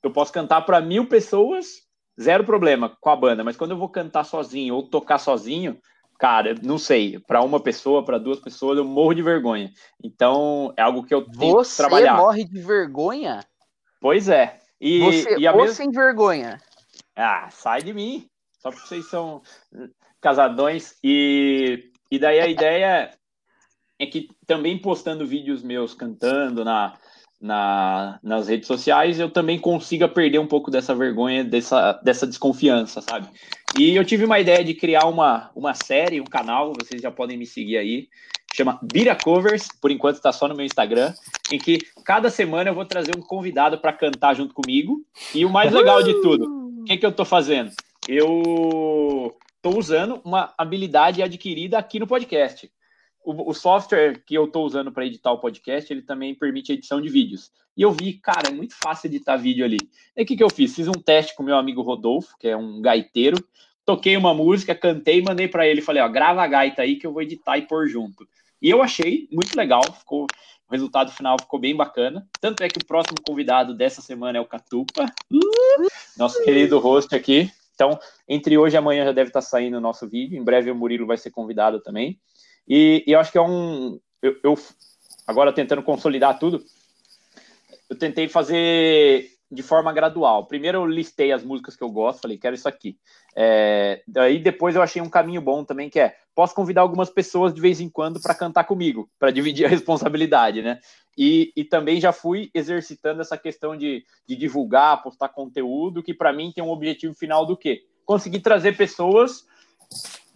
eu 0.07 0.13
posso 0.13 0.33
cantar 0.33 0.63
para 0.63 0.81
mil 0.81 1.09
pessoas, 1.09 1.83
zero 2.21 2.45
problema 2.45 2.97
com 3.01 3.11
a 3.11 3.17
banda, 3.17 3.43
mas 3.43 3.57
quando 3.57 3.73
eu 3.73 3.79
vou 3.79 3.89
cantar 3.89 4.25
sozinho 4.25 4.75
ou 4.75 4.89
tocar 4.89 5.19
sozinho, 5.19 5.79
cara, 6.19 6.55
não 6.63 6.79
sei, 6.79 7.19
para 7.21 7.43
uma 7.43 7.61
pessoa, 7.61 8.05
para 8.05 8.19
duas 8.19 8.39
pessoas, 8.39 8.79
eu 8.79 8.85
morro 8.85 9.15
de 9.15 9.23
vergonha. 9.23 9.71
Então, 10.03 10.73
é 10.77 10.83
algo 10.83 11.05
que 11.05 11.15
eu 11.15 11.25
tenho 11.25 11.53
Você 11.53 11.71
que 11.71 11.77
trabalhar. 11.77 12.17
Você 12.17 12.23
morre 12.23 12.45
de 12.45 12.61
vergonha? 12.61 13.41
Pois 14.01 14.29
é. 14.29 14.59
E, 14.81 15.01
Você 15.01 15.39
e 15.39 15.47
a 15.47 15.53
ou 15.53 15.61
mesma... 15.61 15.75
sem 15.75 15.91
vergonha? 15.91 16.61
Ah, 17.17 17.49
sai 17.51 17.83
de 17.83 17.93
mim. 17.93 18.29
Só 18.59 18.71
porque 18.71 18.87
vocês 18.87 19.09
são 19.09 19.43
casadões. 20.21 20.97
E, 21.03 21.91
e 22.11 22.19
daí 22.19 22.41
a 22.41 22.47
ideia 22.47 23.11
é 23.99 24.07
que 24.07 24.29
também 24.47 24.81
postando 24.81 25.27
vídeos 25.27 25.63
meus 25.63 25.95
cantando 25.95 26.65
na, 26.65 26.99
na, 27.45 28.19
nas 28.23 28.49
redes 28.49 28.67
sociais, 28.67 29.21
eu 29.21 29.29
também 29.29 29.59
consiga 29.59 30.09
perder 30.09 30.39
um 30.39 30.47
pouco 30.47 30.71
dessa 30.71 30.95
vergonha, 30.95 31.45
dessa, 31.45 31.93
dessa 32.03 32.27
desconfiança, 32.27 33.03
sabe? 33.03 33.29
E 33.79 33.95
eu 33.95 34.03
tive 34.03 34.25
uma 34.25 34.41
ideia 34.41 34.65
de 34.65 34.73
criar 34.73 35.05
uma, 35.05 35.51
uma 35.55 35.75
série, 35.75 36.23
um 36.23 36.25
canal, 36.25 36.73
vocês 36.73 37.03
já 37.03 37.11
podem 37.11 37.37
me 37.37 37.45
seguir 37.45 37.77
aí, 37.77 38.09
chama 38.55 38.81
Bira 38.83 39.15
Covers, 39.15 39.69
por 39.79 39.91
enquanto 39.91 40.17
está 40.17 40.33
só 40.33 40.49
no 40.49 40.55
meu 40.55 40.65
Instagram, 40.65 41.13
em 41.53 41.59
que 41.59 41.81
cada 42.03 42.31
semana 42.31 42.71
eu 42.71 42.75
vou 42.75 42.87
trazer 42.87 43.15
um 43.15 43.21
convidado 43.21 43.77
para 43.77 43.93
cantar 43.93 44.35
junto 44.35 44.55
comigo. 44.55 45.05
E 45.35 45.45
o 45.45 45.51
mais 45.51 45.71
legal 45.71 46.03
de 46.03 46.15
tudo, 46.23 46.47
o 46.81 46.85
que, 46.85 46.97
que 46.97 47.05
eu 47.05 47.11
estou 47.11 47.27
fazendo? 47.27 47.71
Eu 48.09 49.37
estou 49.57 49.79
usando 49.79 50.19
uma 50.25 50.55
habilidade 50.57 51.23
adquirida 51.23 51.77
aqui 51.77 52.01
no 52.01 52.07
podcast 52.07 52.71
o, 53.25 53.55
software 53.55 54.23
que 54.27 54.35
eu 54.35 54.45
estou 54.45 54.65
usando 54.67 54.93
para 54.93 55.07
editar 55.07 55.33
o 55.33 55.39
podcast, 55.39 55.93
ele 55.93 56.03
também 56.03 56.35
permite 56.35 56.73
edição 56.73 57.01
de 57.01 57.09
vídeos. 57.09 57.51
E 57.77 57.83
eu 57.83 57.91
vi, 57.91 58.15
cara, 58.15 58.49
é 58.49 58.53
muito 58.53 58.75
fácil 58.75 59.09
editar 59.09 59.37
vídeo 59.37 59.65
ali. 59.65 59.79
E 60.17 60.23
o 60.23 60.27
que, 60.27 60.37
que 60.37 60.45
eu 60.45 60.51
fiz? 60.51 60.75
Fiz 60.75 60.87
um 60.87 60.93
teste 60.93 61.35
com 61.35 61.43
meu 61.43 61.57
amigo 61.57 61.83
Rodolfo, 61.83 62.37
que 62.39 62.49
é 62.49 62.57
um 62.57 62.81
gaiteiro, 62.81 63.37
toquei 63.85 64.17
uma 64.17 64.35
música, 64.35 64.75
cantei, 64.75 65.23
mandei 65.23 65.49
para 65.49 65.67
ele, 65.67 65.81
falei, 65.81 66.03
ó, 66.03 66.09
grava 66.09 66.43
a 66.43 66.47
gaita 66.47 66.83
aí 66.83 66.97
que 66.97 67.07
eu 67.07 67.13
vou 67.13 67.23
editar 67.23 67.59
e 67.59 67.63
pôr 67.63 67.89
junto. 67.89 68.29
E 68.61 68.71
eu 68.71 68.83
achei 68.83 69.29
muito 69.33 69.57
legal, 69.57 69.83
ficou, 69.93 70.27
o 70.69 70.73
resultado 70.73 71.11
final 71.11 71.37
ficou 71.41 71.59
bem 71.59 71.75
bacana. 71.75 72.27
Tanto 72.41 72.63
é 72.63 72.69
que 72.69 72.79
o 72.79 72.87
próximo 72.87 73.17
convidado 73.27 73.75
dessa 73.75 74.01
semana 74.01 74.39
é 74.39 74.41
o 74.41 74.47
Catupa, 74.47 75.07
nosso 76.17 76.43
querido 76.45 76.79
host 76.79 77.15
aqui. 77.15 77.51
Então, 77.75 77.99
entre 78.29 78.57
hoje 78.57 78.77
e 78.77 78.79
amanhã 78.79 79.05
já 79.05 79.13
deve 79.13 79.31
estar 79.31 79.43
saindo 79.43 79.77
o 79.77 79.81
nosso 79.81 80.09
vídeo. 80.09 80.39
Em 80.39 80.45
breve 80.45 80.71
o 80.71 80.75
Murilo 80.75 81.07
vai 81.07 81.17
ser 81.17 81.31
convidado 81.31 81.81
também. 81.81 82.19
E, 82.69 83.05
e 83.07 83.13
eu 83.13 83.21
acho 83.21 83.31
que 83.31 83.39
é 83.39 83.43
um. 83.43 83.99
Eu, 84.23 84.37
eu, 84.43 84.59
agora 85.27 85.53
tentando 85.53 85.83
consolidar 85.83 86.39
tudo, 86.39 86.63
eu 87.89 87.97
tentei 87.97 88.29
fazer 88.29 89.31
de 89.51 89.63
forma 89.63 89.93
gradual. 89.93 90.47
Primeiro 90.47 90.79
eu 90.79 90.87
listei 90.87 91.33
as 91.33 91.45
músicas 91.45 91.77
que 91.77 91.85
eu 91.85 91.91
gosto, 91.91 92.23
falei, 92.23 92.37
quero 92.37 92.55
isso 92.55 92.69
aqui. 92.69 92.99
É, 93.37 94.03
daí 94.07 94.39
depois 94.39 94.75
eu 94.75 94.83
achei 94.83 95.01
um 95.01 95.09
caminho 95.09 95.41
bom 95.41 95.65
também, 95.65 95.89
que 95.89 96.01
é, 96.01 96.17
posso 96.35 96.55
convidar 96.55 96.83
algumas 96.83 97.11
pessoas 97.11 97.55
de 97.55 97.61
vez 97.61 97.81
em 97.81 97.89
quando 97.89 98.21
para 98.21 98.35
cantar 98.35 98.65
comigo, 98.65 99.09
para 99.19 99.31
dividir 99.31 99.65
a 99.65 99.69
responsabilidade, 99.71 100.63
né? 100.63 100.81
E, 101.17 101.53
e 101.57 101.65
também 101.65 102.01
já 102.01 102.13
fui 102.13 102.51
exercitando 102.53 103.21
essa 103.21 103.39
questão 103.39 103.77
de, 103.77 104.05
de 104.27 104.35
divulgar, 104.35 105.03
postar 105.03 105.29
conteúdo, 105.29 106.03
que 106.03 106.13
para 106.13 106.33
mim 106.33 106.53
tem 106.53 106.65
um 106.65 106.71
objetivo 106.71 107.15
final 107.15 107.47
do 107.47 107.57
quê? 107.57 107.83
Conseguir 108.05 108.41
trazer 108.41 108.77
pessoas 108.77 109.47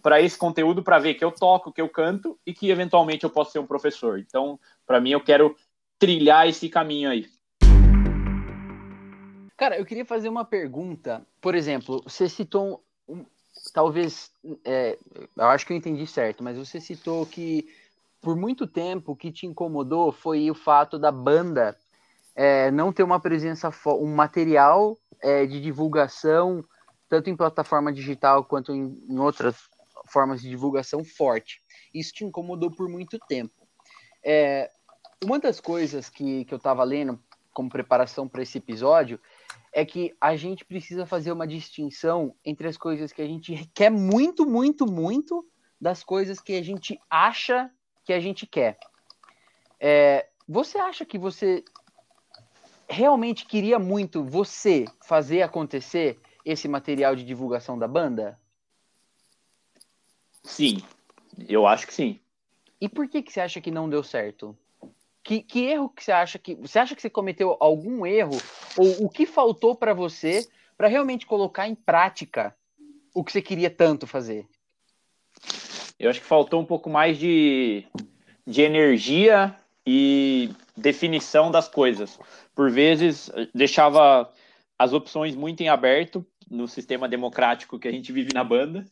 para 0.01 0.21
esse 0.21 0.37
conteúdo 0.37 0.83
para 0.83 0.99
ver 0.99 1.15
que 1.15 1.23
eu 1.23 1.31
toco, 1.31 1.71
que 1.71 1.81
eu 1.81 1.89
canto 1.89 2.39
e 2.45 2.53
que 2.53 2.69
eventualmente 2.69 3.23
eu 3.23 3.29
posso 3.29 3.51
ser 3.51 3.59
um 3.59 3.67
professor. 3.67 4.19
Então, 4.19 4.59
para 4.85 4.99
mim, 4.99 5.11
eu 5.11 5.21
quero 5.21 5.55
trilhar 5.97 6.47
esse 6.47 6.69
caminho 6.69 7.09
aí. 7.09 7.27
Cara, 9.57 9.77
eu 9.77 9.85
queria 9.85 10.05
fazer 10.05 10.29
uma 10.29 10.45
pergunta. 10.45 11.25
Por 11.41 11.53
exemplo, 11.53 12.01
você 12.05 12.29
citou, 12.29 12.81
um, 13.07 13.25
talvez, 13.73 14.31
é, 14.63 14.97
eu 15.35 15.45
acho 15.45 15.65
que 15.65 15.73
eu 15.73 15.77
entendi 15.77 16.07
certo, 16.07 16.41
mas 16.43 16.57
você 16.57 16.79
citou 16.79 17.25
que 17.25 17.67
por 18.21 18.35
muito 18.35 18.65
tempo 18.65 19.11
o 19.11 19.15
que 19.15 19.31
te 19.31 19.45
incomodou 19.45 20.11
foi 20.11 20.49
o 20.49 20.55
fato 20.55 20.97
da 20.97 21.11
banda 21.11 21.77
é, 22.35 22.71
não 22.71 22.93
ter 22.93 23.03
uma 23.03 23.19
presença, 23.19 23.69
um 23.87 24.15
material 24.15 24.97
é, 25.21 25.45
de 25.45 25.59
divulgação, 25.59 26.63
tanto 27.09 27.29
em 27.29 27.35
plataforma 27.35 27.91
digital 27.91 28.45
quanto 28.45 28.73
em, 28.73 28.97
em, 29.09 29.19
outras 29.19 29.68
formas 30.11 30.41
de 30.41 30.49
divulgação 30.49 31.03
forte. 31.03 31.61
Isso 31.93 32.13
te 32.13 32.23
incomodou 32.23 32.71
por 32.71 32.89
muito 32.89 33.17
tempo. 33.27 33.67
É, 34.23 34.69
uma 35.23 35.39
das 35.39 35.59
coisas 35.59 36.09
que, 36.09 36.45
que 36.45 36.53
eu 36.53 36.57
estava 36.57 36.83
lendo 36.83 37.19
como 37.53 37.69
preparação 37.69 38.27
para 38.27 38.41
esse 38.41 38.57
episódio 38.57 39.19
é 39.73 39.85
que 39.85 40.15
a 40.19 40.35
gente 40.35 40.63
precisa 40.65 41.05
fazer 41.05 41.31
uma 41.31 41.47
distinção 41.47 42.33
entre 42.43 42.67
as 42.67 42.77
coisas 42.77 43.11
que 43.11 43.21
a 43.21 43.27
gente 43.27 43.69
quer 43.73 43.89
muito, 43.89 44.45
muito, 44.45 44.85
muito, 44.85 45.45
das 45.79 46.03
coisas 46.03 46.39
que 46.39 46.53
a 46.53 46.63
gente 46.63 46.99
acha 47.09 47.69
que 48.03 48.13
a 48.13 48.19
gente 48.19 48.45
quer. 48.45 48.77
É, 49.79 50.27
você 50.47 50.77
acha 50.77 51.05
que 51.05 51.17
você 51.17 51.63
realmente 52.87 53.45
queria 53.45 53.77
muito 53.77 54.23
você 54.23 54.85
fazer 55.01 55.41
acontecer 55.41 56.19
esse 56.43 56.67
material 56.67 57.15
de 57.15 57.23
divulgação 57.23 57.77
da 57.77 57.87
banda? 57.87 58.39
Sim, 60.49 60.81
eu 61.47 61.67
acho 61.67 61.85
que 61.85 61.93
sim. 61.93 62.19
E 62.81 62.89
por 62.89 63.07
que, 63.07 63.21
que 63.21 63.31
você 63.31 63.39
acha 63.39 63.61
que 63.61 63.69
não 63.69 63.87
deu 63.87 64.03
certo? 64.03 64.57
Que, 65.23 65.41
que 65.41 65.65
erro 65.65 65.89
que 65.89 66.03
você 66.03 66.11
acha 66.11 66.39
que 66.39 66.55
você 66.55 66.79
acha 66.79 66.95
que 66.95 67.01
você 67.01 67.09
cometeu 67.09 67.55
algum 67.59 68.05
erro 68.05 68.35
ou 68.75 69.05
o 69.05 69.09
que 69.09 69.27
faltou 69.27 69.75
para 69.75 69.93
você 69.93 70.47
para 70.75 70.87
realmente 70.87 71.25
colocar 71.25 71.67
em 71.67 71.75
prática 71.75 72.55
o 73.13 73.23
que 73.23 73.31
você 73.31 73.41
queria 73.41 73.69
tanto 73.69 74.07
fazer? 74.07 74.47
Eu 75.99 76.09
acho 76.09 76.19
que 76.19 76.25
faltou 76.25 76.59
um 76.59 76.65
pouco 76.65 76.89
mais 76.89 77.17
de, 77.17 77.85
de 78.45 78.61
energia 78.61 79.55
e 79.85 80.49
definição 80.75 81.51
das 81.51 81.67
coisas. 81.67 82.19
Por 82.55 82.71
vezes 82.71 83.29
deixava 83.53 84.33
as 84.79 84.93
opções 84.93 85.35
muito 85.35 85.61
em 85.61 85.69
aberto 85.69 86.25
no 86.49 86.67
sistema 86.67 87.07
democrático 87.07 87.77
que 87.77 87.87
a 87.87 87.91
gente 87.91 88.11
vive 88.11 88.33
na 88.33 88.43
banda 88.43 88.83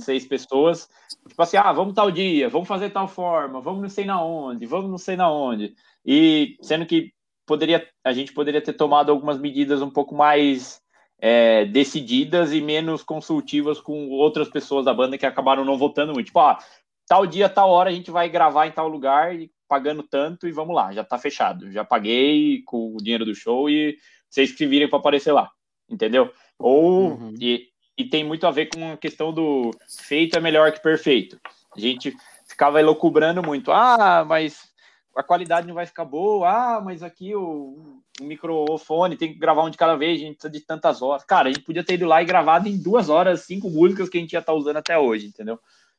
seis 0.00 0.26
pessoas. 0.26 0.88
Tipo 1.28 1.42
assim, 1.42 1.56
ah, 1.56 1.72
vamos 1.72 1.94
tal 1.94 2.10
dia, 2.10 2.48
vamos 2.48 2.68
fazer 2.68 2.90
tal 2.90 3.08
forma, 3.08 3.60
vamos 3.60 3.82
não 3.82 3.88
sei 3.88 4.04
na 4.04 4.22
onde, 4.22 4.66
vamos 4.66 4.90
não 4.90 4.98
sei 4.98 5.16
na 5.16 5.30
onde. 5.30 5.74
E 6.04 6.56
sendo 6.60 6.86
que 6.86 7.12
poderia, 7.46 7.86
a 8.02 8.12
gente 8.12 8.32
poderia 8.32 8.60
ter 8.60 8.72
tomado 8.72 9.10
algumas 9.10 9.38
medidas 9.38 9.82
um 9.82 9.90
pouco 9.90 10.14
mais 10.14 10.80
é, 11.18 11.64
decididas 11.66 12.52
e 12.52 12.60
menos 12.60 13.02
consultivas 13.02 13.80
com 13.80 14.10
outras 14.10 14.48
pessoas 14.48 14.84
da 14.84 14.94
banda 14.94 15.18
que 15.18 15.26
acabaram 15.26 15.64
não 15.64 15.78
votando 15.78 16.12
muito. 16.12 16.26
Tipo, 16.26 16.40
ah, 16.40 16.58
tal 17.06 17.26
dia, 17.26 17.48
tal 17.48 17.70
hora 17.70 17.90
a 17.90 17.92
gente 17.92 18.10
vai 18.10 18.28
gravar 18.28 18.66
em 18.66 18.72
tal 18.72 18.88
lugar 18.88 19.34
e 19.34 19.50
pagando 19.68 20.02
tanto 20.02 20.46
e 20.46 20.52
vamos 20.52 20.74
lá, 20.74 20.92
já 20.92 21.02
tá 21.02 21.18
fechado. 21.18 21.70
Já 21.72 21.84
paguei 21.84 22.62
com 22.64 22.94
o 22.94 22.98
dinheiro 22.98 23.24
do 23.24 23.34
show 23.34 23.68
e 23.68 23.96
vocês 24.28 24.52
que 24.52 24.58
se 24.58 24.66
virem 24.66 24.88
para 24.88 24.98
aparecer 24.98 25.32
lá, 25.32 25.50
entendeu? 25.88 26.32
Ou 26.58 27.12
uhum. 27.12 27.34
e, 27.40 27.68
e 27.96 28.04
tem 28.04 28.24
muito 28.24 28.46
a 28.46 28.50
ver 28.50 28.66
com 28.66 28.92
a 28.92 28.96
questão 28.96 29.32
do 29.32 29.70
feito 29.86 30.36
é 30.36 30.40
melhor 30.40 30.72
que 30.72 30.82
perfeito. 30.82 31.38
A 31.76 31.80
gente 31.80 32.14
ficava 32.46 32.80
elocubrando 32.80 33.42
muito, 33.42 33.72
ah, 33.72 34.24
mas 34.26 34.72
a 35.16 35.22
qualidade 35.22 35.66
não 35.66 35.74
vai 35.74 35.86
ficar 35.86 36.04
boa, 36.04 36.48
ah, 36.48 36.80
mas 36.80 37.02
aqui 37.02 37.34
o, 37.34 38.00
o 38.20 38.24
microfone 38.24 39.16
tem 39.16 39.32
que 39.32 39.38
gravar 39.38 39.64
um 39.64 39.70
de 39.70 39.78
cada 39.78 39.94
vez, 39.96 40.20
a 40.20 40.24
gente 40.24 40.34
precisa 40.34 40.52
de 40.52 40.60
tantas 40.60 41.02
horas. 41.02 41.24
Cara, 41.24 41.48
a 41.48 41.52
gente 41.52 41.64
podia 41.64 41.84
ter 41.84 41.94
ido 41.94 42.06
lá 42.06 42.20
e 42.20 42.26
gravado 42.26 42.68
em 42.68 42.80
duas 42.80 43.08
horas, 43.08 43.42
cinco 43.42 43.70
músicas 43.70 44.08
que 44.08 44.18
a 44.18 44.20
gente 44.20 44.32
ia 44.32 44.40
estar 44.40 44.52
tá 44.52 44.58
usando 44.58 44.76
até 44.76 44.98
hoje, 44.98 45.26
entendeu? 45.26 45.58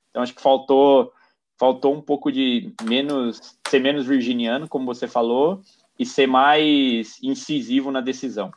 Então 0.10 0.22
acho 0.22 0.34
que 0.34 0.42
faltou 0.42 1.12
faltou 1.58 1.96
um 1.96 2.02
pouco 2.02 2.30
de 2.30 2.74
menos 2.84 3.58
ser 3.68 3.80
menos 3.80 4.06
virginiano, 4.06 4.68
como 4.68 4.86
você 4.86 5.08
falou, 5.08 5.62
e 5.98 6.06
ser 6.06 6.28
mais 6.28 7.18
incisivo 7.24 7.92
na 7.92 8.02
decisão. 8.02 8.52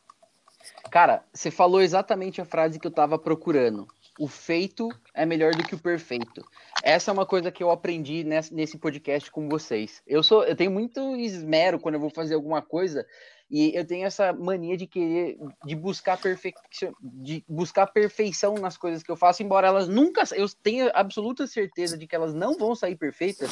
Cara, 0.90 1.24
você 1.32 1.50
falou 1.50 1.80
exatamente 1.80 2.40
a 2.40 2.44
frase 2.44 2.78
que 2.78 2.86
eu 2.86 2.90
tava 2.90 3.18
procurando. 3.18 3.86
O 4.18 4.26
feito 4.26 4.88
é 5.14 5.24
melhor 5.24 5.54
do 5.54 5.62
que 5.62 5.74
o 5.74 5.78
perfeito. 5.78 6.44
Essa 6.82 7.10
é 7.10 7.14
uma 7.14 7.24
coisa 7.24 7.52
que 7.52 7.62
eu 7.62 7.70
aprendi 7.70 8.24
nesse, 8.24 8.76
podcast 8.76 9.30
com 9.30 9.48
vocês. 9.48 10.02
Eu 10.06 10.22
sou, 10.22 10.44
eu 10.44 10.56
tenho 10.56 10.72
muito 10.72 11.14
esmero 11.14 11.78
quando 11.78 11.94
eu 11.94 12.00
vou 12.00 12.10
fazer 12.10 12.34
alguma 12.34 12.60
coisa 12.60 13.06
e 13.50 13.74
eu 13.74 13.86
tenho 13.86 14.06
essa 14.06 14.32
mania 14.32 14.76
de 14.76 14.86
querer, 14.86 15.38
de 15.64 15.74
buscar 15.76 16.20
perfeição, 16.20 16.92
de 17.00 17.44
buscar 17.48 17.86
perfeição 17.86 18.54
nas 18.54 18.76
coisas 18.76 19.02
que 19.02 19.10
eu 19.10 19.16
faço, 19.16 19.42
embora 19.42 19.68
elas 19.68 19.88
nunca, 19.88 20.22
eu 20.34 20.46
tenha 20.62 20.90
absoluta 20.94 21.46
certeza 21.46 21.96
de 21.96 22.06
que 22.06 22.14
elas 22.14 22.34
não 22.34 22.58
vão 22.58 22.74
sair 22.74 22.96
perfeitas. 22.96 23.50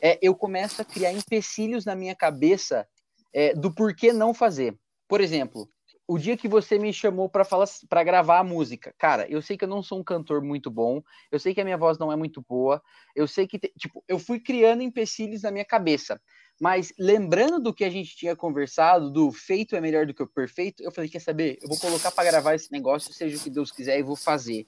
É, 0.00 0.18
eu 0.22 0.34
começo 0.34 0.80
a 0.80 0.84
criar 0.84 1.12
empecilhos 1.12 1.84
na 1.84 1.94
minha 1.94 2.14
cabeça 2.14 2.88
é, 3.34 3.54
do 3.54 3.72
porquê 3.72 4.12
não 4.12 4.32
fazer. 4.32 4.74
Por 5.06 5.20
exemplo, 5.20 5.68
o 6.08 6.18
dia 6.18 6.36
que 6.36 6.46
você 6.46 6.78
me 6.78 6.92
chamou 6.92 7.28
para 7.28 7.44
falar 7.44 7.66
para 7.88 8.04
gravar 8.04 8.38
a 8.38 8.44
música, 8.44 8.94
cara, 8.96 9.26
eu 9.28 9.42
sei 9.42 9.56
que 9.56 9.64
eu 9.64 9.68
não 9.68 9.82
sou 9.82 9.98
um 9.98 10.04
cantor 10.04 10.40
muito 10.40 10.70
bom, 10.70 11.02
eu 11.32 11.38
sei 11.38 11.52
que 11.52 11.60
a 11.60 11.64
minha 11.64 11.76
voz 11.76 11.98
não 11.98 12.12
é 12.12 12.16
muito 12.16 12.44
boa, 12.48 12.80
eu 13.14 13.26
sei 13.26 13.46
que 13.46 13.58
tipo, 13.76 14.04
eu 14.06 14.18
fui 14.18 14.38
criando 14.38 14.82
empecilhos 14.82 15.42
na 15.42 15.50
minha 15.50 15.64
cabeça. 15.64 16.20
Mas 16.58 16.92
lembrando 16.98 17.60
do 17.60 17.74
que 17.74 17.84
a 17.84 17.90
gente 17.90 18.16
tinha 18.16 18.34
conversado, 18.34 19.10
do 19.10 19.30
feito 19.30 19.76
é 19.76 19.80
melhor 19.80 20.06
do 20.06 20.14
que 20.14 20.22
o 20.22 20.26
perfeito, 20.26 20.82
eu 20.82 20.90
falei, 20.90 21.10
quer 21.10 21.18
saber? 21.18 21.58
Eu 21.60 21.68
vou 21.68 21.78
colocar 21.78 22.10
para 22.10 22.30
gravar 22.30 22.54
esse 22.54 22.72
negócio, 22.72 23.12
seja 23.12 23.36
o 23.36 23.40
que 23.40 23.50
Deus 23.50 23.70
quiser, 23.70 23.98
e 23.98 24.02
vou 24.02 24.16
fazer. 24.16 24.66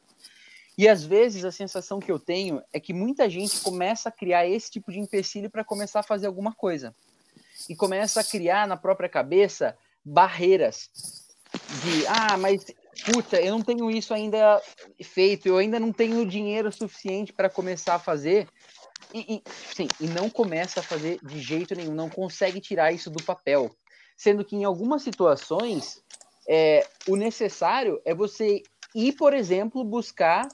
E 0.77 0.87
às 0.87 1.03
vezes 1.03 1.45
a 1.45 1.53
sensação 1.53 1.99
que 1.99 2.13
eu 2.13 2.19
tenho 2.19 2.63
é 2.73 2.79
que 2.79 2.93
muita 2.93 3.29
gente 3.31 3.61
começa 3.61 4.11
a 4.11 4.13
criar 4.13 4.47
esse 4.47 4.71
tipo 4.71 4.93
de 4.93 4.99
empecilho 4.99 5.51
para 5.51 5.65
começar 5.65 6.01
a 6.01 6.05
fazer 6.05 6.27
alguma 6.27 6.53
coisa. 6.53 6.95
E 7.69 7.75
começa 7.75 8.21
a 8.21 8.25
criar 8.25 8.69
na 8.69 8.77
própria 8.77 9.09
cabeça 9.09 9.77
barreiras 10.05 10.91
de 11.83 12.07
ah, 12.07 12.37
mas 12.37 12.65
puta, 13.05 13.41
eu 13.41 13.53
não 13.53 13.63
tenho 13.63 13.91
isso 13.91 14.13
ainda 14.13 14.61
feito, 15.03 15.49
eu 15.49 15.57
ainda 15.57 15.79
não 15.79 15.93
tenho 15.93 16.27
dinheiro 16.27 16.71
suficiente 16.73 17.33
para 17.33 17.49
começar 17.49 17.95
a 17.95 17.99
fazer. 17.99 18.49
E, 19.15 19.37
e, 19.37 19.43
sim, 19.75 19.89
e 20.01 20.07
não 20.07 20.29
começa 20.29 20.81
a 20.81 20.83
fazer 20.83 21.19
de 21.23 21.41
jeito 21.41 21.75
nenhum, 21.75 21.95
não 21.95 22.11
consegue 22.11 22.61
tirar 22.61 22.93
isso 22.93 23.11
do 23.11 23.23
papel. 23.23 23.71
Sendo 24.17 24.45
que 24.45 24.57
em 24.57 24.65
algumas 24.65 25.03
situações, 25.03 26.03
é, 26.49 26.87
o 27.07 27.17
necessário 27.17 28.01
é 28.05 28.15
você 28.15 28.63
ir, 28.95 29.13
por 29.13 29.33
exemplo, 29.33 29.85
buscar 29.85 30.49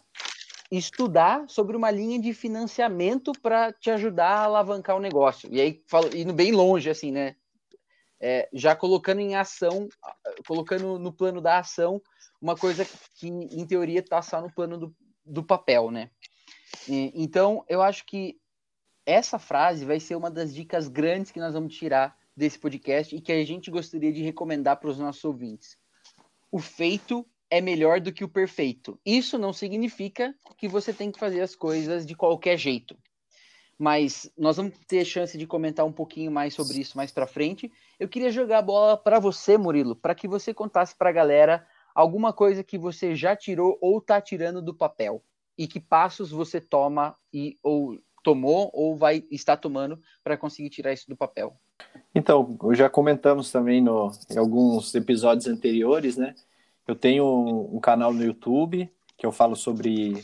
estudar 0.70 1.44
sobre 1.48 1.76
uma 1.76 1.90
linha 1.90 2.20
de 2.20 2.32
financiamento 2.32 3.32
para 3.40 3.72
te 3.72 3.90
ajudar 3.90 4.30
a 4.30 4.44
alavancar 4.44 4.96
o 4.96 5.00
negócio. 5.00 5.48
E 5.52 5.60
aí, 5.60 5.82
falo, 5.86 6.14
indo 6.14 6.32
bem 6.32 6.52
longe, 6.52 6.90
assim, 6.90 7.10
né? 7.10 7.36
É, 8.26 8.48
já 8.54 8.74
colocando 8.74 9.20
em 9.20 9.36
ação, 9.36 9.86
colocando 10.46 10.98
no 10.98 11.12
plano 11.12 11.42
da 11.42 11.58
ação 11.58 12.00
uma 12.40 12.56
coisa 12.56 12.86
que, 13.16 13.28
em 13.28 13.66
teoria, 13.66 14.00
está 14.00 14.22
só 14.22 14.40
no 14.40 14.50
plano 14.50 14.78
do, 14.78 14.96
do 15.26 15.44
papel, 15.44 15.90
né? 15.90 16.10
E, 16.88 17.12
então, 17.14 17.62
eu 17.68 17.82
acho 17.82 18.06
que 18.06 18.38
essa 19.04 19.38
frase 19.38 19.84
vai 19.84 20.00
ser 20.00 20.16
uma 20.16 20.30
das 20.30 20.54
dicas 20.54 20.88
grandes 20.88 21.30
que 21.30 21.38
nós 21.38 21.52
vamos 21.52 21.76
tirar 21.76 22.16
desse 22.34 22.58
podcast 22.58 23.14
e 23.14 23.20
que 23.20 23.30
a 23.30 23.44
gente 23.44 23.70
gostaria 23.70 24.10
de 24.10 24.22
recomendar 24.22 24.78
para 24.78 24.88
os 24.88 24.98
nossos 24.98 25.22
ouvintes. 25.22 25.76
O 26.50 26.58
feito 26.58 27.26
é 27.50 27.60
melhor 27.60 28.00
do 28.00 28.10
que 28.10 28.24
o 28.24 28.28
perfeito. 28.28 28.98
Isso 29.04 29.36
não 29.36 29.52
significa 29.52 30.34
que 30.56 30.66
você 30.66 30.94
tem 30.94 31.12
que 31.12 31.18
fazer 31.18 31.42
as 31.42 31.54
coisas 31.54 32.06
de 32.06 32.14
qualquer 32.14 32.56
jeito. 32.56 32.96
Mas 33.78 34.30
nós 34.36 34.56
vamos 34.56 34.74
ter 34.86 35.04
chance 35.04 35.36
de 35.36 35.46
comentar 35.46 35.84
um 35.84 35.92
pouquinho 35.92 36.30
mais 36.30 36.54
sobre 36.54 36.78
isso 36.78 36.96
mais 36.96 37.10
para 37.10 37.26
frente. 37.26 37.72
Eu 37.98 38.08
queria 38.08 38.30
jogar 38.30 38.58
a 38.58 38.62
bola 38.62 38.96
para 38.96 39.18
você, 39.18 39.58
Murilo, 39.58 39.96
para 39.96 40.14
que 40.14 40.28
você 40.28 40.54
contasse 40.54 40.96
para 40.96 41.10
a 41.10 41.12
galera 41.12 41.66
alguma 41.94 42.32
coisa 42.32 42.64
que 42.64 42.78
você 42.78 43.14
já 43.14 43.36
tirou 43.36 43.78
ou 43.80 43.98
está 43.98 44.20
tirando 44.20 44.60
do 44.60 44.74
papel 44.74 45.22
e 45.56 45.66
que 45.66 45.78
passos 45.78 46.30
você 46.30 46.60
toma 46.60 47.16
e 47.32 47.56
ou 47.62 47.98
tomou 48.22 48.70
ou 48.72 48.96
vai 48.96 49.24
estar 49.30 49.56
tomando 49.56 50.00
para 50.22 50.36
conseguir 50.36 50.70
tirar 50.70 50.92
isso 50.92 51.08
do 51.08 51.16
papel. 51.16 51.54
Então, 52.14 52.58
já 52.72 52.88
comentamos 52.88 53.52
também 53.52 53.80
no, 53.80 54.10
em 54.30 54.38
alguns 54.38 54.94
episódios 54.94 55.46
anteriores, 55.46 56.16
né? 56.16 56.34
Eu 56.86 56.94
tenho 56.94 57.24
um, 57.24 57.76
um 57.76 57.80
canal 57.80 58.12
no 58.12 58.24
YouTube 58.24 58.90
que 59.16 59.24
eu 59.24 59.32
falo 59.32 59.54
sobre 59.56 60.22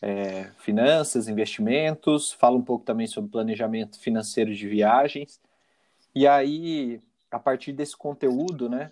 é, 0.00 0.50
finanças, 0.58 1.28
investimentos, 1.28 2.32
falo 2.32 2.58
um 2.58 2.62
pouco 2.62 2.84
também 2.84 3.06
sobre 3.06 3.30
planejamento 3.30 3.98
financeiro 3.98 4.54
de 4.54 4.66
viagens. 4.68 5.40
E 6.14 6.26
aí, 6.26 7.00
a 7.30 7.38
partir 7.38 7.72
desse 7.72 7.96
conteúdo, 7.96 8.68
né? 8.68 8.90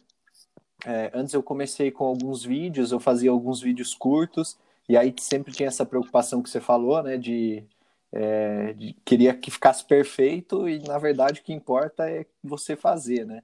É, 0.87 1.11
antes 1.13 1.35
eu 1.35 1.43
comecei 1.43 1.91
com 1.91 2.05
alguns 2.05 2.43
vídeos, 2.43 2.91
eu 2.91 3.01
fazia 3.01 3.31
alguns 3.31 3.61
vídeos 3.61 3.95
curtos, 3.95 4.57
e 4.89 4.97
aí 4.97 5.15
sempre 5.21 5.53
tinha 5.53 5.69
essa 5.69 5.85
preocupação 5.85 6.43
que 6.43 6.49
você 6.49 6.61
falou, 6.61 7.03
né? 7.03 7.19
De, 7.19 7.65
é, 8.13 8.73
de 8.73 8.95
queria 9.05 9.35
que 9.35 9.51
ficasse 9.51 9.85
perfeito, 9.85 10.69
e 10.69 10.79
na 10.79 10.99
verdade 10.99 11.41
o 11.41 11.45
que 11.45 11.53
importa 11.53 12.09
é 12.09 12.25
você 12.43 12.77
fazer, 12.77 13.27
né? 13.27 13.43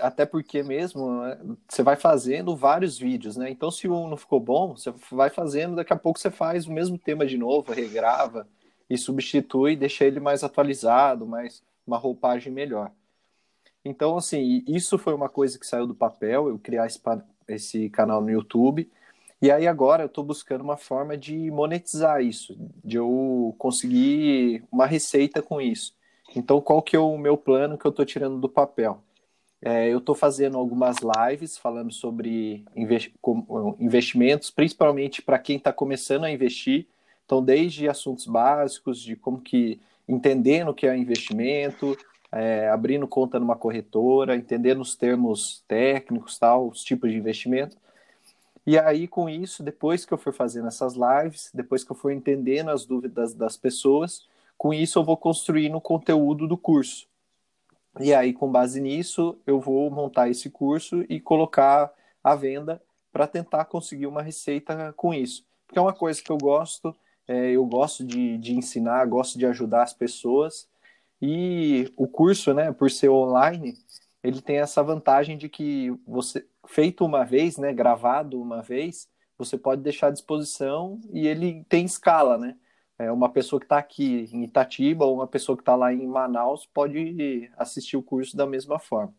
Até 0.00 0.24
porque 0.24 0.62
mesmo 0.62 1.20
né, 1.20 1.38
você 1.68 1.82
vai 1.82 1.96
fazendo 1.96 2.56
vários 2.56 2.98
vídeos, 2.98 3.36
né? 3.36 3.50
Então, 3.50 3.70
se 3.70 3.88
um 3.88 4.08
não 4.08 4.16
ficou 4.16 4.40
bom, 4.40 4.76
você 4.76 4.92
vai 5.10 5.30
fazendo, 5.30 5.76
daqui 5.76 5.92
a 5.92 5.96
pouco 5.96 6.18
você 6.18 6.30
faz 6.30 6.66
o 6.66 6.72
mesmo 6.72 6.98
tema 6.98 7.26
de 7.26 7.36
novo, 7.36 7.72
regrava 7.72 8.46
e 8.88 8.96
substitui, 8.96 9.76
deixa 9.76 10.04
ele 10.04 10.20
mais 10.20 10.44
atualizado, 10.44 11.26
mais 11.26 11.62
uma 11.86 11.98
roupagem 11.98 12.52
melhor. 12.52 12.90
Então, 13.84 14.16
assim, 14.16 14.64
isso 14.66 14.96
foi 14.96 15.12
uma 15.12 15.28
coisa 15.28 15.58
que 15.58 15.66
saiu 15.66 15.86
do 15.86 15.94
papel, 15.94 16.48
eu 16.48 16.58
criar 16.58 16.86
esse, 16.86 17.00
esse 17.46 17.90
canal 17.90 18.20
no 18.22 18.30
YouTube. 18.30 18.90
E 19.42 19.50
aí 19.50 19.66
agora 19.66 20.04
eu 20.04 20.06
estou 20.06 20.24
buscando 20.24 20.62
uma 20.62 20.78
forma 20.78 21.18
de 21.18 21.50
monetizar 21.50 22.22
isso, 22.22 22.56
de 22.82 22.96
eu 22.96 23.54
conseguir 23.58 24.64
uma 24.72 24.86
receita 24.86 25.42
com 25.42 25.60
isso. 25.60 25.94
Então, 26.34 26.62
qual 26.62 26.80
que 26.80 26.96
é 26.96 26.98
o 26.98 27.18
meu 27.18 27.36
plano 27.36 27.76
que 27.76 27.86
eu 27.86 27.90
estou 27.90 28.06
tirando 28.06 28.40
do 28.40 28.48
papel? 28.48 29.03
É, 29.66 29.88
eu 29.88 29.96
estou 29.96 30.14
fazendo 30.14 30.58
algumas 30.58 30.96
lives 30.98 31.56
falando 31.56 31.90
sobre 31.90 32.66
investimentos, 33.80 34.50
principalmente 34.50 35.22
para 35.22 35.38
quem 35.38 35.56
está 35.56 35.72
começando 35.72 36.24
a 36.24 36.30
investir. 36.30 36.86
Então, 37.24 37.42
desde 37.42 37.88
assuntos 37.88 38.26
básicos 38.26 39.00
de 39.00 39.16
como 39.16 39.40
que 39.40 39.80
entendendo 40.06 40.68
o 40.68 40.74
que 40.74 40.86
é 40.86 40.94
investimento, 40.94 41.96
é, 42.30 42.68
abrindo 42.68 43.08
conta 43.08 43.40
numa 43.40 43.56
corretora, 43.56 44.36
entendendo 44.36 44.82
os 44.82 44.94
termos 44.94 45.64
técnicos, 45.66 46.38
tal, 46.38 46.68
os 46.68 46.84
tipos 46.84 47.10
de 47.10 47.16
investimento. 47.16 47.74
E 48.66 48.78
aí, 48.78 49.08
com 49.08 49.30
isso, 49.30 49.62
depois 49.62 50.04
que 50.04 50.12
eu 50.12 50.18
for 50.18 50.34
fazendo 50.34 50.68
essas 50.68 50.94
lives, 50.94 51.50
depois 51.54 51.82
que 51.82 51.90
eu 51.90 51.96
for 51.96 52.10
entendendo 52.10 52.68
as 52.68 52.84
dúvidas 52.84 53.32
das 53.32 53.56
pessoas, 53.56 54.28
com 54.58 54.74
isso 54.74 54.98
eu 54.98 55.04
vou 55.04 55.16
construindo 55.16 55.76
o 55.76 55.80
conteúdo 55.80 56.46
do 56.46 56.58
curso. 56.58 57.06
E 58.00 58.12
aí, 58.12 58.32
com 58.32 58.50
base 58.50 58.80
nisso, 58.80 59.38
eu 59.46 59.60
vou 59.60 59.90
montar 59.90 60.28
esse 60.28 60.50
curso 60.50 61.04
e 61.08 61.20
colocar 61.20 61.92
à 62.22 62.34
venda 62.34 62.82
para 63.12 63.26
tentar 63.26 63.64
conseguir 63.66 64.06
uma 64.06 64.22
receita 64.22 64.92
com 64.96 65.14
isso. 65.14 65.46
Porque 65.66 65.78
é 65.78 65.82
uma 65.82 65.92
coisa 65.92 66.20
que 66.20 66.30
eu 66.30 66.38
gosto, 66.38 66.94
é, 67.28 67.52
eu 67.52 67.64
gosto 67.64 68.04
de, 68.04 68.36
de 68.38 68.54
ensinar, 68.54 69.06
gosto 69.06 69.38
de 69.38 69.46
ajudar 69.46 69.82
as 69.84 69.94
pessoas. 69.94 70.68
E 71.22 71.92
o 71.96 72.08
curso, 72.08 72.52
né, 72.52 72.72
por 72.72 72.90
ser 72.90 73.08
online, 73.08 73.74
ele 74.22 74.40
tem 74.42 74.58
essa 74.58 74.82
vantagem 74.82 75.38
de 75.38 75.48
que 75.48 75.90
você, 76.06 76.44
feito 76.66 77.04
uma 77.04 77.24
vez, 77.24 77.56
né, 77.56 77.72
gravado 77.72 78.40
uma 78.40 78.62
vez, 78.62 79.08
você 79.38 79.56
pode 79.56 79.82
deixar 79.82 80.08
à 80.08 80.10
disposição 80.10 81.00
e 81.12 81.26
ele 81.26 81.64
tem 81.68 81.84
escala, 81.84 82.38
né? 82.38 82.56
É, 82.98 83.10
uma 83.10 83.28
pessoa 83.28 83.58
que 83.58 83.66
está 83.66 83.78
aqui 83.78 84.28
em 84.32 84.44
Itatiba 84.44 85.04
ou 85.04 85.16
uma 85.16 85.26
pessoa 85.26 85.56
que 85.56 85.62
está 85.62 85.74
lá 85.74 85.92
em 85.92 86.06
Manaus 86.06 86.66
pode 86.66 87.50
assistir 87.56 87.96
o 87.96 88.02
curso 88.02 88.36
da 88.36 88.46
mesma 88.46 88.78
forma. 88.78 89.14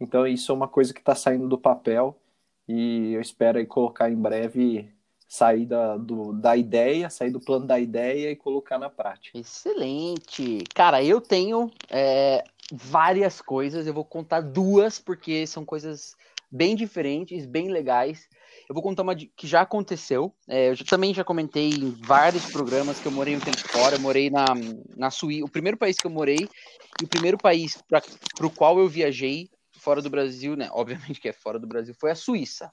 Então, 0.00 0.26
isso 0.26 0.50
é 0.50 0.54
uma 0.54 0.68
coisa 0.68 0.94
que 0.94 1.00
está 1.00 1.14
saindo 1.14 1.46
do 1.46 1.58
papel 1.58 2.18
e 2.66 3.12
eu 3.12 3.20
espero 3.20 3.58
aí 3.58 3.66
colocar 3.66 4.10
em 4.10 4.16
breve, 4.16 4.90
sair 5.28 5.66
da, 5.66 5.96
do, 5.96 6.32
da 6.32 6.56
ideia, 6.56 7.10
sair 7.10 7.30
do 7.30 7.40
plano 7.40 7.66
da 7.66 7.78
ideia 7.78 8.30
e 8.30 8.36
colocar 8.36 8.78
na 8.78 8.88
prática. 8.88 9.38
Excelente! 9.38 10.64
Cara, 10.74 11.02
eu 11.04 11.20
tenho 11.20 11.70
é, 11.90 12.42
várias 12.72 13.40
coisas, 13.40 13.86
eu 13.86 13.94
vou 13.94 14.04
contar 14.04 14.40
duas, 14.40 14.98
porque 14.98 15.46
são 15.46 15.64
coisas 15.64 16.16
bem 16.50 16.74
diferentes, 16.74 17.46
bem 17.46 17.68
legais. 17.68 18.28
Eu 18.70 18.74
vou 18.74 18.84
contar 18.84 19.02
uma 19.02 19.16
que 19.16 19.48
já 19.48 19.62
aconteceu. 19.62 20.32
É, 20.48 20.68
eu 20.68 20.76
já, 20.76 20.84
também 20.84 21.12
já 21.12 21.24
comentei 21.24 21.70
em 21.70 21.90
vários 21.90 22.46
programas 22.52 23.00
que 23.00 23.08
eu 23.08 23.10
morei 23.10 23.34
um 23.34 23.40
tempo 23.40 23.58
fora. 23.66 23.96
Eu 23.96 24.00
morei 24.00 24.30
na, 24.30 24.54
na 24.96 25.10
Suíça. 25.10 25.44
O 25.44 25.50
primeiro 25.50 25.76
país 25.76 25.98
que 25.98 26.06
eu 26.06 26.10
morei 26.10 26.48
e 27.00 27.04
o 27.04 27.08
primeiro 27.08 27.36
país 27.36 27.82
para 27.88 28.46
o 28.46 28.48
qual 28.48 28.78
eu 28.78 28.88
viajei 28.88 29.50
fora 29.80 30.00
do 30.00 30.08
Brasil, 30.08 30.54
né? 30.54 30.68
Obviamente 30.70 31.20
que 31.20 31.28
é 31.28 31.32
fora 31.32 31.58
do 31.58 31.66
Brasil, 31.66 31.96
foi 31.98 32.12
a 32.12 32.14
Suíça. 32.14 32.70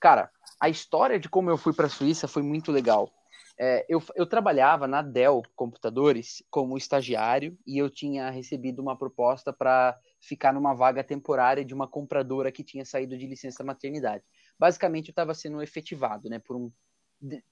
Cara, 0.00 0.30
a 0.60 0.68
história 0.68 1.18
de 1.18 1.28
como 1.28 1.50
eu 1.50 1.58
fui 1.58 1.72
para 1.72 1.86
a 1.86 1.90
Suíça 1.90 2.28
foi 2.28 2.44
muito 2.44 2.70
legal. 2.70 3.10
É, 3.58 3.84
eu, 3.88 4.00
eu 4.14 4.26
trabalhava 4.26 4.86
na 4.86 5.02
Dell 5.02 5.42
Computadores 5.56 6.44
como 6.48 6.76
estagiário 6.76 7.58
e 7.66 7.76
eu 7.76 7.90
tinha 7.90 8.30
recebido 8.30 8.80
uma 8.80 8.96
proposta 8.96 9.52
para 9.52 9.98
ficar 10.20 10.52
numa 10.52 10.74
vaga 10.74 11.02
temporária 11.02 11.64
de 11.64 11.74
uma 11.74 11.88
compradora 11.88 12.52
que 12.52 12.62
tinha 12.62 12.84
saído 12.84 13.18
de 13.18 13.26
licença 13.26 13.64
maternidade 13.64 14.22
basicamente 14.58 15.08
eu 15.08 15.12
estava 15.12 15.34
sendo 15.34 15.62
efetivado, 15.62 16.28
né, 16.28 16.38
por 16.38 16.56
um 16.56 16.70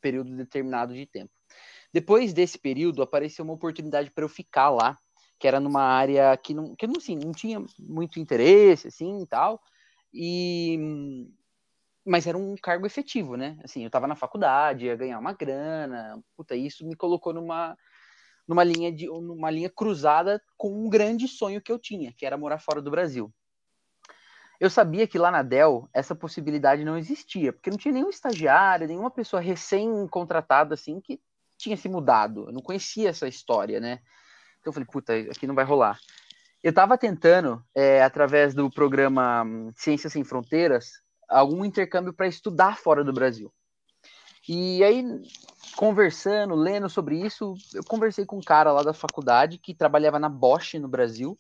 período 0.00 0.36
determinado 0.36 0.94
de 0.94 1.06
tempo. 1.06 1.30
Depois 1.92 2.32
desse 2.32 2.58
período, 2.58 3.02
apareceu 3.02 3.44
uma 3.44 3.54
oportunidade 3.54 4.10
para 4.10 4.24
eu 4.24 4.28
ficar 4.28 4.70
lá, 4.70 4.98
que 5.38 5.46
era 5.46 5.60
numa 5.60 5.82
área 5.82 6.36
que 6.36 6.54
não, 6.54 6.74
que 6.74 6.86
não, 6.86 6.94
assim, 6.96 7.16
não 7.16 7.32
tinha 7.32 7.64
muito 7.78 8.18
interesse, 8.18 8.88
assim, 8.88 9.26
tal, 9.26 9.60
e 10.12 10.78
mas 12.04 12.26
era 12.26 12.36
um 12.36 12.56
cargo 12.60 12.86
efetivo, 12.86 13.36
né? 13.36 13.56
Assim, 13.62 13.82
eu 13.82 13.86
estava 13.86 14.08
na 14.08 14.16
faculdade, 14.16 14.86
ia 14.86 14.96
ganhar 14.96 15.18
uma 15.18 15.32
grana, 15.32 16.20
puta, 16.36 16.56
isso 16.56 16.86
me 16.86 16.96
colocou 16.96 17.32
numa 17.32 17.76
numa 18.46 18.64
linha 18.64 18.92
de 18.92 19.06
numa 19.06 19.50
linha 19.50 19.70
cruzada 19.70 20.42
com 20.56 20.84
um 20.84 20.88
grande 20.90 21.28
sonho 21.28 21.62
que 21.62 21.70
eu 21.70 21.78
tinha, 21.78 22.12
que 22.12 22.26
era 22.26 22.36
morar 22.36 22.58
fora 22.58 22.82
do 22.82 22.90
Brasil. 22.90 23.32
Eu 24.62 24.70
sabia 24.70 25.08
que 25.08 25.18
lá 25.18 25.28
na 25.28 25.42
Dell 25.42 25.88
essa 25.92 26.14
possibilidade 26.14 26.84
não 26.84 26.96
existia, 26.96 27.52
porque 27.52 27.68
não 27.68 27.76
tinha 27.76 27.92
nenhum 27.92 28.10
estagiário, 28.10 28.86
nenhuma 28.86 29.10
pessoa 29.10 29.42
recém-contratada 29.42 30.74
assim 30.74 31.00
que 31.00 31.20
tinha 31.58 31.76
se 31.76 31.88
mudado. 31.88 32.44
Eu 32.46 32.52
não 32.52 32.62
conhecia 32.62 33.08
essa 33.08 33.26
história, 33.26 33.80
né? 33.80 33.98
Então 34.60 34.70
eu 34.70 34.72
falei, 34.72 34.86
puta, 34.86 35.14
aqui 35.14 35.48
não 35.48 35.54
vai 35.56 35.64
rolar. 35.64 35.98
Eu 36.62 36.70
estava 36.70 36.96
tentando, 36.96 37.60
é, 37.74 38.04
através 38.04 38.54
do 38.54 38.70
programa 38.70 39.42
hum, 39.42 39.72
Ciências 39.74 40.12
Sem 40.12 40.22
Fronteiras, 40.22 40.92
algum 41.28 41.64
intercâmbio 41.64 42.12
para 42.12 42.28
estudar 42.28 42.78
fora 42.78 43.02
do 43.02 43.12
Brasil. 43.12 43.52
E 44.48 44.84
aí, 44.84 45.04
conversando, 45.74 46.54
lendo 46.54 46.88
sobre 46.88 47.16
isso, 47.16 47.54
eu 47.74 47.82
conversei 47.82 48.24
com 48.24 48.36
um 48.36 48.40
cara 48.40 48.70
lá 48.70 48.84
da 48.84 48.94
faculdade 48.94 49.58
que 49.58 49.74
trabalhava 49.74 50.20
na 50.20 50.28
Bosch 50.28 50.74
no 50.74 50.86
Brasil 50.86 51.36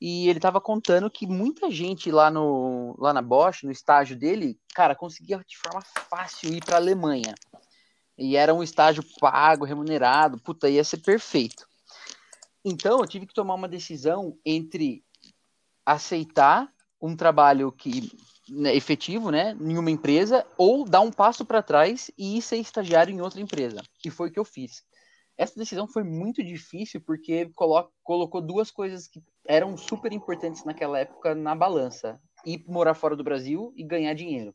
e 0.00 0.28
ele 0.28 0.38
estava 0.38 0.60
contando 0.60 1.10
que 1.10 1.26
muita 1.26 1.70
gente 1.70 2.10
lá, 2.10 2.30
no, 2.30 2.94
lá 2.98 3.12
na 3.12 3.22
Bosch, 3.22 3.62
no 3.62 3.70
estágio 3.70 4.16
dele, 4.16 4.58
cara, 4.74 4.94
conseguia 4.94 5.38
de 5.38 5.56
forma 5.56 5.82
fácil 6.08 6.52
ir 6.52 6.64
para 6.64 6.76
a 6.76 6.80
Alemanha. 6.80 7.34
E 8.18 8.36
era 8.36 8.54
um 8.54 8.62
estágio 8.62 9.02
pago, 9.20 9.64
remunerado, 9.64 10.40
puta, 10.40 10.68
ia 10.68 10.84
ser 10.84 10.98
perfeito. 10.98 11.66
Então 12.64 12.98
eu 13.00 13.06
tive 13.06 13.26
que 13.26 13.34
tomar 13.34 13.54
uma 13.54 13.68
decisão 13.68 14.36
entre 14.44 15.04
aceitar 15.84 16.70
um 17.00 17.14
trabalho 17.14 17.70
que 17.70 18.10
né, 18.48 18.74
efetivo, 18.74 19.30
né, 19.30 19.56
em 19.60 19.78
uma 19.78 19.90
empresa, 19.90 20.46
ou 20.56 20.84
dar 20.84 21.00
um 21.00 21.10
passo 21.10 21.44
para 21.44 21.62
trás 21.62 22.10
e 22.16 22.38
ir 22.38 22.42
ser 22.42 22.56
estagiário 22.56 23.14
em 23.14 23.20
outra 23.20 23.40
empresa. 23.40 23.82
E 24.04 24.10
foi 24.10 24.28
o 24.28 24.32
que 24.32 24.38
eu 24.38 24.44
fiz. 24.44 24.82
Essa 25.36 25.58
decisão 25.58 25.86
foi 25.86 26.02
muito 26.02 26.42
difícil 26.42 27.00
porque 27.00 27.50
colo 27.54 27.90
colocou 28.02 28.40
duas 28.40 28.70
coisas 28.70 29.06
que 29.06 29.22
eram 29.46 29.76
super 29.76 30.12
importantes 30.12 30.64
naquela 30.64 30.98
época 30.98 31.34
na 31.34 31.54
balança: 31.54 32.20
ir 32.44 32.64
morar 32.66 32.94
fora 32.94 33.14
do 33.14 33.24
Brasil 33.24 33.72
e 33.76 33.84
ganhar 33.84 34.14
dinheiro. 34.14 34.54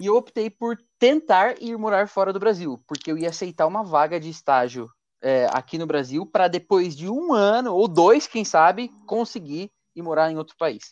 E 0.00 0.06
eu 0.06 0.16
optei 0.16 0.50
por 0.50 0.76
tentar 0.98 1.60
ir 1.62 1.76
morar 1.76 2.08
fora 2.08 2.32
do 2.32 2.40
Brasil, 2.40 2.82
porque 2.88 3.10
eu 3.10 3.18
ia 3.18 3.28
aceitar 3.28 3.66
uma 3.66 3.84
vaga 3.84 4.18
de 4.18 4.30
estágio 4.30 4.90
é, 5.20 5.46
aqui 5.52 5.78
no 5.78 5.86
Brasil 5.86 6.26
para 6.26 6.48
depois 6.48 6.96
de 6.96 7.08
um 7.08 7.32
ano 7.32 7.74
ou 7.74 7.86
dois, 7.86 8.26
quem 8.26 8.44
sabe, 8.44 8.90
conseguir 9.06 9.70
ir 9.94 10.02
morar 10.02 10.30
em 10.30 10.36
outro 10.36 10.56
país. 10.56 10.90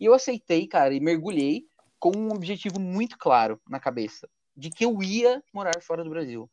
E 0.00 0.04
eu 0.04 0.14
aceitei, 0.14 0.66
cara, 0.66 0.94
e 0.94 1.00
mergulhei 1.00 1.64
com 2.00 2.12
um 2.16 2.32
objetivo 2.32 2.80
muito 2.80 3.18
claro 3.18 3.60
na 3.68 3.78
cabeça, 3.78 4.28
de 4.56 4.70
que 4.70 4.84
eu 4.84 5.02
ia 5.02 5.42
morar 5.52 5.80
fora 5.80 6.02
do 6.02 6.10
Brasil. 6.10 6.50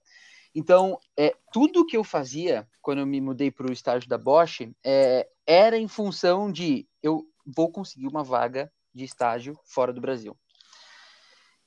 Então, 0.56 0.98
é, 1.18 1.36
tudo 1.52 1.86
que 1.86 1.98
eu 1.98 2.04
fazia 2.04 2.66
quando 2.82 3.00
eu 3.00 3.06
me 3.06 3.20
mudei 3.20 3.52
para 3.52 3.70
o 3.70 3.74
estágio 3.74 4.08
da 4.08 4.18
Bosch 4.18 4.62
é, 4.84 5.28
era 5.46 5.78
em 5.78 5.88
função 5.88 6.50
de 6.50 6.88
eu 7.04 7.28
vou 7.46 7.70
conseguir 7.70 8.08
uma 8.08 8.24
vaga 8.24 8.72
de 8.94 9.04
estágio 9.04 9.60
fora 9.66 9.92
do 9.92 10.00
Brasil. 10.00 10.36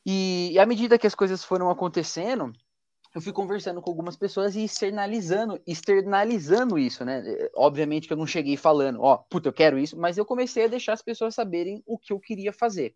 E, 0.06 0.52
e 0.52 0.58
à 0.58 0.64
medida 0.64 0.98
que 0.98 1.06
as 1.06 1.14
coisas 1.14 1.44
foram 1.44 1.68
acontecendo, 1.68 2.50
eu 3.14 3.20
fui 3.20 3.32
conversando 3.32 3.82
com 3.82 3.90
algumas 3.90 4.16
pessoas 4.16 4.56
e 4.56 4.64
externalizando, 4.64 5.60
externalizando 5.66 6.78
isso, 6.78 7.04
né? 7.04 7.22
Obviamente 7.54 8.06
que 8.06 8.12
eu 8.14 8.16
não 8.16 8.26
cheguei 8.26 8.56
falando, 8.56 9.02
ó, 9.02 9.14
oh, 9.14 9.18
puta, 9.18 9.48
eu 9.50 9.52
quero 9.52 9.78
isso, 9.78 9.98
mas 9.98 10.16
eu 10.16 10.24
comecei 10.24 10.64
a 10.64 10.68
deixar 10.68 10.94
as 10.94 11.02
pessoas 11.02 11.34
saberem 11.34 11.82
o 11.86 11.98
que 11.98 12.12
eu 12.12 12.18
queria 12.18 12.54
fazer. 12.54 12.94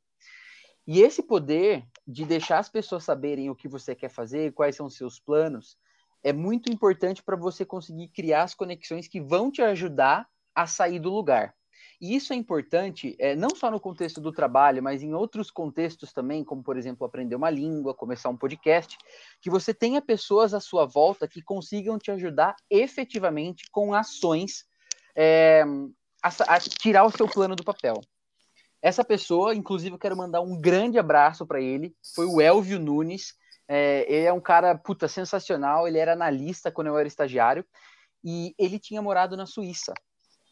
E 0.86 1.01
esse 1.01 1.22
poder 1.22 1.84
de 2.07 2.24
deixar 2.24 2.59
as 2.59 2.68
pessoas 2.68 3.05
saberem 3.05 3.51
o 3.51 3.55
que 3.55 3.68
você 3.68 3.95
quer 3.95 4.09
fazer, 4.09 4.53
quais 4.53 4.74
são 4.74 4.86
os 4.86 4.97
seus 4.97 5.20
planos, 5.20 5.76
é 6.22 6.32
muito 6.32 6.70
importante 6.70 7.22
para 7.22 7.36
você 7.36 7.64
conseguir 7.64 8.08
criar 8.08 8.44
as 8.44 8.54
conexões 8.54 9.08
que 9.08 9.20
vão 9.20 9.50
te 9.50 9.62
ajudar 9.62 10.28
a 10.54 10.66
sair 10.66 10.98
do 10.98 11.10
lugar. 11.10 11.54
E 12.00 12.16
isso 12.16 12.32
é 12.32 12.36
importante, 12.36 13.14
é, 13.18 13.36
não 13.36 13.50
só 13.54 13.70
no 13.70 13.78
contexto 13.78 14.20
do 14.20 14.32
trabalho, 14.32 14.82
mas 14.82 15.04
em 15.04 15.14
outros 15.14 15.52
contextos 15.52 16.12
também, 16.12 16.42
como, 16.42 16.60
por 16.60 16.76
exemplo, 16.76 17.06
aprender 17.06 17.36
uma 17.36 17.48
língua, 17.48 17.94
começar 17.94 18.28
um 18.28 18.36
podcast, 18.36 18.98
que 19.40 19.48
você 19.48 19.72
tenha 19.72 20.02
pessoas 20.02 20.52
à 20.52 20.58
sua 20.58 20.84
volta 20.84 21.28
que 21.28 21.40
consigam 21.40 21.98
te 21.98 22.10
ajudar 22.10 22.56
efetivamente 22.68 23.70
com 23.70 23.94
ações 23.94 24.64
é, 25.14 25.62
a, 26.20 26.56
a 26.56 26.58
tirar 26.58 27.04
o 27.04 27.16
seu 27.16 27.28
plano 27.28 27.54
do 27.54 27.62
papel. 27.62 28.00
Essa 28.82 29.04
pessoa, 29.04 29.54
inclusive, 29.54 29.94
eu 29.94 29.98
quero 29.98 30.16
mandar 30.16 30.40
um 30.40 30.60
grande 30.60 30.98
abraço 30.98 31.46
para 31.46 31.60
ele, 31.60 31.94
foi 32.16 32.26
o 32.26 32.40
Elvio 32.40 32.80
Nunes. 32.80 33.34
É, 33.74 34.04
ele 34.06 34.26
é 34.26 34.32
um 34.32 34.40
cara, 34.40 34.76
puta, 34.76 35.08
sensacional. 35.08 35.88
Ele 35.88 35.96
era 35.96 36.12
analista 36.12 36.70
quando 36.70 36.88
eu 36.88 36.98
era 36.98 37.08
estagiário 37.08 37.64
e 38.22 38.54
ele 38.58 38.78
tinha 38.78 39.00
morado 39.00 39.34
na 39.34 39.46
Suíça. 39.46 39.94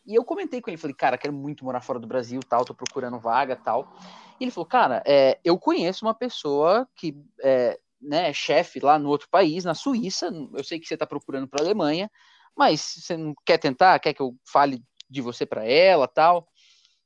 E 0.07 0.15
eu 0.15 0.25
comentei 0.25 0.63
com 0.63 0.71
ele, 0.71 0.79
falei, 0.79 0.97
cara, 0.97 1.19
quero 1.19 1.35
muito 1.35 1.63
morar 1.63 1.83
fora 1.83 1.99
do 2.01 2.07
Brasil, 2.07 2.41
tal, 2.49 2.65
tô 2.65 2.75
procurando 2.75 3.21
vaga, 3.21 3.55
tal. 3.55 3.95
E 4.41 4.45
ele 4.45 4.51
falou, 4.51 4.65
cara, 4.65 5.03
é, 5.07 5.39
eu 5.45 5.59
conheço 5.59 6.07
uma 6.07 6.15
pessoa 6.15 6.89
que 6.97 7.15
é, 7.43 7.79
né, 8.01 8.31
é 8.31 8.33
chefe 8.33 8.81
lá 8.81 8.99
no 8.99 9.11
outro 9.11 9.29
país, 9.29 9.65
na 9.65 9.75
Suíça. 9.75 10.33
Eu 10.55 10.65
sei 10.65 10.81
que 10.81 10.87
você 10.87 10.97
tá 10.97 11.07
procurando 11.07 11.47
para 11.47 11.63
Alemanha, 11.63 12.11
mas 12.57 12.81
você 12.81 13.19
não 13.19 13.35
quer 13.45 13.59
tentar? 13.59 13.99
Quer 13.99 14.15
que 14.15 14.23
eu 14.23 14.35
fale 14.51 14.83
de 15.11 15.21
você 15.21 15.45
para 15.45 15.67
ela, 15.67 16.09
tal? 16.09 16.49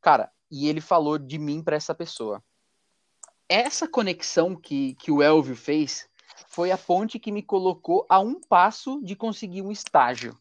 Cara, 0.01 0.31
e 0.49 0.69
ele 0.69 0.81
falou 0.81 1.19
de 1.19 1.41
mim 1.41 1.61
para 1.61 1.75
essa 1.75 1.93
pessoa. 1.93 2.41
Essa 3.49 3.87
conexão 3.87 4.57
que, 4.57 4.95
que 4.95 5.11
o 5.11 5.23
Elvio 5.23 5.57
fez 5.57 6.09
foi 6.49 6.71
a 6.71 6.79
ponte 6.79 7.19
que 7.19 7.33
me 7.33 7.43
colocou 7.43 8.07
a 8.09 8.21
um 8.21 8.41
passo 8.41 9.01
de 9.03 9.15
conseguir 9.15 9.63
um 9.63 9.73
estágio. 9.73 10.39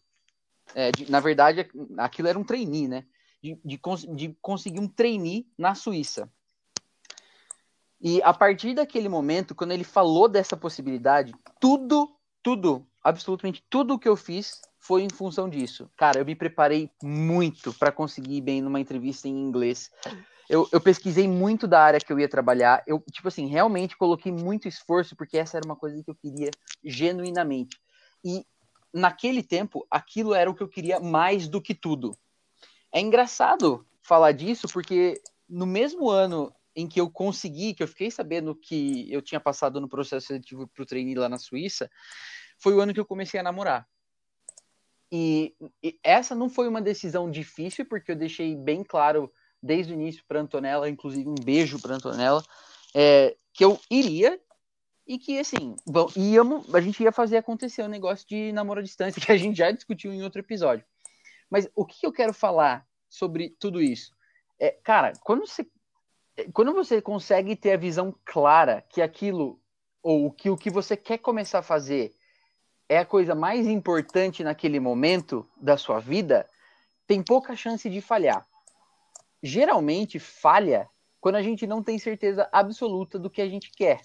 É, 0.75 0.91
de, 0.91 1.09
na 1.11 1.19
verdade, 1.19 1.67
aquilo 1.97 2.27
era 2.27 2.39
um 2.39 2.43
trainee, 2.43 2.87
né? 2.87 3.05
De, 3.41 3.59
de, 3.63 3.79
de 4.15 4.37
conseguir 4.41 4.79
um 4.79 4.87
trainee 4.87 5.47
na 5.57 5.75
Suíça. 5.75 6.31
E 7.99 8.21
a 8.21 8.33
partir 8.33 8.73
daquele 8.73 9.07
momento, 9.07 9.55
quando 9.55 9.71
ele 9.71 9.83
falou 9.83 10.27
dessa 10.27 10.57
possibilidade, 10.57 11.33
tudo, 11.59 12.13
tudo, 12.41 12.85
absolutamente 13.01 13.63
tudo 13.69 13.97
que 13.97 14.07
eu 14.07 14.15
fiz 14.15 14.61
foi 14.77 15.03
em 15.03 15.09
função 15.09 15.49
disso. 15.49 15.89
Cara, 15.95 16.19
eu 16.19 16.25
me 16.25 16.35
preparei 16.35 16.91
muito 17.01 17.73
para 17.73 17.91
conseguir 17.91 18.35
ir 18.35 18.41
bem 18.41 18.61
numa 18.61 18.79
entrevista 18.79 19.29
em 19.29 19.31
inglês. 19.31 19.89
Eu, 20.49 20.67
eu, 20.71 20.81
pesquisei 20.81 21.27
muito 21.27 21.67
da 21.67 21.81
área 21.81 21.99
que 21.99 22.11
eu 22.11 22.19
ia 22.19 22.27
trabalhar. 22.27 22.83
Eu, 22.85 23.03
tipo 23.11 23.27
assim, 23.27 23.47
realmente 23.47 23.97
coloquei 23.97 24.31
muito 24.31 24.67
esforço, 24.67 25.15
porque 25.15 25.37
essa 25.37 25.57
era 25.57 25.65
uma 25.65 25.75
coisa 25.75 26.03
que 26.03 26.09
eu 26.09 26.15
queria 26.15 26.51
genuinamente. 26.83 27.79
E 28.23 28.45
naquele 28.93 29.41
tempo, 29.41 29.87
aquilo 29.89 30.33
era 30.33 30.49
o 30.49 30.53
que 30.53 30.61
eu 30.61 30.67
queria 30.67 30.99
mais 30.99 31.47
do 31.47 31.61
que 31.61 31.73
tudo. 31.73 32.15
É 32.91 32.99
engraçado 32.99 33.87
falar 34.01 34.33
disso, 34.33 34.67
porque 34.71 35.21
no 35.47 35.65
mesmo 35.65 36.09
ano 36.09 36.53
em 36.75 36.87
que 36.87 36.99
eu 36.99 37.09
consegui, 37.09 37.73
que 37.73 37.83
eu 37.83 37.87
fiquei 37.87 38.11
sabendo 38.11 38.55
que 38.55 39.11
eu 39.11 39.21
tinha 39.21 39.39
passado 39.39 39.79
no 39.79 39.87
processo 39.87 40.27
seletivo 40.27 40.67
para 40.67 40.83
o 40.83 40.85
trainee 40.85 41.15
lá 41.15 41.29
na 41.29 41.37
Suíça, 41.37 41.89
foi 42.57 42.73
o 42.73 42.81
ano 42.81 42.93
que 42.93 42.99
eu 42.99 43.05
comecei 43.05 43.39
a 43.39 43.43
namorar. 43.43 43.87
E, 45.11 45.55
e, 45.83 45.99
essa 46.03 46.33
não 46.33 46.49
foi 46.49 46.67
uma 46.67 46.81
decisão 46.81 47.29
difícil, 47.29 47.85
porque 47.85 48.11
eu 48.11 48.15
deixei 48.15 48.55
bem 48.55 48.83
claro 48.83 49.31
desde 49.63 49.93
o 49.93 49.95
início 49.95 50.23
para 50.27 50.41
Antonella, 50.41 50.89
inclusive 50.89 51.29
um 51.29 51.35
beijo 51.35 51.81
para 51.81 51.95
Antonella, 51.95 52.43
é, 52.93 53.35
que 53.53 53.63
eu 53.63 53.79
iria 53.89 54.37
e 55.07 55.17
que, 55.17 55.39
assim, 55.39 55.75
bom, 55.85 56.09
íamos, 56.15 56.73
a 56.75 56.81
gente 56.81 57.01
ia 57.01 57.11
fazer 57.11 57.37
acontecer 57.37 57.81
o 57.81 57.85
um 57.85 57.89
negócio 57.89 58.27
de 58.27 58.51
namoro 58.51 58.81
à 58.81 58.83
distância, 58.83 59.21
que 59.21 59.31
a 59.31 59.37
gente 59.37 59.57
já 59.57 59.71
discutiu 59.71 60.13
em 60.13 60.21
outro 60.21 60.41
episódio. 60.41 60.85
Mas 61.49 61.69
o 61.75 61.85
que 61.85 62.05
eu 62.05 62.11
quero 62.11 62.33
falar 62.33 62.85
sobre 63.09 63.55
tudo 63.59 63.81
isso? 63.81 64.11
É, 64.59 64.71
cara, 64.83 65.13
quando 65.23 65.47
você, 65.47 65.65
quando 66.53 66.73
você 66.73 67.01
consegue 67.01 67.55
ter 67.55 67.73
a 67.73 67.77
visão 67.77 68.13
clara 68.25 68.83
que 68.89 69.01
aquilo, 69.01 69.59
ou 70.01 70.31
que 70.31 70.49
o 70.49 70.57
que 70.57 70.69
você 70.69 70.97
quer 70.97 71.19
começar 71.19 71.59
a 71.59 71.63
fazer 71.63 72.13
é 72.89 72.97
a 72.97 73.05
coisa 73.05 73.33
mais 73.33 73.65
importante 73.65 74.43
naquele 74.43 74.79
momento 74.79 75.47
da 75.57 75.77
sua 75.77 75.99
vida, 75.99 76.47
tem 77.07 77.23
pouca 77.23 77.55
chance 77.55 77.89
de 77.89 78.01
falhar. 78.01 78.45
Geralmente 79.43 80.17
falha 80.19 80.89
quando 81.19 81.35
a 81.35 81.41
gente 81.41 81.67
não 81.67 81.83
tem 81.83 81.99
certeza 81.99 82.47
absoluta 82.51 83.19
do 83.19 83.29
que 83.29 83.41
a 83.41 83.47
gente 83.47 83.69
quer. 83.71 84.01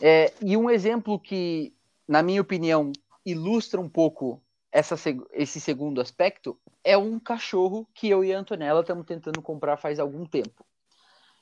É, 0.00 0.32
e 0.40 0.56
um 0.56 0.70
exemplo 0.70 1.20
que, 1.20 1.74
na 2.06 2.22
minha 2.22 2.40
opinião, 2.40 2.92
ilustra 3.24 3.80
um 3.80 3.88
pouco 3.88 4.42
essa, 4.72 4.94
esse 5.32 5.60
segundo 5.60 6.00
aspecto 6.00 6.58
é 6.84 6.96
um 6.96 7.18
cachorro 7.18 7.86
que 7.94 8.08
eu 8.08 8.24
e 8.24 8.32
a 8.32 8.38
Antonella 8.38 8.80
estamos 8.80 9.06
tentando 9.06 9.42
comprar 9.42 9.76
faz 9.76 9.98
algum 9.98 10.24
tempo. 10.24 10.64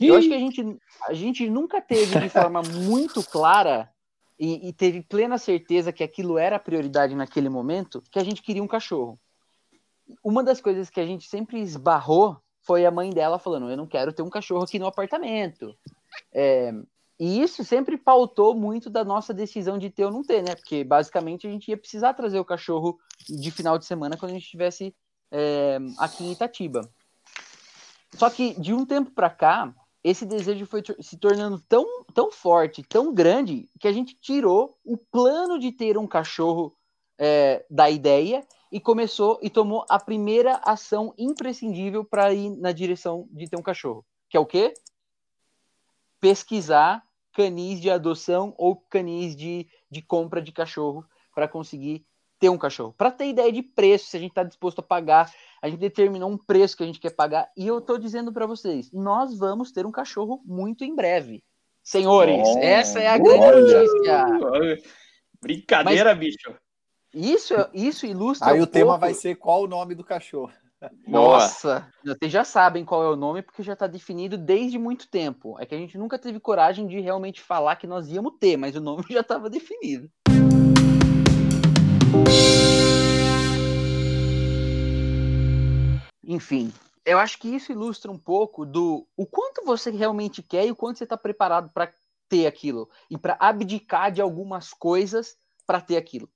Ih! 0.01 0.09
Eu 0.09 0.17
acho 0.17 0.29
que 0.29 0.35
a 0.35 0.39
gente, 0.39 0.79
a 1.09 1.15
gente 1.15 1.49
nunca 1.49 1.81
teve 1.81 2.19
de 2.19 2.29
forma 2.29 2.63
muito 2.85 3.23
clara 3.23 3.91
e, 4.39 4.69
e, 4.69 4.73
teve 4.73 5.03
plena 5.03 5.39
certeza 5.39 5.93
que 5.93 6.05
aquilo 6.05 6.37
era 6.37 6.57
a 6.57 6.61
prioridade 6.61 7.15
naquele 7.15 7.49
momento, 7.49 8.03
que 8.11 8.19
a 8.19 8.25
gente 8.25 8.43
queria 8.43 8.63
um 8.63 8.69
cachorro. 8.69 9.19
Uma 10.23 10.45
das 10.45 10.61
coisas 10.61 10.91
que 10.91 11.01
a 11.01 11.07
gente 11.07 11.27
sempre 11.27 11.61
esbarrou 11.61 12.37
foi 12.67 12.85
a 12.85 12.91
mãe 12.91 13.11
dela 13.11 13.39
falando: 13.39 13.71
Eu 13.71 13.77
não 13.77 13.87
quero 13.87 14.13
ter 14.13 14.23
um 14.23 14.31
cachorro 14.31 14.65
aqui 14.65 14.79
no 14.79 14.87
apartamento. 14.87 15.75
É, 16.33 16.73
e 17.19 17.41
isso 17.41 17.65
sempre 17.65 17.97
pautou 17.97 18.55
muito 18.55 18.91
da 18.91 19.05
nossa 19.05 19.33
decisão 19.33 19.79
de 19.79 19.89
ter 19.89 20.05
ou 20.05 20.13
não 20.13 20.23
ter, 20.23 20.43
né? 20.43 20.55
Porque 20.55 20.85
basicamente 20.85 21.47
a 21.47 21.51
gente 21.51 21.69
ia 21.69 21.77
precisar 21.77 22.13
trazer 22.13 22.39
o 22.39 22.45
cachorro 22.45 22.99
de 23.29 23.51
final 23.51 23.79
de 23.79 23.87
semana 23.87 24.17
quando 24.17 24.33
a 24.33 24.35
gente 24.35 24.45
estivesse 24.45 24.95
é, 25.31 25.79
aqui 25.99 26.25
em 26.25 26.33
Itatiba. 26.33 26.83
Só 28.15 28.29
que 28.29 28.59
de 28.61 28.75
um 28.75 28.85
tempo 28.85 29.11
para 29.11 29.31
cá, 29.31 29.75
esse 30.05 30.27
desejo 30.27 30.67
foi 30.67 30.83
se 31.01 31.17
tornando 31.17 31.61
tão, 31.69 31.85
tão 32.15 32.31
forte, 32.31 32.83
tão 32.83 33.15
grande, 33.15 33.69
que 33.81 33.89
a 33.89 33.93
gente 33.93 34.15
tirou 34.15 34.79
o 34.85 34.97
plano 34.97 35.59
de 35.59 35.73
ter 35.73 35.97
um 35.97 36.07
cachorro 36.07 36.77
é, 37.19 37.65
da 37.71 37.89
ideia 37.89 38.47
e 38.71 38.81
começou 38.81 39.39
e 39.43 39.51
tomou 39.51 39.85
a 39.89 39.99
primeira 39.99 40.61
ação 40.65 41.15
imprescindível 41.17 42.05
para 42.05 42.33
ir 42.33 42.51
na 42.51 42.73
direção 42.73 43.29
de 43.31 43.49
ter 43.49 43.57
um 43.57 43.63
cachorro, 43.63 44.05
que 44.29 44.37
é 44.37 44.41
o 44.41 44.47
quê? 44.47 44.75
Pesquisar 46.21 47.05
canis 47.33 47.81
de 47.81 47.91
adoção 47.91 48.55
ou 48.57 48.77
canis 48.77 49.37
de, 49.37 49.69
de 49.91 50.01
compra 50.01 50.41
de 50.41 50.53
cachorro 50.53 51.05
para 51.35 51.47
conseguir 51.47 52.05
ter 52.39 52.49
um 52.49 52.59
cachorro. 52.59 52.95
Para 52.97 53.11
ter 53.11 53.29
ideia 53.29 53.53
de 53.53 53.63
preço, 53.63 54.07
se 54.07 54.17
a 54.17 54.21
gente 54.21 54.31
está 54.31 54.43
disposto 54.43 54.79
a 54.81 54.83
pagar, 54.83 55.31
a 55.61 55.69
gente 55.69 55.79
determinou 55.79 56.31
um 56.31 56.39
preço 56.39 56.77
que 56.77 56.83
a 56.83 56.87
gente 56.87 57.01
quer 57.01 57.11
pagar. 57.11 57.51
E 57.57 57.67
eu 57.67 57.79
estou 57.79 57.99
dizendo 57.99 58.33
para 58.33 58.47
vocês, 58.47 58.91
nós 58.93 59.37
vamos 59.39 59.71
ter 59.71 59.87
um 59.87 59.93
cachorro 59.93 60.41
muito 60.45 60.85
em 60.85 60.95
breve. 60.95 61.43
Senhores, 61.83 62.43
oh, 62.47 62.59
essa 62.59 63.01
é 63.01 63.07
a 63.07 63.19
grande 63.19 63.73
notícia. 63.73 64.25
Brincadeira, 65.41 66.15
Mas, 66.15 66.19
bicho. 66.19 66.66
Isso, 67.15 67.55
isso 67.73 68.07
ilustra. 68.07 68.53
Aí 68.53 68.61
um 68.61 68.65
o 68.65 68.67
tema 68.67 68.93
pouco... 68.93 69.01
vai 69.01 69.15
ser 69.15 69.37
qual 69.37 69.63
o 69.63 69.67
nome 69.67 69.95
do 69.95 70.05
cachorro. 70.05 70.53
Nossa, 71.07 71.91
vocês 72.05 72.31
já 72.31 72.45
sabem 72.45 72.85
qual 72.85 73.03
é 73.03 73.09
o 73.09 73.17
nome 73.17 73.43
porque 73.43 73.63
já 73.63 73.73
está 73.73 73.87
definido 73.87 74.37
desde 74.37 74.79
muito 74.79 75.09
tempo. 75.09 75.57
É 75.59 75.65
que 75.65 75.75
a 75.75 75.79
gente 75.79 75.97
nunca 75.97 76.19
teve 76.19 76.39
coragem 76.39 76.87
de 76.87 77.01
realmente 77.01 77.41
falar 77.41 77.77
que 77.77 77.87
nós 77.87 78.09
íamos 78.09 78.35
ter, 78.39 78.57
mas 78.57 78.77
o 78.77 78.81
nome 78.81 79.05
já 79.11 79.21
estava 79.21 79.49
definido. 79.49 80.11
Enfim, 86.23 86.73
eu 87.05 87.19
acho 87.19 87.39
que 87.39 87.49
isso 87.49 87.73
ilustra 87.73 88.11
um 88.11 88.19
pouco 88.19 88.67
do 88.67 89.07
o 89.17 89.25
quanto 89.25 89.65
você 89.65 89.91
realmente 89.91 90.43
quer 90.43 90.67
e 90.67 90.73
o 90.73 90.77
quanto 90.77 90.99
você 90.99 91.05
está 91.05 91.17
preparado 91.17 91.71
para 91.73 91.91
ter 92.29 92.47
aquilo 92.47 92.91
e 93.09 93.17
para 93.17 93.37
abdicar 93.39 94.11
de 94.11 94.21
algumas 94.21 94.75
coisas 94.75 95.37
para 95.67 95.81
ter 95.81 95.97
aquilo. 95.97 96.29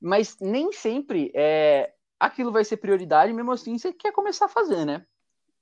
Mas 0.00 0.36
nem 0.40 0.72
sempre 0.72 1.32
é, 1.34 1.92
aquilo 2.18 2.52
vai 2.52 2.64
ser 2.64 2.76
prioridade, 2.76 3.32
mesmo 3.32 3.52
assim 3.52 3.78
você 3.78 3.92
quer 3.92 4.12
começar 4.12 4.46
a 4.46 4.48
fazer, 4.48 4.84
né? 4.84 5.06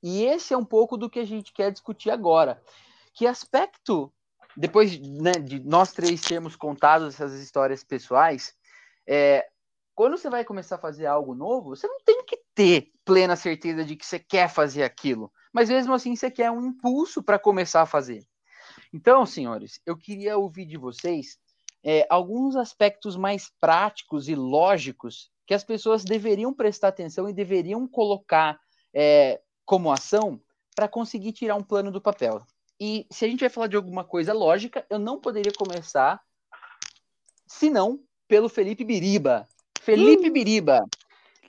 E 0.02 0.24
esse 0.24 0.52
é 0.52 0.56
um 0.56 0.64
pouco 0.64 0.96
do 0.96 1.08
que 1.08 1.20
a 1.20 1.24
gente 1.24 1.52
quer 1.52 1.70
discutir 1.70 2.10
agora. 2.10 2.62
Que 3.14 3.26
aspecto, 3.26 4.12
depois 4.56 4.98
né, 4.98 5.32
de 5.32 5.60
nós 5.60 5.92
três 5.92 6.20
termos 6.20 6.56
contado 6.56 7.06
essas 7.06 7.32
histórias 7.34 7.84
pessoais, 7.84 8.54
É, 9.06 9.46
quando 9.94 10.16
você 10.16 10.28
vai 10.28 10.44
começar 10.44 10.76
a 10.76 10.78
fazer 10.78 11.06
algo 11.06 11.34
novo, 11.34 11.76
você 11.76 11.86
não 11.86 11.98
tem 12.04 12.24
que 12.24 12.42
ter 12.54 12.90
plena 13.04 13.36
certeza 13.36 13.84
de 13.84 13.94
que 13.96 14.04
você 14.04 14.18
quer 14.18 14.48
fazer 14.48 14.82
aquilo, 14.82 15.30
mas 15.52 15.68
mesmo 15.68 15.94
assim 15.94 16.16
você 16.16 16.30
quer 16.30 16.50
um 16.50 16.64
impulso 16.64 17.22
para 17.22 17.38
começar 17.38 17.82
a 17.82 17.86
fazer. 17.86 18.26
Então, 18.92 19.24
senhores, 19.26 19.80
eu 19.86 19.96
queria 19.96 20.36
ouvir 20.36 20.66
de 20.66 20.76
vocês 20.76 21.38
é, 21.84 22.06
alguns 22.08 22.56
aspectos 22.56 23.14
mais 23.14 23.52
práticos 23.60 24.28
e 24.28 24.34
lógicos 24.34 25.30
que 25.46 25.52
as 25.52 25.62
pessoas 25.62 26.02
deveriam 26.02 26.54
prestar 26.54 26.88
atenção 26.88 27.28
e 27.28 27.32
deveriam 27.32 27.86
colocar 27.86 28.58
é, 28.94 29.40
como 29.66 29.92
ação 29.92 30.40
para 30.74 30.88
conseguir 30.88 31.32
tirar 31.32 31.56
um 31.56 31.62
plano 31.62 31.92
do 31.92 32.00
papel. 32.00 32.40
E 32.80 33.06
se 33.10 33.24
a 33.24 33.28
gente 33.28 33.40
vai 33.40 33.50
falar 33.50 33.66
de 33.66 33.76
alguma 33.76 34.02
coisa 34.02 34.32
lógica, 34.32 34.84
eu 34.88 34.98
não 34.98 35.20
poderia 35.20 35.52
começar 35.52 36.20
senão 37.46 38.00
pelo 38.26 38.48
Felipe 38.48 38.84
Biriba. 38.84 39.46
Felipe 39.80 40.28
uh! 40.28 40.32
Biriba, 40.32 40.84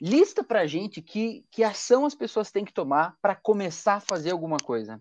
lista 0.00 0.44
pra 0.44 0.66
gente 0.66 1.00
que, 1.00 1.44
que 1.50 1.64
ação 1.64 2.04
as 2.04 2.14
pessoas 2.14 2.52
têm 2.52 2.64
que 2.64 2.72
tomar 2.72 3.16
para 3.22 3.34
começar 3.34 3.94
a 3.94 4.00
fazer 4.00 4.30
alguma 4.30 4.58
coisa. 4.58 5.00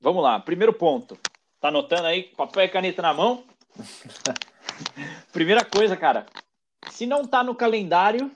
Vamos 0.00 0.22
lá, 0.22 0.40
primeiro 0.40 0.72
ponto. 0.72 1.16
Tá 1.60 1.68
anotando 1.68 2.06
aí, 2.06 2.24
papel 2.24 2.64
e 2.64 2.68
caneta 2.68 3.02
na 3.02 3.14
mão? 3.14 3.44
Primeira 5.32 5.64
coisa, 5.64 5.96
cara, 5.96 6.26
se 6.90 7.06
não 7.06 7.24
tá 7.24 7.42
no 7.42 7.54
calendário, 7.54 8.30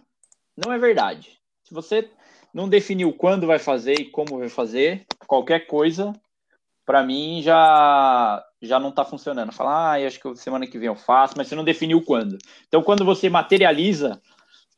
não 0.57 0.73
é 0.73 0.79
verdade. 0.79 1.39
Se 1.65 1.75
você 1.75 2.11
não 2.53 2.69
definiu 2.69 3.13
quando 3.13 3.47
vai 3.47 3.59
fazer 3.59 3.95
e 4.01 4.11
como 4.11 4.39
vai 4.39 4.49
fazer, 4.49 5.05
qualquer 5.27 5.67
coisa, 5.67 6.13
para 6.85 7.03
mim 7.03 7.43
já 7.43 8.43
já 8.63 8.81
não 8.81 8.89
está 8.89 9.05
funcionando. 9.05 9.53
Falar, 9.53 9.95
ah, 9.95 10.07
acho 10.07 10.19
que 10.19 10.37
semana 10.37 10.67
que 10.67 10.79
vem 10.79 10.87
eu 10.87 10.97
faço, 10.97 11.35
mas 11.37 11.49
você 11.49 11.55
não 11.55 11.65
definiu 11.65 12.03
quando. 12.03 12.39
Então, 12.67 12.83
quando 12.83 13.05
você 13.05 13.29
materializa 13.29 14.21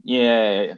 é, 0.08 0.76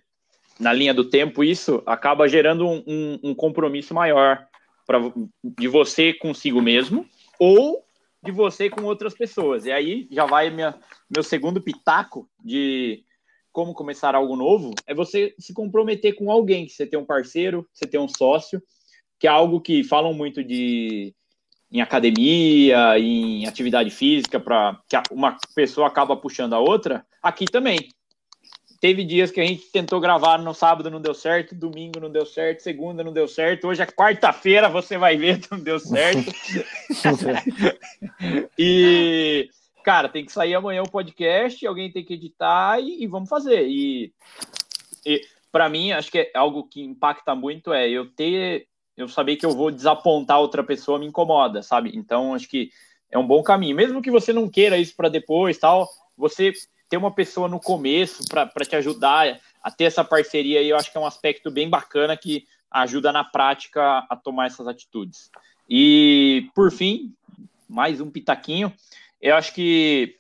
na 0.58 0.72
linha 0.72 0.92
do 0.92 1.08
tempo 1.08 1.42
isso, 1.42 1.82
acaba 1.86 2.28
gerando 2.28 2.66
um, 2.68 2.84
um, 2.86 3.20
um 3.30 3.34
compromisso 3.34 3.94
maior 3.94 4.46
pra, 4.86 4.98
de 5.42 5.68
você 5.68 6.12
consigo 6.12 6.60
mesmo 6.60 7.06
ou 7.38 7.84
de 8.22 8.30
você 8.30 8.68
com 8.68 8.82
outras 8.84 9.14
pessoas. 9.14 9.64
E 9.66 9.72
aí 9.72 10.08
já 10.10 10.26
vai 10.26 10.50
minha, 10.50 10.78
meu 11.08 11.22
segundo 11.22 11.60
pitaco 11.60 12.28
de 12.44 13.04
como 13.52 13.74
começar 13.74 14.14
algo 14.14 14.36
novo, 14.36 14.72
é 14.86 14.94
você 14.94 15.34
se 15.38 15.52
comprometer 15.52 16.14
com 16.14 16.30
alguém, 16.30 16.66
que 16.66 16.72
você 16.72 16.86
tem 16.86 16.98
um 16.98 17.04
parceiro, 17.04 17.68
você 17.72 17.86
tem 17.86 17.98
um 17.98 18.08
sócio, 18.08 18.62
que 19.18 19.26
é 19.26 19.30
algo 19.30 19.60
que 19.60 19.82
falam 19.82 20.12
muito 20.12 20.44
de 20.44 21.14
em 21.72 21.80
academia, 21.80 22.98
em 22.98 23.46
atividade 23.46 23.90
física, 23.90 24.40
para 24.40 24.80
que 24.88 24.96
uma 25.12 25.36
pessoa 25.54 25.86
acaba 25.86 26.16
puxando 26.16 26.52
a 26.52 26.58
outra, 26.58 27.06
aqui 27.22 27.44
também. 27.44 27.88
Teve 28.80 29.04
dias 29.04 29.30
que 29.30 29.40
a 29.40 29.46
gente 29.46 29.66
tentou 29.66 30.00
gravar 30.00 30.38
no 30.38 30.54
sábado, 30.54 30.90
não 30.90 31.02
deu 31.02 31.12
certo, 31.12 31.54
domingo 31.54 32.00
não 32.00 32.10
deu 32.10 32.24
certo, 32.24 32.62
segunda 32.62 33.04
não 33.04 33.12
deu 33.12 33.28
certo, 33.28 33.68
hoje 33.68 33.82
é 33.82 33.86
quarta-feira, 33.86 34.70
você 34.70 34.96
vai 34.96 35.18
ver, 35.18 35.38
não 35.52 35.60
deu 35.60 35.78
certo. 35.78 36.32
e, 38.58 39.50
cara, 39.84 40.08
tem 40.08 40.24
que 40.24 40.32
sair 40.32 40.54
amanhã 40.54 40.82
o 40.82 40.90
podcast, 40.90 41.66
alguém 41.66 41.92
tem 41.92 42.02
que 42.02 42.14
editar 42.14 42.80
e, 42.80 43.02
e 43.02 43.06
vamos 43.06 43.28
fazer. 43.28 43.68
E, 43.68 44.14
e 45.04 45.20
para 45.52 45.68
mim, 45.68 45.92
acho 45.92 46.10
que 46.10 46.18
é 46.18 46.30
algo 46.34 46.66
que 46.66 46.82
impacta 46.82 47.34
muito 47.34 47.74
é 47.74 47.88
eu 47.88 48.06
ter 48.06 48.66
eu 48.96 49.08
saber 49.08 49.36
que 49.36 49.46
eu 49.46 49.52
vou 49.52 49.70
desapontar 49.70 50.40
outra 50.40 50.62
pessoa 50.62 50.98
me 50.98 51.06
incomoda, 51.06 51.62
sabe? 51.62 51.90
Então, 51.94 52.34
acho 52.34 52.48
que 52.48 52.70
é 53.10 53.18
um 53.18 53.26
bom 53.26 53.42
caminho. 53.42 53.74
Mesmo 53.74 54.02
que 54.02 54.10
você 54.10 54.32
não 54.32 54.48
queira 54.48 54.76
isso 54.76 54.94
para 54.94 55.08
depois, 55.08 55.58
tal, 55.58 55.88
você 56.16 56.52
ter 56.90 56.96
uma 56.96 57.14
pessoa 57.14 57.48
no 57.48 57.60
começo 57.60 58.24
para 58.28 58.64
te 58.66 58.76
ajudar 58.76 59.40
a 59.62 59.70
ter 59.70 59.84
essa 59.84 60.04
parceria 60.04 60.60
eu 60.62 60.76
acho 60.76 60.90
que 60.90 60.98
é 60.98 61.00
um 61.00 61.06
aspecto 61.06 61.50
bem 61.50 61.70
bacana 61.70 62.16
que 62.16 62.46
ajuda 62.70 63.12
na 63.12 63.24
prática 63.24 64.06
a 64.10 64.16
tomar 64.16 64.46
essas 64.46 64.66
atitudes. 64.66 65.30
E, 65.68 66.50
por 66.54 66.70
fim, 66.70 67.14
mais 67.68 68.00
um 68.00 68.10
pitaquinho, 68.10 68.72
eu 69.20 69.36
acho 69.36 69.54
que 69.54 70.16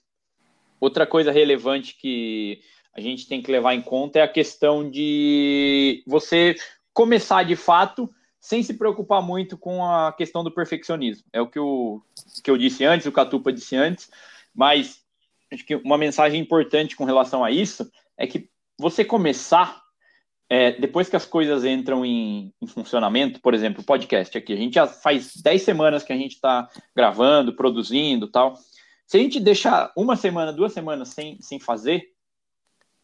outra 0.80 1.06
coisa 1.06 1.32
relevante 1.32 1.96
que 1.96 2.60
a 2.92 3.00
gente 3.00 3.26
tem 3.26 3.42
que 3.42 3.50
levar 3.50 3.74
em 3.74 3.82
conta 3.82 4.18
é 4.18 4.22
a 4.22 4.28
questão 4.28 4.88
de 4.88 6.02
você 6.06 6.56
começar 6.92 7.44
de 7.44 7.56
fato 7.56 8.08
sem 8.40 8.62
se 8.62 8.74
preocupar 8.74 9.22
muito 9.22 9.56
com 9.56 9.84
a 9.84 10.12
questão 10.12 10.42
do 10.42 10.50
perfeccionismo. 10.50 11.24
É 11.32 11.40
o 11.40 11.46
que 11.46 11.58
eu, 11.58 12.02
que 12.42 12.50
eu 12.50 12.56
disse 12.56 12.84
antes, 12.84 13.06
o 13.06 13.12
Catupa 13.12 13.52
disse 13.52 13.76
antes, 13.76 14.10
mas 14.54 15.04
acho 15.52 15.64
que 15.64 15.76
uma 15.76 15.98
mensagem 15.98 16.40
importante 16.40 16.96
com 16.96 17.04
relação 17.04 17.44
a 17.44 17.50
isso 17.50 17.90
é 18.16 18.26
que 18.26 18.48
você 18.78 19.04
começar, 19.04 19.82
é, 20.48 20.72
depois 20.72 21.08
que 21.08 21.16
as 21.16 21.26
coisas 21.26 21.64
entram 21.64 22.04
em, 22.04 22.52
em 22.60 22.66
funcionamento, 22.66 23.40
por 23.40 23.54
exemplo, 23.54 23.82
o 23.82 23.86
podcast 23.86 24.36
aqui, 24.36 24.52
a 24.52 24.56
gente 24.56 24.74
já 24.74 24.86
faz 24.86 25.36
10 25.36 25.62
semanas 25.62 26.02
que 26.02 26.12
a 26.12 26.16
gente 26.16 26.32
está 26.32 26.68
gravando, 26.94 27.54
produzindo 27.54 28.28
tal. 28.28 28.56
Se 29.06 29.16
a 29.16 29.20
gente 29.20 29.40
deixar 29.40 29.92
uma 29.96 30.16
semana, 30.16 30.52
duas 30.52 30.72
semanas 30.72 31.08
sem, 31.08 31.40
sem 31.40 31.58
fazer, 31.58 32.04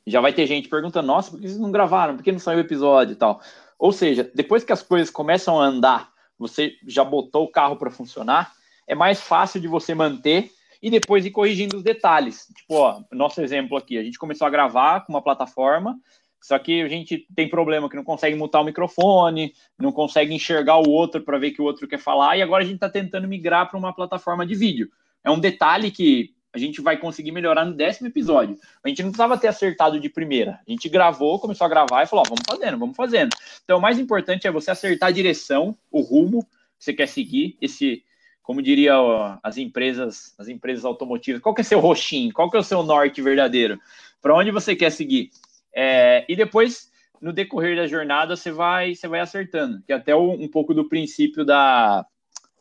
já 0.07 0.20
vai 0.20 0.32
ter 0.32 0.47
gente 0.47 0.68
perguntando, 0.68 1.09
nossa, 1.09 1.30
por 1.30 1.40
que 1.40 1.49
vocês 1.49 1.61
não 1.61 1.72
gravaram? 1.72 2.16
Por 2.16 2.22
que 2.22 2.32
não 2.32 2.38
saiu 2.38 2.59
o 2.59 2.61
episódio 2.61 3.12
e 3.12 3.16
tal? 3.16 3.40
Ou 3.78 3.92
seja, 3.92 4.30
depois 4.34 4.64
que 4.64 4.72
as 4.72 4.82
coisas 4.82 5.11
começam 5.11 5.61
a 5.61 5.66
andar, 5.66 6.12
você 6.38 6.74
já 6.86 7.05
botou 7.05 7.44
o 7.44 7.51
carro 7.51 7.76
para 7.76 7.90
funcionar, 7.90 8.53
é 8.86 8.94
mais 8.94 9.20
fácil 9.20 9.61
de 9.61 9.66
você 9.66 9.94
manter 9.94 10.51
e 10.87 10.91
depois 10.91 11.26
ir 11.26 11.32
corrigindo 11.32 11.76
os 11.76 11.82
detalhes. 11.82 12.47
Tipo, 12.55 12.74
ó, 12.74 13.03
nosso 13.11 13.41
exemplo 13.41 13.76
aqui, 13.76 13.99
a 13.99 14.05
gente 14.05 14.20
começou 14.20 14.47
a 14.47 14.51
gravar 14.51 15.01
com 15.01 15.12
uma 15.12 15.20
plataforma, 15.20 15.99
só 16.41 16.57
que 16.61 16.80
a 16.80 16.87
gente 16.87 17.26
tem 17.34 17.51
problema 17.51 17.91
que 17.91 17.97
não 17.97 18.05
consegue 18.05 18.37
mutar 18.37 18.61
o 18.61 18.64
microfone, 18.64 19.53
não 19.76 19.91
consegue 19.91 20.32
enxergar 20.32 20.76
o 20.76 20.89
outro 20.89 21.20
para 21.22 21.39
ver 21.39 21.51
que 21.51 21.61
o 21.61 21.64
outro 21.64 21.89
quer 21.89 21.99
falar, 21.99 22.37
e 22.37 22.43
agora 22.43 22.62
a 22.62 22.64
gente 22.64 22.76
está 22.76 22.89
tentando 22.89 23.26
migrar 23.26 23.68
para 23.68 23.76
uma 23.76 23.93
plataforma 23.93 24.47
de 24.47 24.55
vídeo. 24.55 24.89
É 25.24 25.30
um 25.30 25.41
detalhe 25.41 25.91
que 25.91 26.30
a 26.55 26.59
gente 26.59 26.80
vai 26.80 26.97
conseguir 26.97 27.32
melhorar 27.32 27.64
no 27.64 27.74
décimo 27.74 28.07
episódio. 28.07 28.57
A 28.84 28.89
gente 28.89 29.03
não 29.03 29.11
precisava 29.11 29.37
ter 29.37 29.49
acertado 29.49 29.99
de 29.99 30.09
primeira. 30.09 30.61
A 30.64 30.70
gente 30.70 30.89
gravou, 30.89 31.41
começou 31.41 31.64
a 31.64 31.68
gravar 31.68 32.05
e 32.05 32.07
falou: 32.07 32.24
ó, 32.24 32.28
vamos 32.28 32.45
fazendo, 32.49 32.78
vamos 32.78 32.97
fazendo. 32.97 33.37
Então, 33.64 33.78
o 33.78 33.82
mais 33.82 33.99
importante 33.99 34.47
é 34.47 34.53
você 34.53 34.70
acertar 34.70 35.09
a 35.09 35.12
direção, 35.12 35.76
o 35.91 36.01
rumo 36.01 36.45
que 36.78 36.84
você 36.84 36.93
quer 36.93 37.09
seguir, 37.09 37.57
esse, 37.61 38.05
como 38.47 38.62
diria 38.62 38.97
ó, 38.97 39.38
as 39.42 39.57
empresas, 39.57 40.32
as 40.38 40.47
empresas 40.47 40.84
automotivas, 40.84 41.42
qual 41.42 41.53
que 41.53 41.62
é 41.62 41.64
seu 41.64 41.80
roxinho, 41.80 42.32
qual 42.32 42.49
que 42.49 42.57
é 42.57 42.61
o 42.61 42.62
seu 42.62 42.80
norte 42.84 43.20
verdadeiro, 43.20 43.76
para 44.22 44.36
onde 44.36 44.53
você 44.53 44.76
quer 44.76 44.90
seguir. 44.90 45.30
É, 45.74 46.24
e 46.28 46.36
depois, 46.36 46.88
no 47.20 47.32
decorrer 47.32 47.76
da 47.76 47.88
jornada, 47.88 48.36
você 48.36 48.53
vai, 48.53 48.94
você 48.94 49.09
vai 49.09 49.18
acertando, 49.18 49.82
que 49.84 49.92
é 49.92 49.97
até 49.97 50.14
um 50.14 50.47
pouco 50.47 50.72
do 50.72 50.88
princípio 50.88 51.44
da 51.44 52.07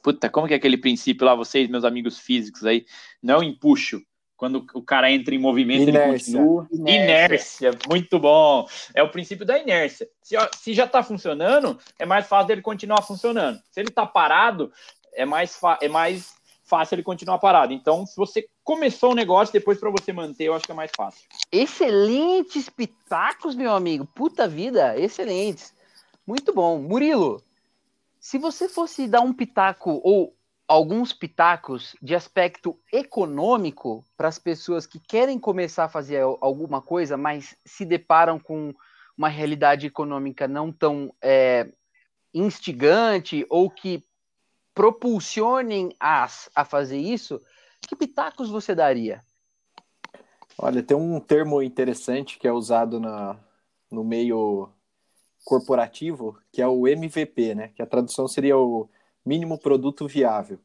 Puta, 0.01 0.29
como 0.29 0.47
que 0.47 0.53
é 0.53 0.57
aquele 0.57 0.77
princípio 0.77 1.25
lá, 1.25 1.33
vocês, 1.33 1.67
meus 1.67 1.83
amigos 1.83 2.19
físicos 2.19 2.65
aí? 2.65 2.85
Não 3.21 3.41
empuxo. 3.41 4.01
Quando 4.37 4.65
o 4.73 4.81
cara 4.81 5.11
entra 5.11 5.33
em 5.33 5.39
movimento, 5.39 5.89
inércia. 5.89 6.37
ele 6.37 6.45
continua. 6.45 6.67
Inércia. 6.71 7.69
inércia. 7.69 7.79
muito 7.87 8.19
bom. 8.19 8.67
É 8.93 9.01
o 9.01 9.09
princípio 9.09 9.45
da 9.45 9.57
inércia. 9.57 10.07
Se, 10.21 10.35
se 10.57 10.73
já 10.73 10.85
está 10.85 11.01
funcionando, 11.01 11.79
é 11.97 12.05
mais 12.05 12.27
fácil 12.27 12.47
dele 12.47 12.61
continuar 12.61 13.01
funcionando. 13.01 13.59
Se 13.71 13.79
ele 13.79 13.89
está 13.89 14.05
parado, 14.05 14.71
é 15.15 15.25
mais, 15.25 15.59
é 15.81 15.87
mais 15.87 16.35
fácil 16.63 16.95
ele 16.95 17.03
continuar 17.03 17.37
parado. 17.37 17.73
Então, 17.73 18.05
se 18.05 18.15
você 18.15 18.47
começou 18.63 19.11
o 19.11 19.15
negócio, 19.15 19.53
depois 19.53 19.79
para 19.79 19.91
você 19.91 20.11
manter, 20.11 20.45
eu 20.45 20.53
acho 20.53 20.65
que 20.65 20.71
é 20.71 20.75
mais 20.75 20.91
fácil. 20.95 21.27
Excelentes 21.51 22.69
pitacos, 22.69 23.55
meu 23.55 23.73
amigo. 23.73 24.05
Puta 24.05 24.47
vida, 24.47 24.99
excelentes. 24.99 25.73
Muito 26.25 26.53
bom. 26.53 26.79
Murilo, 26.79 27.41
se 28.19 28.37
você 28.37 28.67
fosse 28.67 29.07
dar 29.07 29.21
um 29.21 29.33
pitaco 29.33 30.01
ou 30.03 30.35
alguns 30.67 31.13
pitacos 31.13 31.95
de 32.01 32.15
aspecto 32.15 32.77
econômico 32.91 34.03
para 34.17 34.27
as 34.27 34.39
pessoas 34.39 34.87
que 34.87 34.99
querem 34.99 35.37
começar 35.37 35.85
a 35.85 35.89
fazer 35.89 36.21
alguma 36.41 36.81
coisa, 36.81 37.15
mas 37.15 37.55
se 37.63 37.85
deparam 37.85 38.39
com 38.39 38.73
uma 39.15 39.29
realidade 39.29 39.85
econômica 39.85 40.47
não 40.47 40.71
tão 40.71 41.13
é, 41.21 41.69
instigante 42.33 43.45
ou 43.49 43.69
que 43.69 44.03
propulsionem 44.75 45.95
as 45.99 46.49
a 46.53 46.65
fazer 46.65 46.97
isso, 46.97 47.41
que 47.87 47.95
pitacos 47.95 48.49
você 48.49 48.75
daria? 48.75 49.23
Olha, 50.57 50.83
tem 50.83 50.95
um 50.95 51.19
termo 51.19 51.61
interessante 51.61 52.37
que 52.37 52.47
é 52.47 52.51
usado 52.51 52.99
na, 52.99 53.39
no 53.89 54.03
meio 54.03 54.69
corporativo, 55.45 56.37
que 56.51 56.61
é 56.61 56.67
o 56.67 56.87
MVP, 56.87 57.55
né? 57.55 57.67
Que 57.69 57.81
a 57.81 57.85
tradução 57.85 58.27
seria 58.27 58.57
o 58.57 58.89
mínimo 59.25 59.57
produto 59.57 60.07
viável. 60.07 60.59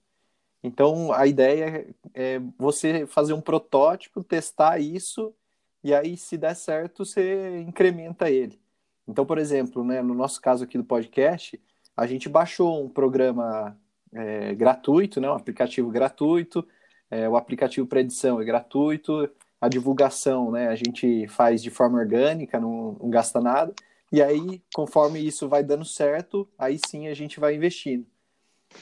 Então, 0.63 1.13
a 1.13 1.27
ideia 1.27 1.95
é 2.13 2.39
você 2.59 3.07
fazer 3.07 3.33
um 3.33 3.41
protótipo, 3.41 4.23
testar 4.23 4.79
isso, 4.79 5.35
e 5.83 5.95
aí, 5.95 6.17
se 6.17 6.37
der 6.37 6.55
certo, 6.55 7.05
você 7.05 7.61
incrementa 7.61 8.31
ele. 8.31 8.61
Então, 9.09 9.25
por 9.25 9.39
exemplo, 9.39 9.83
né, 9.83 10.03
no 10.03 10.15
nosso 10.15 10.41
caso 10.41 10.65
aqui 10.65 10.77
do 10.77 10.85
podcast, 10.85 11.61
a 11.97 12.07
gente 12.07 12.29
baixou 12.29 12.85
um 12.85 12.89
programa 12.89 13.79
é, 14.13 14.55
gratuito, 14.55 15.21
né, 15.21 15.31
um 15.31 15.35
aplicativo 15.35 15.91
gratuito, 15.91 16.67
é, 17.11 17.29
o 17.29 17.37
aplicativo 17.37 17.87
para 17.87 18.01
edição 18.01 18.41
é 18.41 18.45
gratuito, 18.45 19.29
a 19.61 19.69
divulgação, 19.69 20.51
né? 20.51 20.69
A 20.69 20.75
gente 20.75 21.29
faz 21.29 21.63
de 21.63 21.71
forma 21.71 21.99
orgânica, 21.99 22.59
não, 22.59 22.97
não 23.01 23.11
gasta 23.11 23.41
nada. 23.41 23.75
E 24.11 24.23
aí, 24.23 24.63
conforme 24.75 25.21
isso 25.21 25.49
vai 25.49 25.63
dando 25.63 25.85
certo, 25.85 26.49
aí 26.59 26.79
sim 26.87 27.09
a 27.09 27.15
gente 27.15 27.39
vai 27.39 27.55
investindo. 27.55 28.07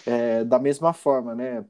É, 0.07 0.45
da 0.45 0.59
mesma 0.59 0.93
forma, 0.93 1.35
né? 1.35 1.65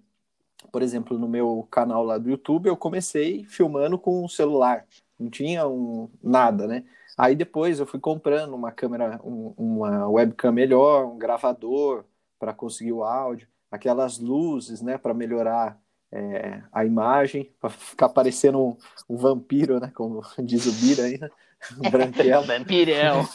Por 0.73 0.83
exemplo, 0.83 1.19
no 1.19 1.29
meu 1.29 1.67
canal 1.71 2.05
lá 2.05 2.19
do 2.19 2.31
YouTube, 2.31 2.69
eu 2.69 2.77
comecei 2.77 3.45
filmando 3.45 3.99
com 3.99 4.25
um 4.25 4.29
celular, 4.29 4.87
não 5.19 5.31
tinha 5.31 5.67
um, 5.69 6.11
nada, 6.23 6.67
né? 6.67 6.85
Aí 7.17 7.35
depois 7.35 7.81
eu 7.81 7.87
fui 7.87 8.01
comprando 8.01 8.55
uma 8.55 8.73
câmera, 8.73 9.21
um, 9.25 9.55
uma 9.57 10.09
webcam 10.09 10.53
melhor, 10.53 11.07
um 11.07 11.19
gravador 11.19 12.05
para 12.39 12.53
conseguir 12.53 12.93
o 12.93 13.05
áudio, 13.05 13.49
aquelas 13.71 14.19
luzes, 14.19 14.81
né, 14.81 14.97
para 14.97 15.13
melhorar 15.15 15.79
é, 16.11 16.63
a 16.73 16.85
imagem, 16.85 17.53
para 17.61 17.71
ficar 17.71 18.09
parecendo 18.09 18.59
um, 18.59 18.77
um, 19.09 19.17
vampiro, 19.17 19.79
né, 19.79 19.91
como 19.95 20.23
diz 20.39 20.67
o 20.67 20.73
Bira 20.73 21.05
aí, 21.05 21.19
né? 21.19 21.29
Branquelo. 21.91 22.47
Vampirão. 22.47 23.29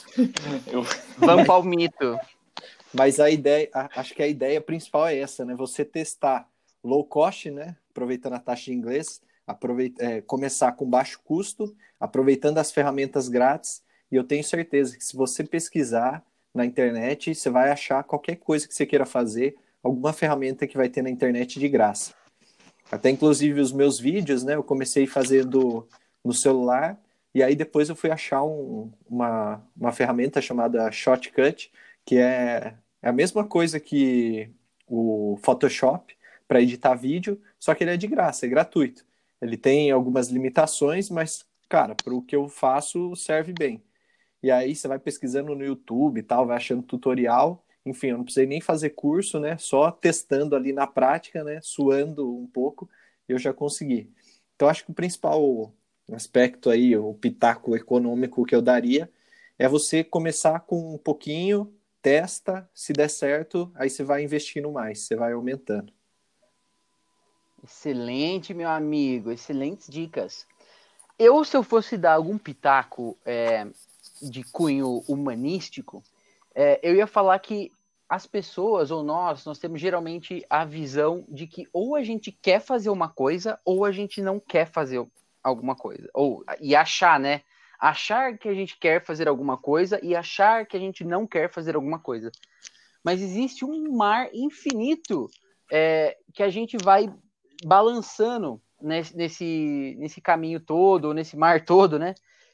Vampalmito. 1.18 2.18
Mas 2.94 3.20
a 3.20 3.30
ideia, 3.30 3.70
acho 3.74 4.14
que 4.14 4.24
a 4.24 4.28
ideia 4.28 4.62
principal 4.62 5.08
é 5.08 5.18
essa, 5.18 5.44
né? 5.44 5.56
Você 5.56 5.84
testar 5.84 6.48
low 6.84 7.04
cost, 7.04 7.50
né? 7.50 7.76
Aproveitando 7.90 8.34
a 8.34 8.40
taxa 8.40 8.66
de 8.66 8.74
inglês, 8.74 9.22
aproveita, 9.48 10.04
é, 10.04 10.22
começar 10.22 10.72
com 10.74 10.90
baixo 10.90 11.20
custo, 11.24 11.76
aproveitando 12.00 12.60
as 12.60 12.72
ferramentas 12.72 13.28
grátis. 13.28 13.84
E 14.12 14.16
eu 14.16 14.24
tenho 14.24 14.44
certeza 14.44 14.96
que 14.96 15.04
se 15.04 15.18
você 15.18 15.44
pesquisar 15.44 16.24
na 16.54 16.66
internet, 16.66 17.34
você 17.34 17.50
vai 17.50 17.72
achar 17.72 18.04
qualquer 18.04 18.36
coisa 18.36 18.68
que 18.68 18.74
você 18.74 18.86
queira 18.86 19.06
fazer, 19.06 19.56
alguma 19.82 20.14
ferramenta 20.14 20.68
que 20.68 20.78
vai 20.78 20.90
ter 20.90 21.02
na 21.02 21.10
internet 21.10 21.60
de 21.60 21.68
graça. 21.68 22.14
Até 22.92 23.10
inclusive 23.10 23.60
os 23.60 23.72
meus 23.72 24.00
vídeos, 24.00 24.44
né? 24.44 24.56
Eu 24.56 24.64
comecei 24.64 25.08
fazendo 25.08 25.88
no 26.24 26.34
celular 26.34 27.00
e 27.34 27.42
aí 27.42 27.56
depois 27.56 27.90
eu 27.90 27.96
fui 27.96 28.12
achar 28.12 28.44
um, 28.44 28.92
uma, 29.10 29.62
uma 29.76 29.92
ferramenta 29.92 30.42
chamada 30.42 30.92
Shotcut, 30.92 31.72
que 32.06 32.18
é, 32.18 32.76
é 33.02 33.10
a 33.10 33.14
mesma 33.14 33.44
coisa 33.44 33.80
que 33.80 34.50
o 34.88 35.40
Photoshop 35.42 36.16
para 36.48 36.62
editar 36.62 36.94
vídeo, 36.94 37.42
só 37.60 37.74
que 37.74 37.84
ele 37.84 37.92
é 37.92 37.98
de 37.98 38.08
graça, 38.08 38.46
é 38.46 38.50
gratuito. 38.50 39.04
Ele 39.42 39.58
tem 39.58 39.90
algumas 39.92 40.30
limitações, 40.30 41.10
mas, 41.10 41.46
cara, 41.68 41.96
para 41.96 42.14
o 42.14 42.22
que 42.22 42.36
eu 42.36 42.48
faço, 42.48 43.16
serve 43.16 43.54
bem. 43.54 43.84
E 44.44 44.52
aí 44.52 44.76
você 44.76 44.90
vai 44.90 45.00
pesquisando 45.00 45.56
no 45.56 45.64
YouTube 45.64 46.20
e 46.20 46.24
tal, 46.24 46.46
vai 46.46 46.58
achando 46.58 46.84
tutorial. 46.84 47.64
Enfim, 47.86 48.08
eu 48.08 48.18
não 48.18 48.26
precisei 48.26 48.46
nem 48.46 48.60
fazer 48.60 48.90
curso, 48.90 49.40
né? 49.40 49.58
Só 49.58 49.90
testando 49.90 50.54
ali 50.54 50.74
na 50.74 50.86
prática, 50.86 51.46
né? 51.46 51.60
Suando 51.62 52.38
um 52.38 52.46
pouco, 52.46 52.90
eu 53.28 53.40
já 53.40 53.54
consegui. 53.54 54.12
Então, 54.56 54.68
acho 54.68 54.84
que 54.84 54.92
o 54.92 54.94
principal 54.94 55.74
aspecto 56.12 56.70
aí, 56.70 56.96
o 56.98 57.14
pitaco 57.14 57.74
econômico 57.74 58.46
que 58.46 58.54
eu 58.54 58.62
daria, 58.62 59.10
é 59.58 59.68
você 59.68 60.04
começar 60.04 60.60
com 60.60 60.96
um 60.96 60.98
pouquinho, 60.98 61.74
testa, 62.02 62.70
se 62.74 62.92
der 62.92 63.10
certo, 63.10 63.72
aí 63.76 63.90
você 63.90 64.04
vai 64.04 64.24
investindo 64.24 64.70
mais, 64.70 65.00
você 65.00 65.16
vai 65.16 65.32
aumentando. 65.32 65.94
Excelente, 67.64 68.54
meu 68.54 68.70
amigo, 68.70 69.32
excelentes 69.32 69.88
dicas. 69.88 70.46
Eu, 71.18 71.46
se 71.46 71.56
eu 71.56 71.64
fosse 71.64 71.98
dar 71.98 72.14
algum 72.14 72.38
pitaco 72.38 73.18
é, 73.26 73.66
de 74.22 74.44
cunho 74.44 75.04
humanístico, 75.08 76.04
é, 76.56 76.80
eu 76.84 76.96
ia 76.96 77.08
falar 77.08 77.40
que 77.40 77.72
as 78.08 78.28
pessoas, 78.28 78.92
ou 78.92 79.04
nós, 79.04 79.46
nós 79.46 79.58
temos 79.58 79.82
geralmente 79.82 80.46
a 80.50 80.64
visão 80.66 81.26
de 81.28 81.48
que 81.48 81.68
ou 81.74 81.96
a 81.96 82.04
gente 82.04 82.32
quer 82.32 82.60
fazer 82.60 82.90
uma 82.90 83.10
coisa, 83.10 83.60
ou 83.66 83.86
a 83.86 83.92
gente 83.92 84.22
não 84.22 84.40
quer 84.40 84.68
fazer 84.68 85.04
alguma 85.44 85.76
coisa. 85.76 86.08
Ou, 86.14 86.44
e 86.62 86.76
achar, 86.76 87.20
né? 87.20 87.42
Achar 87.80 88.38
que 88.38 88.48
a 88.48 88.54
gente 88.54 88.78
quer 88.78 89.04
fazer 89.04 89.28
alguma 89.28 89.58
coisa 89.58 90.00
e 90.04 90.16
achar 90.16 90.66
que 90.66 90.78
a 90.78 90.80
gente 90.80 91.04
não 91.04 91.26
quer 91.26 91.52
fazer 91.52 91.76
alguma 91.76 92.00
coisa. 92.00 92.32
Mas 93.04 93.22
existe 93.22 93.66
um 93.66 93.92
mar 93.98 94.30
infinito 94.34 95.30
é, 95.72 96.18
que 96.34 96.44
a 96.44 96.50
gente 96.50 96.78
vai 96.78 97.12
balançando 97.66 98.62
nesse, 98.82 99.18
nesse, 99.18 99.96
nesse 99.98 100.22
caminho 100.22 100.60
todo, 100.60 101.14
nesse 101.14 101.36
mar 101.36 101.66
todo, 101.66 101.98
né? 101.98 102.14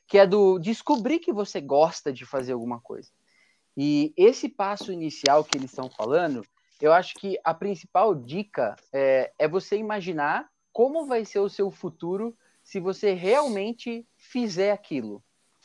Que 0.09 0.17
é 0.17 0.27
do 0.27 0.59
descobrir 0.59 1.19
que 1.19 1.31
você 1.31 1.61
gosta 1.61 2.11
de 2.11 2.25
fazer 2.25 2.51
alguma 2.51 2.81
coisa. 2.81 3.09
E 3.77 4.13
esse 4.17 4.49
passo 4.49 4.91
inicial 4.91 5.45
que 5.45 5.57
eles 5.57 5.69
estão 5.69 5.89
falando, 5.89 6.45
eu 6.81 6.91
acho 6.91 7.13
que 7.15 7.39
a 7.43 7.53
principal 7.53 8.13
dica 8.13 8.75
é, 8.91 9.31
é 9.39 9.47
você 9.47 9.77
imaginar 9.77 10.49
como 10.73 11.05
vai 11.05 11.23
ser 11.23 11.39
o 11.39 11.49
seu 11.49 11.71
futuro 11.71 12.35
se 12.63 12.79
você 12.79 13.13
realmente 13.13 14.05
fizer 14.17 14.71
aquilo. 14.71 15.23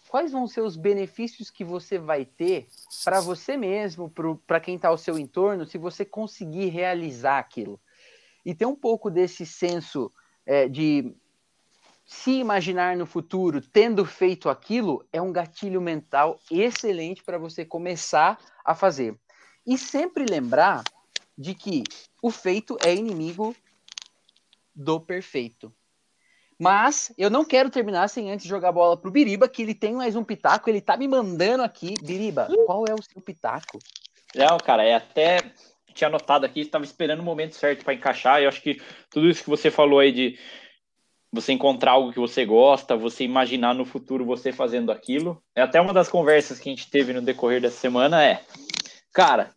Quais 0.08 0.30
vão 0.30 0.46
ser 0.46 0.60
os 0.60 0.76
benefícios 0.76 1.50
que 1.50 1.64
você 1.64 1.98
vai 1.98 2.24
ter 2.24 2.68
para 3.04 3.20
você 3.20 3.56
mesmo, 3.56 4.12
para 4.46 4.60
quem 4.60 4.76
está 4.76 4.88
ao 4.88 4.98
seu 4.98 5.18
entorno, 5.18 5.66
se 5.66 5.76
você 5.76 6.04
conseguir 6.04 6.68
realizar 6.68 7.38
aquilo? 7.38 7.80
E 8.44 8.54
ter 8.54 8.66
um 8.66 8.76
pouco 8.76 9.10
desse 9.10 9.44
senso 9.44 10.12
é, 10.46 10.68
de 10.68 11.14
se 12.04 12.32
imaginar 12.32 12.96
no 12.96 13.06
futuro 13.06 13.60
tendo 13.60 14.04
feito 14.04 14.48
aquilo 14.48 15.06
é 15.12 15.20
um 15.20 15.32
gatilho 15.32 15.80
mental 15.80 16.38
excelente 16.50 17.22
para 17.22 17.38
você 17.38 17.64
começar 17.64 18.38
a 18.64 18.74
fazer. 18.74 19.18
E 19.66 19.78
sempre 19.78 20.26
lembrar 20.28 20.84
de 21.36 21.54
que 21.54 21.82
o 22.22 22.30
feito 22.30 22.76
é 22.84 22.94
inimigo 22.94 23.56
do 24.74 25.00
perfeito. 25.00 25.74
Mas 26.58 27.12
eu 27.18 27.28
não 27.28 27.44
quero 27.44 27.70
terminar 27.70 28.08
sem 28.08 28.30
antes 28.30 28.46
jogar 28.46 28.70
bola 28.70 28.96
pro 28.96 29.10
Biriba, 29.10 29.48
que 29.48 29.62
ele 29.62 29.74
tem 29.74 29.94
mais 29.94 30.14
um 30.14 30.22
pitaco, 30.22 30.70
ele 30.70 30.80
tá 30.80 30.96
me 30.96 31.08
mandando 31.08 31.62
aqui. 31.62 31.94
Biriba, 32.02 32.48
qual 32.66 32.84
é 32.86 32.94
o 32.94 33.02
seu 33.02 33.20
pitaco? 33.20 33.78
Não, 34.34 34.58
cara, 34.58 34.84
é 34.84 34.94
até 34.94 35.38
tinha 35.94 36.08
anotado 36.08 36.44
aqui, 36.44 36.60
estava 36.60 36.84
esperando 36.84 37.20
o 37.20 37.24
momento 37.24 37.54
certo 37.54 37.84
para 37.84 37.94
encaixar. 37.94 38.42
Eu 38.42 38.48
acho 38.48 38.60
que 38.60 38.80
tudo 39.10 39.28
isso 39.28 39.44
que 39.44 39.50
você 39.50 39.70
falou 39.70 40.00
aí 40.00 40.12
de 40.12 40.38
você 41.34 41.52
encontrar 41.52 41.92
algo 41.92 42.12
que 42.12 42.18
você 42.18 42.44
gosta, 42.44 42.96
você 42.96 43.24
imaginar 43.24 43.74
no 43.74 43.84
futuro 43.84 44.24
você 44.24 44.52
fazendo 44.52 44.92
aquilo. 44.92 45.42
É 45.54 45.62
até 45.62 45.80
uma 45.80 45.92
das 45.92 46.08
conversas 46.08 46.58
que 46.58 46.68
a 46.68 46.72
gente 46.72 46.90
teve 46.90 47.12
no 47.12 47.22
decorrer 47.22 47.60
dessa 47.60 47.78
semana 47.78 48.24
é, 48.24 48.42
cara, 49.12 49.50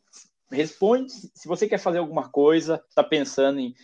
responde 0.51 1.11
se 1.11 1.47
você 1.47 1.67
quer 1.67 1.77
fazer 1.77 1.99
alguma 1.99 2.29
coisa, 2.29 2.83
está 2.89 3.03
pensando 3.03 3.59
em 3.59 3.75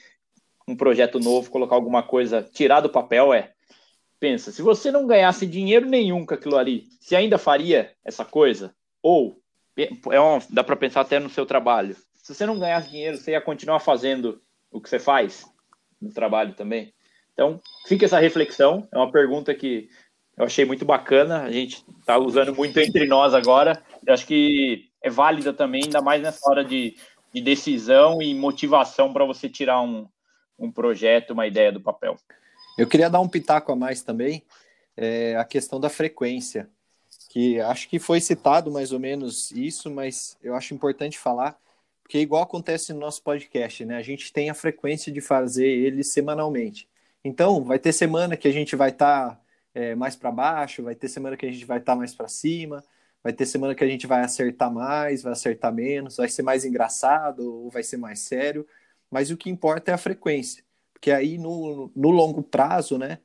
um 0.68 0.76
projeto 0.76 1.20
novo, 1.20 1.52
colocar 1.52 1.76
alguma 1.76 2.04
coisa, 2.04 2.42
tirar 2.42 2.80
do 2.80 2.90
papel 2.90 3.34
é, 3.34 3.52
pensa, 4.20 4.52
se 4.52 4.62
você 4.62 4.92
não 4.92 5.06
ganhasse 5.06 5.46
dinheiro 5.46 5.86
nenhum 5.86 6.26
com 6.26 6.34
aquilo 6.34 6.58
ali, 6.58 6.88
você 7.00 7.16
ainda 7.16 7.38
faria 7.38 7.92
essa 8.04 8.24
coisa? 8.24 8.74
Ou 9.02 9.38
é 9.78 10.22
um, 10.22 10.40
dá 10.50 10.64
para 10.64 10.76
pensar 10.76 11.02
até 11.02 11.20
no 11.20 11.30
seu 11.30 11.46
trabalho 11.46 11.96
se 12.24 12.34
você 12.34 12.46
não 12.46 12.58
ganhasse 12.58 12.90
dinheiro, 12.90 13.18
você 13.18 13.32
ia 13.32 13.42
continuar 13.42 13.82
fazendo 13.82 14.42
o 14.72 14.80
que 14.80 14.90
você 14.90 14.98
faz 14.98 15.46
no 16.02 16.10
trabalho 16.10 16.54
também? 16.54 16.93
Então, 17.34 17.62
fica 17.88 18.06
essa 18.06 18.20
reflexão. 18.20 18.88
É 18.92 18.98
uma 18.98 19.12
pergunta 19.12 19.54
que 19.54 19.90
eu 20.38 20.46
achei 20.46 20.66
muito 20.66 20.86
bacana. 20.86 21.44
A 21.44 21.52
gente 21.52 21.84
está 22.00 22.18
usando 22.18 22.56
muito 22.56 22.80
entre 22.80 23.06
nós 23.06 23.34
agora. 23.34 23.82
Eu 24.06 24.14
acho 24.14 24.26
que 24.26 24.90
é 25.02 25.10
válida 25.10 25.52
também, 25.54 25.84
ainda 25.84 26.02
mais 26.02 26.22
nessa 26.22 26.50
hora 26.50 26.64
de, 26.64 26.96
de 27.34 27.42
decisão 27.42 28.22
e 28.22 28.34
motivação 28.34 29.12
para 29.12 29.26
você 29.26 29.50
tirar 29.50 29.82
um, 29.82 30.08
um 30.58 30.72
projeto, 30.72 31.32
uma 31.32 31.48
ideia 31.48 31.72
do 31.72 31.82
papel. 31.82 32.18
Eu 32.78 32.88
queria 32.88 33.10
dar 33.10 33.20
um 33.20 33.28
pitaco 33.28 33.72
a 33.72 33.76
mais 33.76 34.02
também, 34.02 34.44
é 34.96 35.36
a 35.36 35.44
questão 35.44 35.80
da 35.80 35.90
frequência, 35.90 36.70
que 37.30 37.60
acho 37.60 37.88
que 37.90 38.00
foi 38.00 38.20
citado 38.20 38.72
mais 38.72 38.92
ou 38.92 39.00
menos 39.00 39.52
isso, 39.52 39.92
mas 39.92 40.38
eu 40.42 40.56
acho 40.56 40.74
importante 40.74 41.20
falar 41.20 41.58
porque 42.04 42.20
igual 42.20 42.44
acontece 42.44 42.94
no 42.94 43.00
nosso 43.00 43.24
podcast, 43.24 43.84
né? 43.86 43.96
A 43.96 44.02
gente 44.02 44.32
tem 44.32 44.50
a 44.50 44.54
frequência 44.54 45.12
de 45.12 45.22
fazer 45.22 45.66
ele 45.66 46.04
semanalmente. 46.04 46.88
Então, 47.24 47.64
vai 47.64 47.80
ter 47.80 47.94
semana 47.94 48.36
que 48.38 48.48
a 48.48 48.52
gente 48.52 48.76
vai 48.76 48.90
estar 48.90 49.36
tá, 49.36 49.42
é, 49.74 49.96
mais 49.96 50.16
para 50.16 50.32
baixo, 50.32 50.84
vai 50.84 50.96
ter 50.96 51.08
semana 51.08 51.38
que 51.38 51.46
a 51.46 51.52
gente 51.52 51.66
vai 51.66 51.80
estar 51.80 51.94
tá 51.94 51.98
mais 51.98 52.14
para 52.14 52.28
cima, 52.28 52.84
vai 53.24 53.32
ter 53.34 53.46
semana 53.46 53.74
que 53.74 53.84
a 53.84 53.88
gente 53.88 54.06
vai 54.06 54.22
acertar 54.22 54.72
mais, 54.72 55.24
vai 55.24 55.32
acertar 55.34 55.74
menos, 55.74 56.18
vai 56.18 56.28
ser 56.30 56.44
mais 56.44 56.66
engraçado 56.66 57.40
ou 57.40 57.70
vai 57.70 57.84
ser 57.84 57.98
mais 57.98 58.20
sério. 58.20 58.68
Mas 59.10 59.32
o 59.32 59.38
que 59.38 59.50
importa 59.50 59.92
é 59.92 59.94
a 59.94 59.98
frequência, 59.98 60.64
porque 60.94 61.12
aí 61.12 61.38
no, 61.38 61.92
no 61.96 62.10
longo 62.10 62.44
prazo, 62.44 62.98
né, 62.98 63.20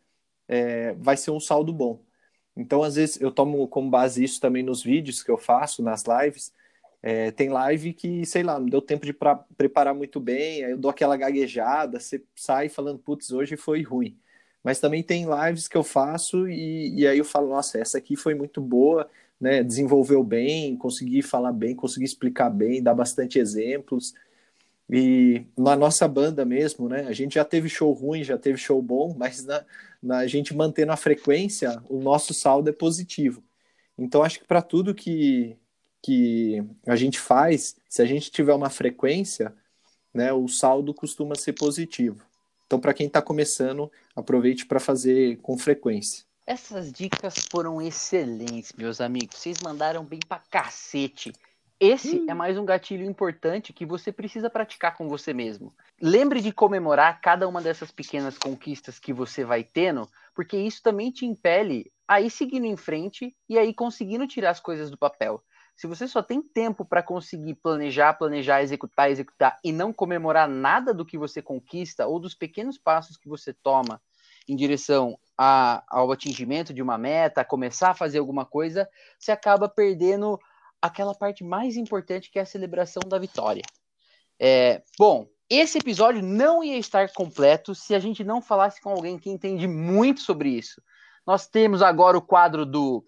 é, 0.46 0.94
vai 0.94 1.16
ser 1.16 1.30
um 1.30 1.40
saldo 1.40 1.72
bom. 1.72 2.02
Então, 2.56 2.82
às 2.82 2.96
vezes, 2.96 3.20
eu 3.20 3.30
tomo 3.30 3.68
como 3.68 3.90
base 3.90 4.22
isso 4.24 4.40
também 4.40 4.62
nos 4.64 4.82
vídeos 4.82 5.22
que 5.22 5.30
eu 5.30 5.38
faço, 5.38 5.82
nas 5.82 6.04
lives. 6.04 6.52
É, 7.02 7.30
tem 7.30 7.48
live 7.48 7.92
que, 7.92 8.26
sei 8.26 8.42
lá, 8.42 8.58
não 8.58 8.66
deu 8.66 8.82
tempo 8.82 9.06
de 9.06 9.12
pra, 9.12 9.36
preparar 9.36 9.94
muito 9.94 10.18
bem, 10.18 10.64
aí 10.64 10.72
eu 10.72 10.78
dou 10.78 10.90
aquela 10.90 11.16
gaguejada, 11.16 12.00
você 12.00 12.22
sai 12.34 12.68
falando, 12.68 12.98
putz, 12.98 13.30
hoje 13.30 13.56
foi 13.56 13.82
ruim. 13.82 14.18
Mas 14.62 14.80
também 14.80 15.02
tem 15.02 15.24
lives 15.26 15.68
que 15.68 15.76
eu 15.76 15.84
faço 15.84 16.48
e, 16.48 17.00
e 17.00 17.06
aí 17.06 17.18
eu 17.18 17.24
falo, 17.24 17.48
nossa, 17.48 17.78
essa 17.78 17.98
aqui 17.98 18.16
foi 18.16 18.34
muito 18.34 18.60
boa, 18.60 19.08
né? 19.40 19.62
Desenvolveu 19.62 20.22
bem, 20.24 20.76
consegui 20.76 21.22
falar 21.22 21.52
bem, 21.52 21.74
consegui 21.74 22.04
explicar 22.04 22.50
bem, 22.50 22.82
dar 22.82 22.94
bastante 22.94 23.38
exemplos. 23.38 24.14
E 24.90 25.44
na 25.56 25.76
nossa 25.76 26.08
banda 26.08 26.44
mesmo, 26.44 26.88
né? 26.88 27.06
A 27.06 27.12
gente 27.12 27.34
já 27.34 27.44
teve 27.44 27.68
show 27.68 27.92
ruim, 27.92 28.24
já 28.24 28.38
teve 28.38 28.58
show 28.58 28.80
bom, 28.82 29.14
mas 29.18 29.44
na, 29.44 29.64
na 30.02 30.26
gente 30.26 30.54
mantendo 30.54 30.92
a 30.92 30.96
frequência, 30.96 31.80
o 31.88 32.00
nosso 32.00 32.34
saldo 32.34 32.70
é 32.70 32.72
positivo. 32.72 33.42
Então 33.96 34.22
acho 34.22 34.40
que 34.40 34.46
para 34.46 34.62
tudo 34.62 34.94
que, 34.94 35.56
que 36.08 36.64
a 36.86 36.96
gente 36.96 37.20
faz, 37.20 37.76
se 37.86 38.00
a 38.00 38.06
gente 38.06 38.30
tiver 38.30 38.54
uma 38.54 38.70
frequência, 38.70 39.54
né, 40.14 40.32
o 40.32 40.48
saldo 40.48 40.94
costuma 40.94 41.34
ser 41.34 41.52
positivo. 41.52 42.24
Então, 42.64 42.80
para 42.80 42.94
quem 42.94 43.08
está 43.08 43.20
começando, 43.20 43.92
aproveite 44.16 44.64
para 44.64 44.80
fazer 44.80 45.36
com 45.42 45.58
frequência. 45.58 46.24
Essas 46.46 46.90
dicas 46.90 47.34
foram 47.50 47.82
excelentes, 47.82 48.72
meus 48.72 49.02
amigos. 49.02 49.36
Vocês 49.36 49.58
mandaram 49.60 50.02
bem 50.02 50.18
pra 50.26 50.38
cacete. 50.50 51.30
Esse 51.78 52.20
hum. 52.20 52.26
é 52.26 52.32
mais 52.32 52.56
um 52.56 52.64
gatilho 52.64 53.04
importante 53.04 53.74
que 53.74 53.84
você 53.84 54.10
precisa 54.10 54.48
praticar 54.48 54.96
com 54.96 55.10
você 55.10 55.34
mesmo. 55.34 55.74
Lembre 56.00 56.40
de 56.40 56.52
comemorar 56.52 57.20
cada 57.20 57.46
uma 57.46 57.60
dessas 57.60 57.90
pequenas 57.90 58.38
conquistas 58.38 58.98
que 58.98 59.12
você 59.12 59.44
vai 59.44 59.62
tendo, 59.62 60.08
porque 60.34 60.56
isso 60.56 60.82
também 60.82 61.10
te 61.10 61.26
impele 61.26 61.92
a 62.08 62.18
ir 62.22 62.30
seguindo 62.30 62.64
em 62.64 62.78
frente 62.78 63.36
e 63.46 63.58
aí 63.58 63.74
conseguindo 63.74 64.26
tirar 64.26 64.48
as 64.48 64.60
coisas 64.60 64.90
do 64.90 64.96
papel. 64.96 65.44
Se 65.78 65.86
você 65.86 66.08
só 66.08 66.20
tem 66.20 66.42
tempo 66.42 66.84
para 66.84 67.04
conseguir 67.04 67.54
planejar, 67.54 68.12
planejar, 68.14 68.64
executar, 68.64 69.12
executar 69.12 69.56
e 69.62 69.70
não 69.70 69.92
comemorar 69.92 70.48
nada 70.48 70.92
do 70.92 71.06
que 71.06 71.16
você 71.16 71.40
conquista 71.40 72.04
ou 72.04 72.18
dos 72.18 72.34
pequenos 72.34 72.76
passos 72.76 73.16
que 73.16 73.28
você 73.28 73.54
toma 73.54 74.02
em 74.48 74.56
direção 74.56 75.16
a, 75.38 75.84
ao 75.86 76.10
atingimento 76.10 76.74
de 76.74 76.82
uma 76.82 76.98
meta, 76.98 77.44
começar 77.44 77.90
a 77.90 77.94
fazer 77.94 78.18
alguma 78.18 78.44
coisa, 78.44 78.88
você 79.20 79.30
acaba 79.30 79.68
perdendo 79.68 80.36
aquela 80.82 81.14
parte 81.14 81.44
mais 81.44 81.76
importante 81.76 82.28
que 82.28 82.40
é 82.40 82.42
a 82.42 82.46
celebração 82.46 83.02
da 83.06 83.16
vitória. 83.16 83.62
É, 84.36 84.82
bom, 84.98 85.28
esse 85.48 85.78
episódio 85.78 86.22
não 86.22 86.64
ia 86.64 86.76
estar 86.76 87.12
completo 87.12 87.72
se 87.72 87.94
a 87.94 88.00
gente 88.00 88.24
não 88.24 88.42
falasse 88.42 88.80
com 88.80 88.90
alguém 88.90 89.16
que 89.16 89.30
entende 89.30 89.68
muito 89.68 90.22
sobre 90.22 90.48
isso. 90.48 90.82
Nós 91.28 91.46
temos 91.46 91.82
agora 91.82 92.16
o 92.16 92.22
quadro 92.22 92.64
do 92.64 93.04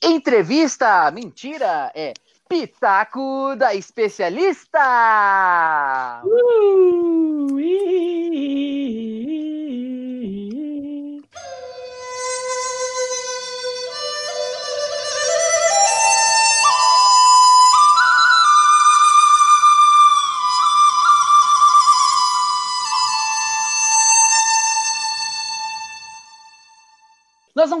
Entrevista. 0.00 1.10
Mentira, 1.10 1.90
é 1.92 2.14
Pitaco 2.48 3.56
da 3.56 3.74
Especialista. 3.74 4.78
Uh, 6.24 7.58
Nós 7.58 7.93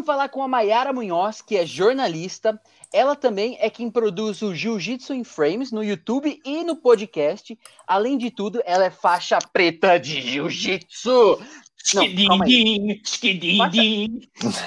vamos 0.04 0.06
falar 0.06 0.28
com 0.28 0.42
a 0.42 0.48
Mayara 0.48 0.92
Munhoz, 0.92 1.40
que 1.40 1.56
é 1.56 1.64
jornalista. 1.64 2.60
Ela 2.92 3.16
também 3.16 3.56
é 3.58 3.70
quem 3.70 3.90
produz 3.90 4.42
o 4.42 4.54
Jiu-Jitsu 4.54 5.14
em 5.14 5.24
Frames 5.24 5.72
no 5.72 5.82
YouTube 5.82 6.38
e 6.44 6.62
no 6.62 6.76
podcast. 6.76 7.58
Além 7.86 8.18
de 8.18 8.30
tudo, 8.30 8.62
ela 8.66 8.84
é 8.84 8.90
faixa 8.90 9.38
preta 9.38 9.98
de 9.98 10.20
Jiu-Jitsu. 10.20 11.40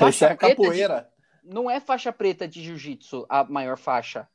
Essa 0.02 0.26
é 0.26 0.32
a 0.32 0.36
capoeira. 0.36 1.08
De... 1.44 1.54
Não 1.54 1.70
é 1.70 1.80
faixa 1.80 2.12
preta 2.12 2.48
de 2.48 2.64
Jiu-Jitsu 2.64 3.28
a 3.30 3.44
maior 3.44 3.78
faixa. 3.78 4.28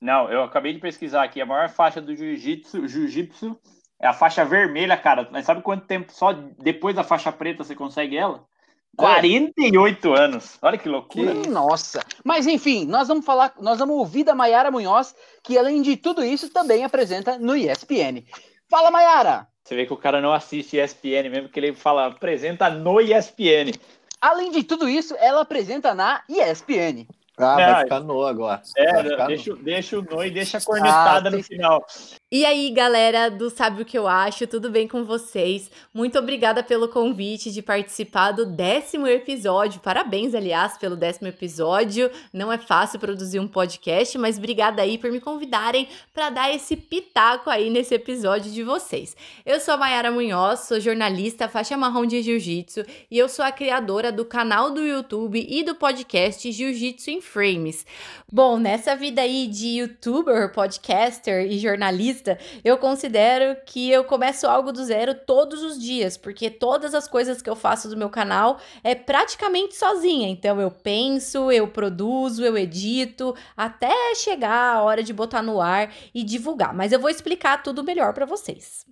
Não, 0.00 0.30
eu 0.30 0.44
acabei 0.44 0.72
de 0.72 0.78
pesquisar 0.78 1.24
aqui. 1.24 1.40
A 1.40 1.46
maior 1.46 1.68
faixa 1.68 2.00
do 2.00 2.14
Jiu-Jitsu 2.14 2.86
jiu 2.86 3.58
é 4.00 4.06
a 4.06 4.12
faixa 4.12 4.44
vermelha, 4.44 4.96
cara. 4.96 5.28
Mas 5.32 5.46
sabe 5.46 5.62
quanto 5.62 5.86
tempo 5.86 6.12
só 6.12 6.32
depois 6.32 6.94
da 6.94 7.02
faixa 7.02 7.32
preta 7.32 7.64
você 7.64 7.74
consegue 7.74 8.16
ela? 8.16 8.46
48 8.96 10.14
é. 10.14 10.20
anos. 10.20 10.58
Olha 10.62 10.78
que 10.78 10.88
loucura. 10.88 11.34
Que, 11.34 11.48
nossa. 11.48 12.04
Mas 12.24 12.46
enfim, 12.46 12.84
nós 12.86 13.08
vamos 13.08 13.24
falar, 13.24 13.54
nós 13.60 13.78
vamos 13.78 13.96
ouvir 13.96 14.24
da 14.24 14.34
Maiara 14.34 14.70
Munhoz, 14.70 15.14
que 15.42 15.58
além 15.58 15.82
de 15.82 15.96
tudo 15.96 16.24
isso 16.24 16.50
também 16.50 16.84
apresenta 16.84 17.38
no 17.38 17.56
ESPN. 17.56 18.24
Fala, 18.68 18.90
Maiara. 18.90 19.46
Você 19.62 19.74
vê 19.74 19.86
que 19.86 19.92
o 19.92 19.96
cara 19.96 20.20
não 20.20 20.32
assiste 20.32 20.76
ESPN 20.76 21.30
mesmo 21.30 21.48
que 21.48 21.58
ele 21.58 21.72
fala 21.72 22.06
apresenta 22.06 22.68
no 22.68 23.00
ESPN. 23.00 23.72
Além 24.20 24.50
de 24.50 24.62
tudo 24.62 24.88
isso, 24.88 25.14
ela 25.18 25.40
apresenta 25.40 25.94
na 25.94 26.22
ESPN. 26.28 27.06
Ah, 27.36 27.56
vai 27.56 27.82
ficar 27.82 28.00
no 28.00 28.24
agora. 28.24 28.62
É, 28.76 29.26
deixa, 29.26 29.56
deixa 29.56 29.98
o 29.98 30.02
no 30.02 30.24
e 30.24 30.30
deixa 30.30 30.58
a 30.58 30.60
cornetada 30.60 31.28
ah, 31.28 31.32
no 31.32 31.42
final. 31.42 31.84
E 32.36 32.44
aí, 32.44 32.68
galera 32.70 33.28
do 33.28 33.48
Sabe 33.48 33.82
o 33.82 33.84
que 33.84 33.96
eu 33.96 34.08
acho? 34.08 34.44
Tudo 34.48 34.68
bem 34.68 34.88
com 34.88 35.04
vocês? 35.04 35.70
Muito 35.94 36.18
obrigada 36.18 36.64
pelo 36.64 36.88
convite 36.88 37.52
de 37.52 37.62
participar 37.62 38.32
do 38.32 38.44
décimo 38.44 39.06
episódio. 39.06 39.80
Parabéns, 39.80 40.34
aliás, 40.34 40.76
pelo 40.76 40.96
décimo 40.96 41.28
episódio. 41.28 42.10
Não 42.32 42.50
é 42.50 42.58
fácil 42.58 42.98
produzir 42.98 43.38
um 43.38 43.46
podcast, 43.46 44.18
mas 44.18 44.36
obrigada 44.36 44.82
aí 44.82 44.98
por 44.98 45.12
me 45.12 45.20
convidarem 45.20 45.86
para 46.12 46.28
dar 46.28 46.52
esse 46.52 46.74
pitaco 46.74 47.48
aí 47.48 47.70
nesse 47.70 47.94
episódio 47.94 48.50
de 48.50 48.64
vocês. 48.64 49.16
Eu 49.46 49.60
sou 49.60 49.74
a 49.74 49.76
Mayara 49.76 50.10
Munhoz, 50.10 50.62
sou 50.62 50.80
jornalista 50.80 51.48
faixa 51.48 51.76
marrom 51.76 52.04
de 52.04 52.20
Jiu-Jitsu 52.20 52.82
e 53.12 53.16
eu 53.16 53.28
sou 53.28 53.44
a 53.44 53.52
criadora 53.52 54.10
do 54.10 54.24
canal 54.24 54.72
do 54.72 54.84
YouTube 54.84 55.46
e 55.48 55.62
do 55.62 55.76
podcast 55.76 56.50
Jiu-Jitsu 56.50 57.10
em 57.10 57.20
frames. 57.20 57.86
Bom, 58.32 58.58
nessa 58.58 58.96
vida 58.96 59.22
aí 59.22 59.46
de 59.46 59.78
youtuber, 59.78 60.52
podcaster 60.52 61.46
e 61.46 61.60
jornalista, 61.60 62.23
eu 62.64 62.78
considero 62.78 63.56
que 63.66 63.90
eu 63.90 64.04
começo 64.04 64.46
algo 64.46 64.72
do 64.72 64.84
zero 64.84 65.14
todos 65.14 65.62
os 65.62 65.80
dias, 65.80 66.16
porque 66.16 66.50
todas 66.50 66.94
as 66.94 67.08
coisas 67.08 67.40
que 67.40 67.50
eu 67.50 67.56
faço 67.56 67.88
do 67.88 67.96
meu 67.96 68.10
canal 68.10 68.58
é 68.82 68.94
praticamente 68.94 69.76
sozinha. 69.76 70.28
Então 70.28 70.60
eu 70.60 70.70
penso, 70.70 71.50
eu 71.50 71.68
produzo, 71.68 72.44
eu 72.44 72.56
edito, 72.56 73.34
até 73.56 74.14
chegar 74.14 74.76
a 74.76 74.82
hora 74.82 75.02
de 75.02 75.12
botar 75.12 75.42
no 75.42 75.60
ar 75.60 75.92
e 76.14 76.22
divulgar. 76.22 76.74
Mas 76.74 76.92
eu 76.92 77.00
vou 77.00 77.10
explicar 77.10 77.62
tudo 77.62 77.84
melhor 77.84 78.12
para 78.12 78.26
vocês. 78.26 78.84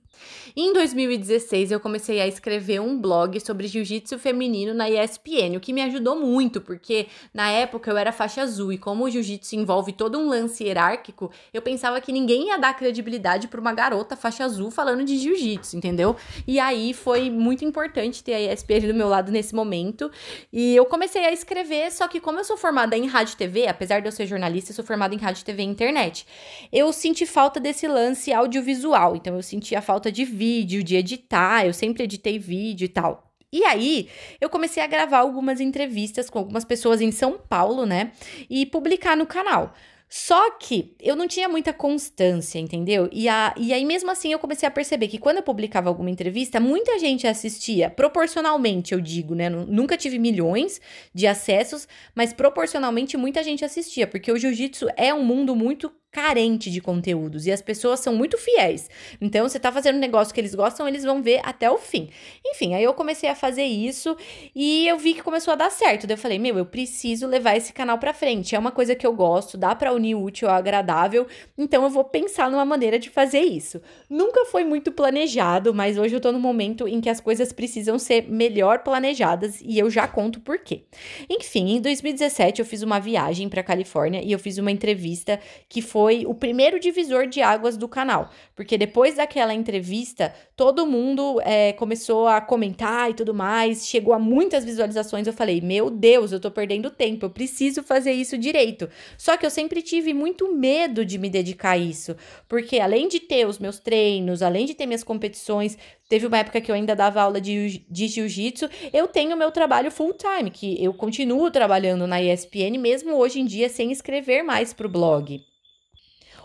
Em 0.55 0.73
2016, 0.73 1.71
eu 1.71 1.81
comecei 1.81 2.21
a 2.21 2.27
escrever 2.27 2.81
um 2.81 3.01
blog 3.01 3.41
sobre 3.41 3.67
jiu-jitsu 3.67 4.19
feminino 4.19 4.75
na 4.75 4.89
ESPN, 4.89 5.57
o 5.57 5.61
que 5.61 5.73
me 5.73 5.83
ajudou 5.83 6.17
muito, 6.17 6.61
porque 6.61 7.07
na 7.33 7.51
época 7.51 7.91
eu 7.91 7.97
era 7.97 8.13
faixa 8.13 8.43
azul 8.43 8.73
e 8.73 8.79
como 8.79 9.05
o 9.05 9.11
jiu-jitsu 9.11 9.57
envolve 9.57 9.93
todo 9.93 10.19
um 10.19 10.29
lance 10.29 10.65
hierárquico, 10.65 11.31
eu 11.53 11.63
pensava 11.63 12.01
que 12.01 12.13
ninguém 12.13 12.49
ia 12.49 12.59
dar 12.59 12.75
credibilidade 12.75 13.22
para 13.49 13.61
uma 13.61 13.73
garota 13.73 14.17
faixa 14.17 14.45
azul 14.45 14.71
falando 14.71 15.05
de 15.05 15.17
jiu-jitsu, 15.17 15.77
entendeu? 15.77 16.17
E 16.47 16.59
aí 16.59 16.93
foi 16.93 17.31
muito 17.31 17.65
importante 17.65 18.23
ter 18.23 18.35
a 18.35 18.53
ESPN 18.53 18.89
do 18.89 18.95
meu 18.95 19.09
lado 19.09 19.31
nesse 19.31 19.55
momento. 19.55 20.11
E 20.53 20.75
eu 20.75 20.85
comecei 20.85 21.25
a 21.25 21.33
escrever, 21.33 21.91
só 21.93 22.09
que 22.09 22.21
como 22.21 22.39
eu 22.39 22.45
sou 22.45 22.57
formada 22.57 22.97
em 22.97 23.07
rádio 23.07 23.35
e 23.35 23.37
TV, 23.37 23.67
apesar 23.67 24.01
de 24.01 24.09
eu 24.09 24.13
ser 24.13 24.27
jornalista, 24.27 24.73
eu 24.73 24.77
sou 24.77 24.85
formada 24.85 25.15
em 25.15 25.19
rádio, 25.19 25.45
TV 25.45 25.63
e 25.63 25.67
internet. 25.67 26.27
Eu 26.73 26.93
senti 26.93 27.25
falta 27.25 27.61
desse 27.61 27.87
lance 27.87 28.33
audiovisual, 28.33 29.17
então 29.17 29.37
eu 29.37 29.43
senti 29.43 29.77
a 29.77 29.83
falta 29.83 30.11
de 30.11 30.25
vídeo, 30.25 30.83
de 30.83 30.97
editar, 30.97 31.65
eu 31.65 31.73
sempre 31.73 32.05
editei 32.05 32.39
vídeo 32.39 32.85
e 32.85 32.89
tal. 32.89 33.33
E 33.53 33.65
aí, 33.65 34.09
eu 34.41 34.49
comecei 34.49 34.83
a 34.83 34.87
gravar 34.87 35.19
algumas 35.19 35.61
entrevistas 35.61 36.31
com 36.31 36.39
algumas 36.39 36.65
pessoas 36.65 37.03
em 37.03 37.13
São 37.13 37.37
Paulo, 37.37 37.85
né? 37.85 38.13
E 38.49 38.65
publicar 38.65 39.15
no 39.15 39.27
canal. 39.27 39.75
Só 40.15 40.51
que 40.59 40.95
eu 41.01 41.17
não 41.17 41.27
tinha 41.27 41.49
muita 41.49 41.73
constância, 41.73 42.59
entendeu? 42.59 43.09
E, 43.11 43.31
a, 43.31 43.55
e 43.57 43.73
aí, 43.73 43.83
mesmo 43.83 44.11
assim, 44.11 44.31
eu 44.31 44.39
comecei 44.39 44.69
a 44.69 44.71
perceber 44.71 45.09
que 45.09 45.19
quando 45.19 45.39
eu 45.39 45.43
publicava 45.43 45.89
alguma 45.89 46.11
entrevista, 46.11 46.61
muita 46.61 46.99
gente 46.99 47.27
assistia, 47.27 47.89
proporcionalmente, 47.89 48.93
eu 48.93 49.01
digo, 49.01 49.35
né? 49.35 49.49
Nunca 49.49 49.97
tive 49.97 50.19
milhões 50.19 50.83
de 51.15 51.27
acessos, 51.27 51.89
mas 52.15 52.35
proporcionalmente 52.35 53.17
muita 53.17 53.43
gente 53.43 53.65
assistia, 53.65 54.07
porque 54.07 54.31
o 54.31 54.37
jiu-jitsu 54.37 54.87
é 54.99 55.15
um 55.15 55.25
mundo 55.25 55.57
muito 55.57 55.91
carente 56.13 56.71
de 56.71 56.79
conteúdos 56.79 57.47
e 57.47 57.51
as 57.51 57.63
pessoas 57.63 58.01
são 58.01 58.15
muito 58.15 58.37
fiéis. 58.37 58.91
Então, 59.19 59.49
você 59.49 59.59
tá 59.59 59.73
fazendo 59.73 59.97
um 59.97 60.01
negócio 60.01 60.35
que 60.35 60.39
eles 60.39 60.55
gostam, 60.55 60.87
eles 60.87 61.03
vão 61.03 61.23
ver 61.23 61.41
até 61.43 61.71
o 61.71 61.79
fim. 61.79 62.11
Enfim, 62.47 62.75
aí 62.75 62.85
eu 62.85 62.93
comecei 62.93 63.31
a 63.31 63.35
fazer 63.35 63.65
isso 63.65 64.15
e 64.55 64.87
eu 64.87 64.99
vi 64.99 65.15
que 65.15 65.23
começou 65.23 65.53
a 65.53 65.57
dar 65.57 65.71
certo. 65.71 66.07
Daí 66.07 66.15
eu 66.15 66.19
falei, 66.19 66.39
meu, 66.39 66.59
eu 66.59 66.67
preciso 66.67 67.27
levar 67.27 67.57
esse 67.57 67.73
canal 67.73 67.97
pra 67.97 68.13
frente. 68.13 68.55
É 68.55 68.59
uma 68.59 68.71
coisa 68.71 68.95
que 68.95 69.07
eu 69.07 69.15
gosto, 69.15 69.57
dá 69.57 69.75
pra 69.75 69.95
unir 69.95 70.15
útil 70.15 70.51
ao 70.51 70.55
agradável, 70.55 71.27
então 71.57 71.83
eu 71.83 71.89
vou 71.89 72.05
pensar 72.05 72.51
numa 72.51 72.65
maneira 72.65 72.99
de 72.99 73.09
fazer 73.09 73.41
isso. 73.41 73.81
Nunca 74.11 74.45
foi 74.45 74.65
muito 74.65 74.93
planejado, 74.93 75.73
mas 75.73 75.97
hoje 75.97 76.15
eu 76.15 76.21
tô 76.21 76.31
no 76.31 76.39
momento 76.39 76.87
em 76.87 77.01
que 77.01 77.09
as 77.09 77.21
coisas 77.21 77.55
precisam 77.55 77.99
ser 77.99 78.29
melhor 78.29 78.81
planejadas 78.81 79.63
e 79.63 79.79
eu 79.79 79.89
já 79.89 80.07
conto 80.07 80.41
por 80.41 80.59
quê. 80.59 80.85
Enfim, 81.31 81.77
em 81.77 81.81
2017 81.81 82.61
eu 82.61 82.67
fiz 82.67 82.83
uma 82.83 83.01
viagem 83.01 83.49
pra 83.49 83.63
Califórnia 83.63 84.21
e 84.23 84.31
eu 84.31 84.39
fiz 84.39 84.59
uma 84.59 84.71
entrevista 84.71 85.41
que 85.71 85.81
foi 85.81 86.02
foi 86.03 86.25
o 86.27 86.35
primeiro 86.35 86.81
divisor 86.81 87.29
de 87.29 87.41
águas 87.41 87.77
do 87.77 87.87
canal, 87.87 88.29
porque 88.57 88.77
depois 88.77 89.15
daquela 89.15 89.55
entrevista, 89.55 90.35
todo 90.57 90.85
mundo 90.85 91.41
é, 91.45 91.73
começou 91.75 92.27
a 92.27 92.41
comentar 92.41 93.09
e 93.09 93.15
tudo 93.15 93.33
mais, 93.33 93.87
chegou 93.87 94.13
a 94.13 94.19
muitas 94.19 94.65
visualizações. 94.65 95.29
Eu 95.29 95.33
falei, 95.33 95.61
meu 95.61 95.89
Deus, 95.89 96.33
eu 96.33 96.41
tô 96.41 96.51
perdendo 96.51 96.91
tempo, 96.91 97.25
eu 97.25 97.31
preciso 97.31 97.85
fazer 97.85 98.11
isso 98.11 98.37
direito. 98.37 98.89
Só 99.17 99.37
que 99.37 99.47
eu 99.47 99.51
sempre 99.51 99.81
tive 99.81 100.13
muito 100.13 100.53
medo 100.53 101.05
de 101.05 101.19
me 101.19 101.31
dedicar 101.31 101.73
a 101.73 101.79
isso, 101.79 102.17
porque 102.49 102.81
além 102.81 103.07
de 103.07 103.21
ter 103.21 103.47
os 103.47 103.61
meus 103.61 103.79
treinos, 103.79 104.43
além 104.43 104.67
de 104.67 104.75
ter 104.75 104.87
minhas 104.87 105.05
competições, 105.05 105.79
Teve 106.09 106.27
uma 106.27 106.37
época 106.37 106.61
que 106.61 106.71
eu 106.71 106.75
ainda 106.75 106.95
dava 106.95 107.23
aula 107.23 107.41
de, 107.41 107.87
de 107.89 108.07
jiu-jitsu. 108.07 108.69
Eu 108.93 109.09
tenho 109.09 109.35
meu 109.35 109.51
trabalho 109.51 109.91
full 109.91 110.13
time, 110.13 110.51
que 110.51 110.85
eu 110.85 110.93
continuo 110.93 111.51
trabalhando 111.51 112.07
na 112.07 112.21
ESPN, 112.21 112.77
mesmo 112.79 113.15
hoje 113.15 113.41
em 113.41 113.47
dia 113.47 113.71
sem 113.71 113.91
escrever 113.91 114.43
mais 114.43 114.75
para 114.75 114.87
o 114.87 114.91
blog. 114.91 115.43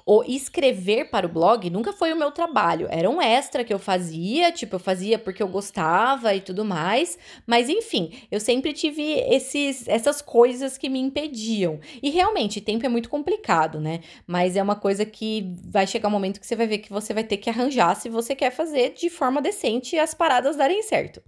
O 0.09 0.23
escrever 0.23 1.09
para 1.09 1.25
o 1.25 1.29
blog 1.29 1.69
nunca 1.69 1.91
foi 1.91 2.13
o 2.13 2.15
meu 2.15 2.31
trabalho, 2.31 2.87
era 2.89 3.09
um 3.09 3.21
extra 3.21 3.65
que 3.65 3.73
eu 3.73 3.77
fazia, 3.77 4.53
tipo, 4.53 4.75
eu 4.75 4.79
fazia 4.79 5.19
porque 5.19 5.43
eu 5.43 5.49
gostava 5.49 6.33
e 6.33 6.39
tudo 6.39 6.63
mais, 6.63 7.19
mas 7.45 7.67
enfim, 7.67 8.13
eu 8.31 8.39
sempre 8.39 8.71
tive 8.71 9.03
esses, 9.03 9.85
essas 9.85 10.21
coisas 10.21 10.77
que 10.77 10.87
me 10.87 10.97
impediam. 10.97 11.81
E 12.01 12.09
realmente, 12.09 12.61
tempo 12.61 12.85
é 12.85 12.89
muito 12.89 13.09
complicado, 13.09 13.81
né? 13.81 13.99
Mas 14.25 14.55
é 14.55 14.63
uma 14.63 14.77
coisa 14.77 15.05
que 15.05 15.53
vai 15.61 15.85
chegar 15.85 16.07
um 16.07 16.11
momento 16.11 16.39
que 16.39 16.47
você 16.47 16.55
vai 16.55 16.67
ver 16.67 16.77
que 16.77 16.89
você 16.89 17.13
vai 17.13 17.25
ter 17.25 17.35
que 17.35 17.49
arranjar 17.49 17.93
se 17.95 18.07
você 18.07 18.33
quer 18.33 18.51
fazer 18.51 18.93
de 18.93 19.09
forma 19.09 19.41
decente 19.41 19.99
as 19.99 20.13
paradas 20.13 20.55
darem 20.55 20.81
certo. 20.83 21.21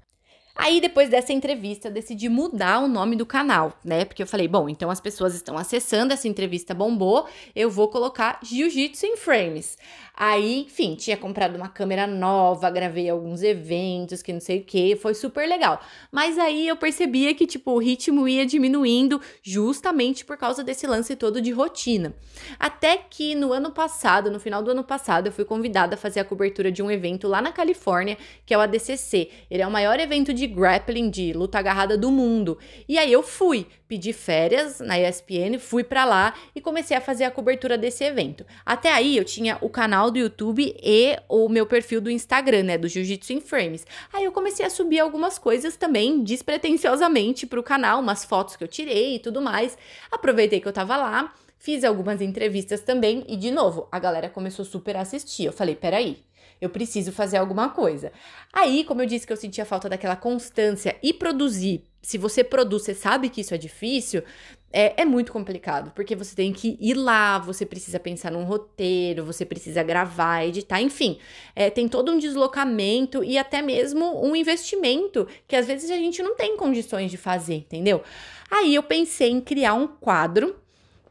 Aí, 0.61 0.81
depois 0.81 1.07
dessa 1.07 1.31
entrevista, 1.31 1.87
eu 1.87 1.91
decidi 1.93 2.27
mudar 2.27 2.81
o 2.81 2.87
nome 2.89 3.15
do 3.15 3.25
canal, 3.25 3.79
né? 3.81 4.03
Porque 4.03 4.21
eu 4.21 4.27
falei, 4.27 4.45
bom, 4.45 4.67
então 4.67 4.89
as 4.89 4.99
pessoas 4.99 5.33
estão 5.33 5.57
acessando, 5.57 6.11
essa 6.11 6.27
entrevista 6.27 6.73
bombou, 6.73 7.25
eu 7.55 7.71
vou 7.71 7.87
colocar 7.87 8.41
Jiu-Jitsu 8.43 9.05
em 9.05 9.15
Frames. 9.15 9.77
Aí, 10.21 10.63
enfim, 10.63 10.95
tinha 10.95 11.15
comprado 11.15 11.55
uma 11.55 11.69
câmera 11.69 12.05
nova, 12.05 12.69
gravei 12.69 13.09
alguns 13.09 13.41
eventos, 13.41 14.21
que 14.21 14.33
não 14.33 14.41
sei 14.41 14.59
o 14.59 14.63
que, 14.65 14.97
foi 14.97 15.13
super 15.13 15.47
legal. 15.47 15.79
Mas 16.11 16.37
aí 16.37 16.67
eu 16.67 16.75
percebia 16.75 17.33
que, 17.33 17.47
tipo, 17.47 17.71
o 17.71 17.77
ritmo 17.77 18.27
ia 18.27 18.45
diminuindo 18.45 19.21
justamente 19.41 20.25
por 20.25 20.35
causa 20.35 20.61
desse 20.61 20.85
lance 20.85 21.15
todo 21.15 21.41
de 21.41 21.51
rotina. 21.51 22.13
Até 22.59 22.97
que 22.97 23.33
no 23.33 23.53
ano 23.53 23.71
passado, 23.71 24.29
no 24.29 24.41
final 24.41 24.61
do 24.61 24.71
ano 24.71 24.83
passado, 24.83 25.27
eu 25.27 25.31
fui 25.31 25.45
convidada 25.45 25.95
a 25.95 25.97
fazer 25.97 26.19
a 26.19 26.25
cobertura 26.25 26.69
de 26.69 26.83
um 26.83 26.91
evento 26.91 27.25
lá 27.25 27.41
na 27.41 27.53
Califórnia, 27.53 28.17
que 28.45 28.53
é 28.53 28.57
o 28.57 28.61
ADCC. 28.61 29.29
Ele 29.49 29.63
é 29.63 29.67
o 29.67 29.71
maior 29.71 30.01
evento 30.01 30.33
de 30.33 30.47
grappling, 30.47 31.09
de 31.09 31.31
luta 31.31 31.59
agarrada 31.59 31.97
do 31.97 32.11
mundo. 32.11 32.57
E 32.89 32.97
aí 32.97 33.09
eu 33.09 33.23
fui, 33.23 33.65
pedi 33.87 34.11
férias 34.11 34.81
na 34.81 34.99
ESPN, 34.99 35.57
fui 35.59 35.81
para 35.81 36.03
lá 36.03 36.33
e 36.53 36.59
comecei 36.59 36.97
a 36.97 37.01
fazer 37.01 37.23
a 37.23 37.31
cobertura 37.31 37.77
desse 37.77 38.03
evento. 38.03 38.45
Até 38.65 38.91
aí 38.91 39.15
eu 39.15 39.23
tinha 39.23 39.57
o 39.61 39.69
canal 39.69 40.08
do 40.11 40.17
YouTube 40.17 40.75
e 40.81 41.17
o 41.27 41.49
meu 41.49 41.65
perfil 41.65 42.01
do 42.01 42.09
Instagram, 42.09 42.63
né, 42.63 42.77
do 42.77 42.87
Jiu-Jitsu 42.87 43.33
em 43.33 43.41
Frames. 43.41 43.85
Aí 44.11 44.23
eu 44.23 44.31
comecei 44.31 44.65
a 44.65 44.69
subir 44.69 44.99
algumas 44.99 45.37
coisas 45.37 45.75
também 45.75 46.23
despretensiosamente 46.23 47.45
pro 47.45 47.63
canal, 47.63 47.99
umas 47.99 48.25
fotos 48.25 48.55
que 48.55 48.63
eu 48.63 48.67
tirei 48.67 49.15
e 49.15 49.19
tudo 49.19 49.41
mais. 49.41 49.77
Aproveitei 50.11 50.59
que 50.59 50.67
eu 50.67 50.73
tava 50.73 50.97
lá, 50.97 51.33
fiz 51.57 51.83
algumas 51.83 52.21
entrevistas 52.21 52.81
também 52.81 53.23
e 53.27 53.35
de 53.35 53.51
novo, 53.51 53.87
a 53.91 53.99
galera 53.99 54.29
começou 54.29 54.65
super 54.65 54.95
a 54.95 55.01
assistir. 55.01 55.45
Eu 55.45 55.53
falei, 55.53 55.75
peraí, 55.75 56.17
eu 56.61 56.69
preciso 56.69 57.11
fazer 57.11 57.37
alguma 57.37 57.69
coisa. 57.69 58.11
Aí, 58.51 58.83
como 58.83 59.01
eu 59.01 59.05
disse 59.05 59.25
que 59.25 59.33
eu 59.33 59.37
sentia 59.37 59.65
falta 59.65 59.87
daquela 59.87 60.15
constância 60.15 60.97
e 61.01 61.13
produzir, 61.13 61.88
se 62.01 62.17
você 62.17 62.43
produz, 62.43 62.83
você 62.83 62.93
sabe 62.93 63.29
que 63.29 63.41
isso 63.41 63.53
é 63.53 63.57
difícil, 63.57 64.23
é, 64.71 65.01
é, 65.01 65.05
muito 65.05 65.31
complicado, 65.31 65.91
porque 65.95 66.15
você 66.15 66.35
tem 66.35 66.53
que 66.53 66.77
ir 66.79 66.93
lá, 66.93 67.39
você 67.39 67.65
precisa 67.65 67.99
pensar 67.99 68.31
num 68.31 68.43
roteiro, 68.43 69.25
você 69.25 69.43
precisa 69.43 69.81
gravar, 69.81 70.45
editar, 70.45 70.79
enfim. 70.79 71.17
É, 71.55 71.69
tem 71.69 71.87
todo 71.87 72.11
um 72.11 72.19
deslocamento 72.19 73.23
e 73.23 73.37
até 73.37 73.61
mesmo 73.61 74.23
um 74.23 74.35
investimento 74.35 75.27
que 75.47 75.55
às 75.55 75.65
vezes 75.65 75.89
a 75.89 75.95
gente 75.95 76.21
não 76.21 76.35
tem 76.35 76.55
condições 76.55 77.09
de 77.09 77.17
fazer, 77.17 77.55
entendeu? 77.55 78.03
Aí 78.49 78.75
eu 78.75 78.83
pensei 78.83 79.31
em 79.31 79.41
criar 79.41 79.73
um 79.73 79.87
quadro 79.87 80.55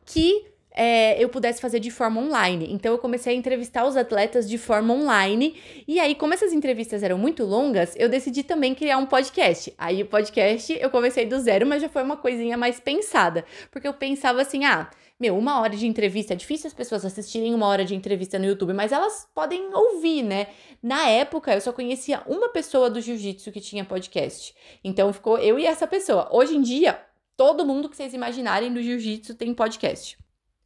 que 0.07 0.47
é, 0.71 1.23
eu 1.23 1.29
pudesse 1.29 1.61
fazer 1.61 1.81
de 1.81 1.91
forma 1.91 2.21
online. 2.21 2.69
Então 2.71 2.93
eu 2.93 2.99
comecei 2.99 3.35
a 3.35 3.37
entrevistar 3.37 3.87
os 3.87 3.97
atletas 3.97 4.49
de 4.49 4.59
forma 4.59 4.95
online. 4.95 5.57
E 5.87 5.99
aí, 5.99 6.15
como 6.15 6.35
essas 6.35 6.53
entrevistas 6.53 7.03
eram 7.03 7.19
muito 7.19 7.45
longas, 7.45 7.95
eu 7.97 8.09
decidi 8.09 8.43
também 8.43 8.75
criar 8.75 8.99
um 8.99 9.07
podcast. 9.07 9.75
Aí 9.77 10.03
o 10.03 10.07
podcast 10.07 10.77
eu 10.81 10.91
comecei 10.91 11.27
do 11.27 11.39
zero, 11.41 11.67
mas 11.67 11.83
já 11.83 11.89
foi 11.89 12.03
uma 12.03 12.17
coisinha 12.17 12.57
mais 12.57 12.79
pensada. 12.79 13.45
Porque 13.71 13.89
eu 13.89 13.95
pensava 13.95 14.41
assim, 14.41 14.65
ah. 14.65 14.91
Meu, 15.21 15.37
uma 15.37 15.61
hora 15.61 15.75
de 15.75 15.85
entrevista, 15.85 16.33
é 16.33 16.37
difícil 16.37 16.69
as 16.69 16.73
pessoas 16.73 17.05
assistirem 17.05 17.53
uma 17.53 17.67
hora 17.67 17.85
de 17.85 17.93
entrevista 17.93 18.39
no 18.39 18.45
YouTube, 18.45 18.73
mas 18.73 18.93
elas 18.93 19.27
podem 19.35 19.69
ouvir, 19.75 20.23
né? 20.23 20.47
Na 20.81 21.09
época, 21.09 21.53
eu 21.53 21.61
só 21.61 21.73
conhecia 21.73 22.23
uma 22.25 22.51
pessoa 22.51 22.89
do 22.89 23.01
jiu-jitsu 23.01 23.51
que 23.51 23.61
tinha 23.61 23.85
podcast. 23.85 24.55
Então 24.85 25.13
ficou 25.13 25.37
eu 25.39 25.59
e 25.59 25.67
essa 25.67 25.89
pessoa. 25.89 26.29
Hoje 26.31 26.57
em 26.57 26.63
dia, 26.63 27.01
todo 27.37 27.67
mundo 27.67 27.89
que 27.89 27.97
vocês 27.97 28.15
imaginarem 28.15 28.73
do 28.73 28.81
jiu-jitsu 28.81 29.35
tem 29.35 29.53
podcast. 29.53 30.17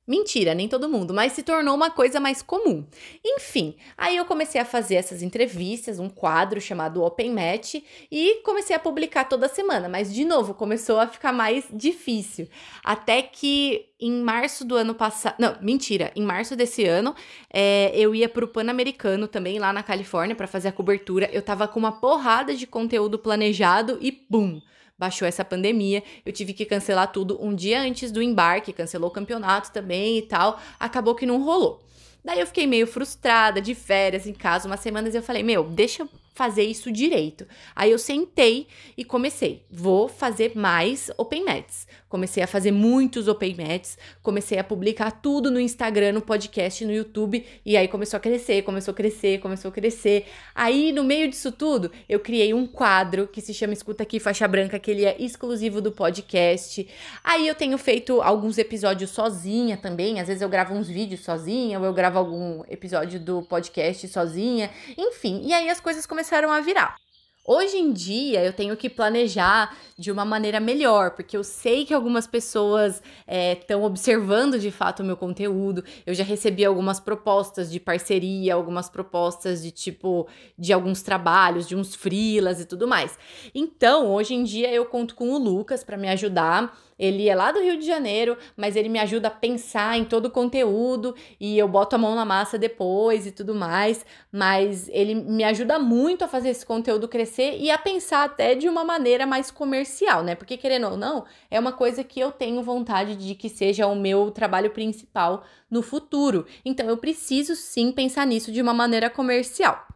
Mentira, 0.04 0.52
nem 0.52 0.66
todo 0.66 0.88
mundo, 0.88 1.14
mas 1.14 1.32
se 1.32 1.44
tornou 1.44 1.76
uma 1.76 1.88
coisa 1.88 2.18
mais 2.18 2.42
comum. 2.42 2.84
Enfim, 3.24 3.76
aí 3.96 4.16
eu 4.16 4.24
comecei 4.24 4.60
a 4.60 4.64
fazer 4.64 4.96
essas 4.96 5.22
entrevistas, 5.22 6.00
um 6.00 6.08
quadro 6.08 6.60
chamado 6.60 7.04
Open 7.04 7.30
Match, 7.30 7.76
e 8.10 8.40
comecei 8.44 8.74
a 8.74 8.80
publicar 8.80 9.24
toda 9.24 9.46
semana, 9.46 9.88
mas 9.88 10.12
de 10.12 10.24
novo 10.24 10.54
começou 10.54 10.98
a 10.98 11.06
ficar 11.06 11.32
mais 11.32 11.66
difícil. 11.72 12.48
Até 12.82 13.22
que 13.22 13.86
em 14.00 14.20
março 14.20 14.64
do 14.64 14.74
ano 14.74 14.92
passado. 14.92 15.36
Não, 15.38 15.56
mentira, 15.60 16.10
em 16.16 16.22
março 16.22 16.56
desse 16.56 16.84
ano, 16.84 17.14
é, 17.48 17.92
eu 17.94 18.12
ia 18.12 18.28
pro 18.28 18.48
Pan-Americano 18.48 19.28
também, 19.28 19.60
lá 19.60 19.72
na 19.72 19.84
Califórnia, 19.84 20.34
para 20.34 20.48
fazer 20.48 20.68
a 20.68 20.72
cobertura. 20.72 21.30
Eu 21.32 21.42
tava 21.42 21.68
com 21.68 21.78
uma 21.78 21.92
porrada 21.92 22.56
de 22.56 22.66
conteúdo 22.66 23.20
planejado 23.20 23.98
e 24.00 24.10
pum! 24.10 24.60
Baixou 25.02 25.26
essa 25.26 25.44
pandemia, 25.44 26.00
eu 26.24 26.32
tive 26.32 26.52
que 26.52 26.64
cancelar 26.64 27.10
tudo 27.10 27.36
um 27.44 27.52
dia 27.52 27.80
antes 27.80 28.12
do 28.12 28.22
embarque, 28.22 28.72
cancelou 28.72 29.10
o 29.10 29.12
campeonato 29.12 29.72
também 29.72 30.18
e 30.18 30.22
tal, 30.22 30.60
acabou 30.78 31.16
que 31.16 31.26
não 31.26 31.42
rolou. 31.42 31.82
Daí 32.24 32.38
eu 32.38 32.46
fiquei 32.46 32.68
meio 32.68 32.86
frustrada, 32.86 33.60
de 33.60 33.74
férias 33.74 34.28
em 34.28 34.32
casa, 34.32 34.68
umas 34.68 34.78
semanas, 34.78 35.12
e 35.12 35.16
eu 35.16 35.22
falei, 35.22 35.42
meu, 35.42 35.64
deixa 35.64 36.04
eu 36.04 36.08
fazer 36.42 36.64
isso 36.64 36.90
direito. 36.90 37.46
Aí 37.74 37.92
eu 37.92 37.98
sentei 37.98 38.66
e 38.96 39.04
comecei, 39.04 39.64
vou 39.70 40.08
fazer 40.08 40.56
mais 40.56 41.08
open 41.16 41.44
mats. 41.44 41.86
Comecei 42.08 42.42
a 42.42 42.46
fazer 42.46 42.72
muitos 42.72 43.26
open 43.26 43.56
mats, 43.56 43.96
comecei 44.22 44.58
a 44.58 44.64
publicar 44.64 45.10
tudo 45.12 45.50
no 45.50 45.58
Instagram, 45.58 46.12
no 46.12 46.20
podcast, 46.20 46.84
no 46.84 46.92
YouTube, 46.92 47.46
e 47.64 47.74
aí 47.74 47.88
começou 47.88 48.18
a 48.18 48.20
crescer, 48.20 48.62
começou 48.62 48.92
a 48.92 48.94
crescer, 48.94 49.38
começou 49.38 49.70
a 49.70 49.72
crescer. 49.72 50.26
Aí, 50.54 50.92
no 50.92 51.04
meio 51.04 51.26
disso 51.26 51.50
tudo, 51.50 51.90
eu 52.06 52.20
criei 52.20 52.52
um 52.52 52.66
quadro 52.66 53.26
que 53.26 53.40
se 53.40 53.54
chama 53.54 53.72
Escuta 53.72 54.02
Aqui 54.02 54.20
Faixa 54.20 54.46
Branca, 54.46 54.78
que 54.78 54.90
ele 54.90 55.06
é 55.06 55.16
exclusivo 55.18 55.80
do 55.80 55.90
podcast. 55.90 56.86
Aí 57.24 57.48
eu 57.48 57.54
tenho 57.54 57.78
feito 57.78 58.20
alguns 58.20 58.58
episódios 58.58 59.08
sozinha 59.08 59.78
também, 59.78 60.20
às 60.20 60.26
vezes 60.26 60.42
eu 60.42 60.50
gravo 60.50 60.74
uns 60.74 60.88
vídeos 60.88 61.20
sozinha, 61.20 61.78
ou 61.78 61.86
eu 61.86 61.94
gravo 61.94 62.18
algum 62.18 62.62
episódio 62.68 63.18
do 63.18 63.42
podcast 63.42 64.06
sozinha, 64.08 64.70
enfim. 64.98 65.40
E 65.44 65.54
aí 65.54 65.70
as 65.70 65.80
coisas 65.80 66.04
começaram 66.04 66.31
a 66.34 66.60
virar. 66.60 66.96
Hoje 67.44 67.76
em 67.76 67.92
dia 67.92 68.44
eu 68.44 68.52
tenho 68.52 68.76
que 68.76 68.88
planejar 68.88 69.76
de 69.98 70.12
uma 70.12 70.24
maneira 70.24 70.60
melhor, 70.60 71.10
porque 71.10 71.36
eu 71.36 71.42
sei 71.42 71.84
que 71.84 71.92
algumas 71.92 72.24
pessoas 72.24 73.02
estão 73.26 73.82
é, 73.82 73.84
observando 73.84 74.60
de 74.60 74.70
fato 74.70 75.00
o 75.00 75.04
meu 75.04 75.16
conteúdo. 75.16 75.82
Eu 76.06 76.14
já 76.14 76.22
recebi 76.22 76.64
algumas 76.64 77.00
propostas 77.00 77.68
de 77.68 77.80
parceria, 77.80 78.54
algumas 78.54 78.88
propostas 78.88 79.60
de 79.60 79.72
tipo 79.72 80.28
de 80.56 80.72
alguns 80.72 81.02
trabalhos, 81.02 81.66
de 81.66 81.74
uns 81.74 81.96
freelas 81.96 82.60
e 82.60 82.64
tudo 82.64 82.86
mais. 82.86 83.18
Então, 83.52 84.12
hoje 84.12 84.34
em 84.34 84.44
dia 84.44 84.72
eu 84.72 84.86
conto 84.86 85.16
com 85.16 85.30
o 85.30 85.38
Lucas 85.38 85.82
para 85.82 85.96
me 85.96 86.08
ajudar 86.10 86.78
ele 86.98 87.28
é 87.28 87.34
lá 87.34 87.50
do 87.50 87.60
Rio 87.60 87.78
de 87.78 87.86
Janeiro, 87.86 88.36
mas 88.56 88.76
ele 88.76 88.88
me 88.88 88.98
ajuda 88.98 89.28
a 89.28 89.30
pensar 89.30 89.98
em 89.98 90.04
todo 90.04 90.26
o 90.26 90.30
conteúdo 90.30 91.14
e 91.40 91.58
eu 91.58 91.66
boto 91.68 91.96
a 91.96 91.98
mão 91.98 92.14
na 92.14 92.24
massa 92.24 92.58
depois 92.58 93.26
e 93.26 93.32
tudo 93.32 93.54
mais. 93.54 94.04
Mas 94.30 94.88
ele 94.88 95.14
me 95.14 95.44
ajuda 95.44 95.78
muito 95.78 96.24
a 96.24 96.28
fazer 96.28 96.50
esse 96.50 96.64
conteúdo 96.64 97.08
crescer 97.08 97.56
e 97.58 97.70
a 97.70 97.78
pensar 97.78 98.24
até 98.24 98.54
de 98.54 98.68
uma 98.68 98.84
maneira 98.84 99.26
mais 99.26 99.50
comercial, 99.50 100.22
né? 100.22 100.34
Porque 100.34 100.56
querendo 100.56 100.88
ou 100.88 100.96
não, 100.96 101.24
é 101.50 101.58
uma 101.58 101.72
coisa 101.72 102.04
que 102.04 102.20
eu 102.20 102.30
tenho 102.30 102.62
vontade 102.62 103.16
de 103.16 103.34
que 103.34 103.48
seja 103.48 103.86
o 103.86 103.96
meu 103.96 104.30
trabalho 104.30 104.70
principal 104.70 105.44
no 105.70 105.82
futuro. 105.82 106.46
Então 106.64 106.86
eu 106.88 106.96
preciso 106.96 107.56
sim 107.56 107.90
pensar 107.92 108.26
nisso 108.26 108.52
de 108.52 108.60
uma 108.60 108.74
maneira 108.74 109.08
comercial. 109.08 109.86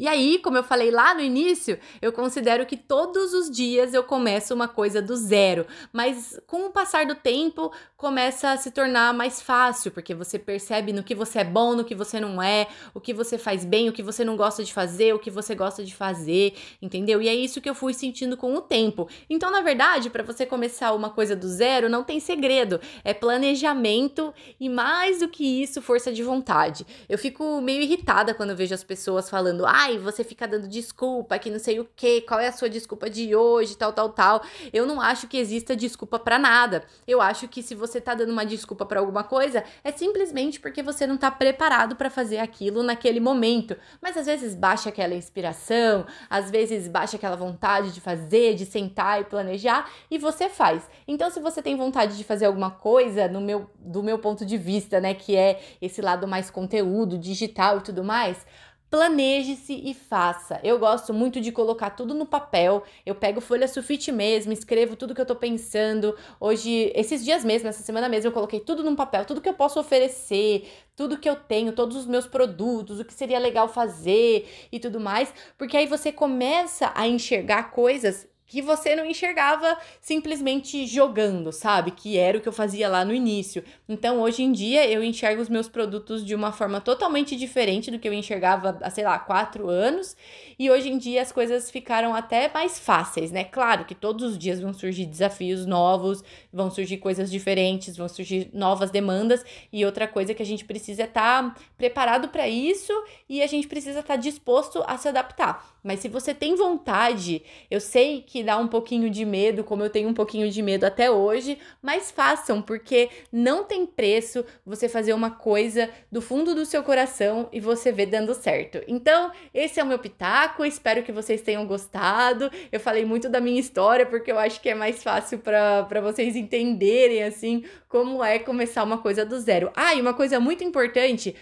E 0.00 0.08
aí, 0.08 0.38
como 0.38 0.56
eu 0.56 0.64
falei 0.64 0.90
lá 0.90 1.12
no 1.12 1.20
início, 1.20 1.78
eu 2.00 2.10
considero 2.10 2.64
que 2.64 2.74
todos 2.74 3.34
os 3.34 3.50
dias 3.50 3.92
eu 3.92 4.02
começo 4.02 4.54
uma 4.54 4.66
coisa 4.66 5.02
do 5.02 5.14
zero, 5.14 5.66
mas 5.92 6.40
com 6.46 6.64
o 6.64 6.70
passar 6.70 7.04
do 7.04 7.14
tempo 7.14 7.70
começa 7.98 8.52
a 8.52 8.56
se 8.56 8.70
tornar 8.70 9.12
mais 9.12 9.42
fácil, 9.42 9.90
porque 9.90 10.14
você 10.14 10.38
percebe 10.38 10.90
no 10.90 11.02
que 11.02 11.14
você 11.14 11.40
é 11.40 11.44
bom, 11.44 11.74
no 11.74 11.84
que 11.84 11.94
você 11.94 12.18
não 12.18 12.42
é, 12.42 12.66
o 12.94 13.00
que 13.00 13.12
você 13.12 13.36
faz 13.36 13.62
bem, 13.62 13.90
o 13.90 13.92
que 13.92 14.02
você 14.02 14.24
não 14.24 14.38
gosta 14.38 14.64
de 14.64 14.72
fazer, 14.72 15.14
o 15.14 15.18
que 15.18 15.30
você 15.30 15.54
gosta 15.54 15.84
de 15.84 15.94
fazer, 15.94 16.54
entendeu? 16.80 17.20
E 17.20 17.28
é 17.28 17.34
isso 17.34 17.60
que 17.60 17.68
eu 17.68 17.74
fui 17.74 17.92
sentindo 17.92 18.38
com 18.38 18.54
o 18.54 18.62
tempo. 18.62 19.06
Então, 19.28 19.50
na 19.50 19.60
verdade, 19.60 20.08
para 20.08 20.22
você 20.22 20.46
começar 20.46 20.94
uma 20.94 21.10
coisa 21.10 21.36
do 21.36 21.46
zero, 21.46 21.90
não 21.90 22.02
tem 22.02 22.20
segredo, 22.20 22.80
é 23.04 23.12
planejamento 23.12 24.32
e 24.58 24.70
mais 24.70 25.18
do 25.18 25.28
que 25.28 25.62
isso, 25.62 25.82
força 25.82 26.10
de 26.10 26.22
vontade. 26.22 26.86
Eu 27.06 27.18
fico 27.18 27.60
meio 27.60 27.82
irritada 27.82 28.32
quando 28.32 28.56
vejo 28.56 28.72
as 28.72 28.82
pessoas 28.82 29.28
falando: 29.28 29.66
"Ai, 29.66 29.89
ai, 29.90 29.98
você 29.98 30.22
fica 30.22 30.46
dando 30.46 30.68
desculpa, 30.68 31.38
que 31.38 31.50
não 31.50 31.58
sei 31.58 31.80
o 31.80 31.88
que, 31.96 32.20
qual 32.22 32.38
é 32.38 32.48
a 32.48 32.52
sua 32.52 32.68
desculpa 32.68 33.10
de 33.10 33.34
hoje, 33.34 33.76
tal, 33.76 33.92
tal, 33.92 34.10
tal. 34.10 34.42
Eu 34.72 34.86
não 34.86 35.00
acho 35.00 35.26
que 35.26 35.36
exista 35.36 35.74
desculpa 35.74 36.18
para 36.18 36.38
nada. 36.38 36.84
Eu 37.06 37.20
acho 37.20 37.48
que 37.48 37.62
se 37.62 37.74
você 37.74 38.00
tá 38.00 38.14
dando 38.14 38.30
uma 38.30 38.46
desculpa 38.46 38.86
para 38.86 39.00
alguma 39.00 39.24
coisa, 39.24 39.64
é 39.82 39.90
simplesmente 39.90 40.60
porque 40.60 40.82
você 40.82 41.06
não 41.06 41.16
tá 41.16 41.30
preparado 41.30 41.96
para 41.96 42.08
fazer 42.08 42.38
aquilo 42.38 42.82
naquele 42.82 43.20
momento. 43.20 43.76
Mas 44.00 44.16
às 44.16 44.26
vezes 44.26 44.54
baixa 44.54 44.88
aquela 44.88 45.14
inspiração, 45.14 46.06
às 46.28 46.50
vezes 46.50 46.88
baixa 46.88 47.16
aquela 47.16 47.36
vontade 47.36 47.92
de 47.92 48.00
fazer, 48.00 48.54
de 48.54 48.66
sentar 48.66 49.20
e 49.20 49.24
planejar 49.24 49.90
e 50.10 50.18
você 50.18 50.48
faz. 50.48 50.88
Então, 51.06 51.30
se 51.30 51.40
você 51.40 51.60
tem 51.60 51.76
vontade 51.76 52.16
de 52.16 52.24
fazer 52.24 52.46
alguma 52.46 52.70
coisa, 52.70 53.28
no 53.28 53.40
meu, 53.40 53.68
do 53.78 54.02
meu 54.02 54.18
ponto 54.18 54.44
de 54.46 54.56
vista, 54.56 55.00
né, 55.00 55.14
que 55.14 55.36
é 55.36 55.60
esse 55.80 56.00
lado 56.00 56.28
mais 56.28 56.50
conteúdo, 56.50 57.18
digital 57.18 57.78
e 57.78 57.80
tudo 57.80 58.04
mais, 58.04 58.46
planeje-se 58.90 59.72
e 59.72 59.94
faça. 59.94 60.60
Eu 60.64 60.78
gosto 60.78 61.14
muito 61.14 61.40
de 61.40 61.52
colocar 61.52 61.90
tudo 61.90 62.12
no 62.12 62.26
papel. 62.26 62.82
Eu 63.06 63.14
pego 63.14 63.40
folha 63.40 63.68
sulfite 63.68 64.10
mesmo, 64.10 64.52
escrevo 64.52 64.96
tudo 64.96 65.14
que 65.14 65.20
eu 65.20 65.26
tô 65.26 65.36
pensando. 65.36 66.16
Hoje, 66.40 66.90
esses 66.94 67.24
dias 67.24 67.44
mesmo, 67.44 67.68
essa 67.68 67.82
semana 67.82 68.08
mesmo, 68.08 68.28
eu 68.28 68.32
coloquei 68.32 68.58
tudo 68.58 68.82
num 68.82 68.96
papel, 68.96 69.24
tudo 69.24 69.40
que 69.40 69.48
eu 69.48 69.54
posso 69.54 69.78
oferecer, 69.78 70.68
tudo 70.96 71.18
que 71.18 71.30
eu 71.30 71.36
tenho, 71.36 71.72
todos 71.72 71.96
os 71.96 72.06
meus 72.06 72.26
produtos, 72.26 72.98
o 72.98 73.04
que 73.04 73.14
seria 73.14 73.38
legal 73.38 73.68
fazer 73.68 74.48
e 74.72 74.80
tudo 74.80 74.98
mais, 74.98 75.32
porque 75.56 75.76
aí 75.76 75.86
você 75.86 76.10
começa 76.10 76.92
a 76.94 77.06
enxergar 77.06 77.70
coisas 77.70 78.28
que 78.50 78.60
você 78.60 78.96
não 78.96 79.06
enxergava 79.06 79.78
simplesmente 80.00 80.84
jogando, 80.84 81.52
sabe? 81.52 81.92
Que 81.92 82.18
era 82.18 82.36
o 82.36 82.40
que 82.40 82.48
eu 82.48 82.52
fazia 82.52 82.88
lá 82.88 83.04
no 83.04 83.14
início. 83.14 83.62
Então, 83.88 84.20
hoje 84.20 84.42
em 84.42 84.50
dia, 84.50 84.90
eu 84.90 85.04
enxergo 85.04 85.40
os 85.40 85.48
meus 85.48 85.68
produtos 85.68 86.26
de 86.26 86.34
uma 86.34 86.50
forma 86.50 86.80
totalmente 86.80 87.36
diferente 87.36 87.92
do 87.92 87.98
que 88.00 88.08
eu 88.08 88.12
enxergava 88.12 88.76
há, 88.82 88.90
sei 88.90 89.04
lá, 89.04 89.20
quatro 89.20 89.68
anos. 89.68 90.16
E 90.58 90.68
hoje 90.68 90.90
em 90.90 90.98
dia 90.98 91.22
as 91.22 91.30
coisas 91.30 91.70
ficaram 91.70 92.12
até 92.12 92.50
mais 92.52 92.76
fáceis, 92.76 93.30
né? 93.30 93.44
Claro 93.44 93.84
que 93.84 93.94
todos 93.94 94.32
os 94.32 94.36
dias 94.36 94.60
vão 94.60 94.74
surgir 94.74 95.06
desafios 95.06 95.64
novos, 95.64 96.24
vão 96.52 96.72
surgir 96.72 96.96
coisas 96.96 97.30
diferentes, 97.30 97.96
vão 97.96 98.08
surgir 98.08 98.50
novas 98.52 98.90
demandas. 98.90 99.44
E 99.72 99.84
outra 99.86 100.08
coisa 100.08 100.34
que 100.34 100.42
a 100.42 100.46
gente 100.46 100.64
precisa 100.64 101.02
é 101.02 101.04
estar 101.04 101.54
tá 101.54 101.56
preparado 101.78 102.28
para 102.30 102.48
isso 102.48 102.92
e 103.28 103.40
a 103.42 103.46
gente 103.46 103.68
precisa 103.68 104.00
estar 104.00 104.14
tá 104.14 104.20
disposto 104.20 104.82
a 104.88 104.98
se 104.98 105.06
adaptar. 105.06 105.78
Mas 105.82 106.00
se 106.00 106.08
você 106.08 106.34
tem 106.34 106.54
vontade, 106.54 107.42
eu 107.70 107.80
sei 107.80 108.22
que 108.22 108.42
dá 108.42 108.56
um 108.56 108.68
pouquinho 108.68 109.10
de 109.10 109.24
medo, 109.24 109.64
como 109.64 109.82
eu 109.82 109.90
tenho 109.90 110.08
um 110.08 110.14
pouquinho 110.14 110.50
de 110.50 110.62
medo 110.62 110.84
até 110.84 111.10
hoje, 111.10 111.58
mas 111.80 112.10
façam, 112.10 112.60
porque 112.60 113.08
não 113.32 113.64
tem 113.64 113.86
preço 113.86 114.44
você 114.64 114.88
fazer 114.88 115.12
uma 115.12 115.30
coisa 115.30 115.88
do 116.10 116.20
fundo 116.20 116.54
do 116.54 116.66
seu 116.66 116.82
coração 116.82 117.48
e 117.52 117.60
você 117.60 117.90
ver 117.92 118.06
dando 118.06 118.34
certo. 118.34 118.80
Então, 118.86 119.30
esse 119.54 119.80
é 119.80 119.82
o 119.82 119.86
meu 119.86 119.98
pitaco, 119.98 120.64
espero 120.64 121.02
que 121.02 121.12
vocês 121.12 121.40
tenham 121.42 121.66
gostado. 121.66 122.50
Eu 122.70 122.80
falei 122.80 123.04
muito 123.04 123.28
da 123.28 123.40
minha 123.40 123.60
história, 123.60 124.06
porque 124.06 124.30
eu 124.30 124.38
acho 124.38 124.60
que 124.60 124.68
é 124.68 124.74
mais 124.74 125.02
fácil 125.02 125.38
para 125.38 126.00
vocês 126.00 126.36
entenderem, 126.36 127.22
assim, 127.22 127.64
como 127.88 128.22
é 128.22 128.38
começar 128.38 128.82
uma 128.82 128.98
coisa 128.98 129.24
do 129.24 129.38
zero. 129.38 129.70
Ah, 129.74 129.94
e 129.94 130.00
uma 130.00 130.14
coisa 130.14 130.38
muito 130.38 130.62
importante 130.64 131.34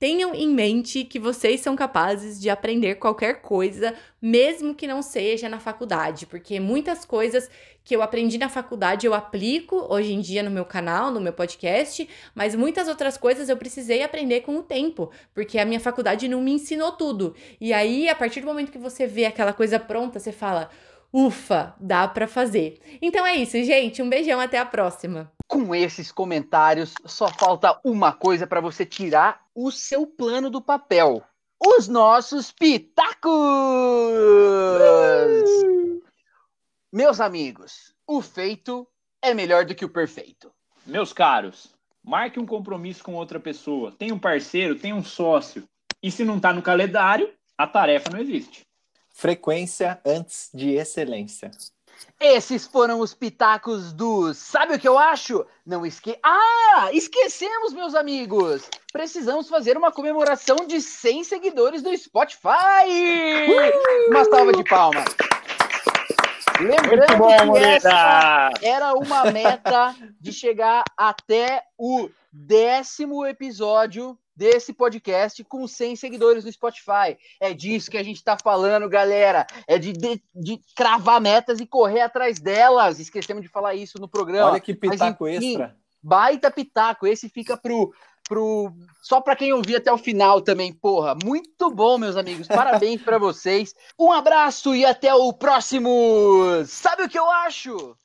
Tenham 0.00 0.34
em 0.34 0.48
mente 0.48 1.04
que 1.04 1.18
vocês 1.18 1.60
são 1.60 1.76
capazes 1.76 2.40
de 2.40 2.48
aprender 2.48 2.94
qualquer 2.94 3.42
coisa, 3.42 3.94
mesmo 4.20 4.74
que 4.74 4.86
não 4.86 5.02
seja 5.02 5.46
na 5.46 5.60
faculdade, 5.60 6.24
porque 6.24 6.58
muitas 6.58 7.04
coisas 7.04 7.50
que 7.84 7.94
eu 7.94 8.00
aprendi 8.00 8.38
na 8.38 8.48
faculdade 8.48 9.06
eu 9.06 9.12
aplico 9.12 9.76
hoje 9.92 10.14
em 10.14 10.20
dia 10.22 10.42
no 10.42 10.50
meu 10.50 10.64
canal, 10.64 11.10
no 11.10 11.20
meu 11.20 11.34
podcast, 11.34 12.08
mas 12.34 12.54
muitas 12.54 12.88
outras 12.88 13.18
coisas 13.18 13.50
eu 13.50 13.58
precisei 13.58 14.02
aprender 14.02 14.40
com 14.40 14.56
o 14.56 14.62
tempo, 14.62 15.10
porque 15.34 15.58
a 15.58 15.66
minha 15.66 15.78
faculdade 15.78 16.28
não 16.28 16.40
me 16.40 16.52
ensinou 16.52 16.92
tudo. 16.92 17.34
E 17.60 17.70
aí, 17.70 18.08
a 18.08 18.14
partir 18.14 18.40
do 18.40 18.46
momento 18.46 18.72
que 18.72 18.78
você 18.78 19.06
vê 19.06 19.26
aquela 19.26 19.52
coisa 19.52 19.78
pronta, 19.78 20.18
você 20.18 20.32
fala: 20.32 20.70
ufa, 21.12 21.74
dá 21.78 22.06
para 22.08 22.28
fazer. 22.28 22.80
Então 23.00 23.26
é 23.26 23.36
isso, 23.36 23.62
gente. 23.62 24.02
Um 24.02 24.08
beijão, 24.08 24.40
até 24.40 24.58
a 24.58 24.64
próxima. 24.64 25.30
Com 25.46 25.74
esses 25.74 26.12
comentários, 26.12 26.94
só 27.04 27.28
falta 27.28 27.78
uma 27.84 28.12
coisa 28.12 28.46
para 28.46 28.60
você 28.60 28.86
tirar 28.86 29.44
o 29.54 29.70
seu 29.70 30.06
plano 30.06 30.48
do 30.48 30.60
papel: 30.60 31.22
os 31.58 31.88
nossos 31.88 32.52
pitacos! 32.52 33.30
Meus 36.92 37.20
amigos, 37.20 37.94
o 38.06 38.20
feito 38.20 38.86
é 39.22 39.34
melhor 39.34 39.64
do 39.64 39.74
que 39.74 39.84
o 39.84 39.88
perfeito. 39.88 40.50
Meus 40.86 41.12
caros, 41.12 41.74
marque 42.02 42.40
um 42.40 42.46
compromisso 42.46 43.04
com 43.04 43.14
outra 43.14 43.38
pessoa. 43.38 43.92
Tem 43.92 44.10
um 44.10 44.18
parceiro, 44.18 44.78
tem 44.78 44.92
um 44.92 45.04
sócio. 45.04 45.68
E 46.02 46.10
se 46.10 46.24
não 46.24 46.36
está 46.36 46.52
no 46.52 46.62
calendário, 46.62 47.32
a 47.56 47.66
tarefa 47.66 48.10
não 48.10 48.18
existe. 48.18 48.66
Frequência 49.20 50.00
antes 50.02 50.48
de 50.54 50.76
excelência. 50.76 51.50
Esses 52.18 52.66
foram 52.66 53.00
os 53.00 53.12
pitacos 53.12 53.92
do 53.92 54.32
Sabe 54.32 54.76
o 54.76 54.78
que 54.78 54.88
eu 54.88 54.98
acho? 54.98 55.44
Não 55.66 55.84
esque... 55.84 56.18
Ah, 56.22 56.88
esquecemos, 56.90 57.74
meus 57.74 57.94
amigos! 57.94 58.62
Precisamos 58.90 59.46
fazer 59.46 59.76
uma 59.76 59.92
comemoração 59.92 60.56
de 60.66 60.80
100 60.80 61.24
seguidores 61.24 61.82
do 61.82 61.94
Spotify! 61.94 62.88
Uh! 62.88 64.10
Uma 64.10 64.24
salva 64.24 64.54
de 64.54 64.64
palmas! 64.64 65.04
Lembrando 66.58 67.18
bom, 67.18 67.52
que 67.52 67.58
essa 67.58 68.50
era 68.62 68.94
uma 68.94 69.30
meta 69.30 69.94
de 70.18 70.32
chegar 70.32 70.82
até 70.96 71.62
o 71.76 72.08
décimo 72.32 73.26
episódio 73.26 74.18
desse 74.40 74.72
podcast 74.72 75.44
com 75.44 75.68
100 75.68 75.96
seguidores 75.96 76.46
no 76.46 76.50
Spotify. 76.50 77.18
É 77.38 77.52
disso 77.52 77.90
que 77.90 77.98
a 77.98 78.02
gente 78.02 78.16
está 78.16 78.38
falando, 78.42 78.88
galera. 78.88 79.46
É 79.68 79.78
de, 79.78 79.92
de, 79.92 80.22
de, 80.34 80.58
cravar 80.74 81.20
metas 81.20 81.60
e 81.60 81.66
correr 81.66 82.00
atrás 82.00 82.40
delas. 82.40 82.98
Esquecemos 82.98 83.42
de 83.42 83.48
falar 83.48 83.74
isso 83.74 84.00
no 84.00 84.08
programa. 84.08 84.52
Olha 84.52 84.60
que 84.60 84.72
pitaco 84.72 85.24
Mas, 85.24 85.36
enfim, 85.36 85.50
extra. 85.50 85.76
Baita 86.02 86.50
pitaco. 86.50 87.06
Esse 87.06 87.28
fica 87.28 87.54
pro. 87.54 87.92
Pro, 88.26 88.72
só 89.02 89.20
para 89.20 89.34
quem 89.34 89.52
ouvir 89.52 89.74
até 89.74 89.92
o 89.92 89.98
final 89.98 90.40
também, 90.40 90.72
porra. 90.72 91.16
Muito 91.24 91.68
bom, 91.68 91.98
meus 91.98 92.16
amigos. 92.16 92.46
Parabéns 92.46 93.02
para 93.02 93.18
vocês. 93.18 93.74
Um 93.98 94.12
abraço 94.12 94.72
e 94.72 94.86
até 94.86 95.12
o 95.12 95.32
próximo. 95.32 96.64
Sabe 96.64 97.02
o 97.02 97.08
que 97.08 97.18
eu 97.18 97.28
acho? 97.28 97.96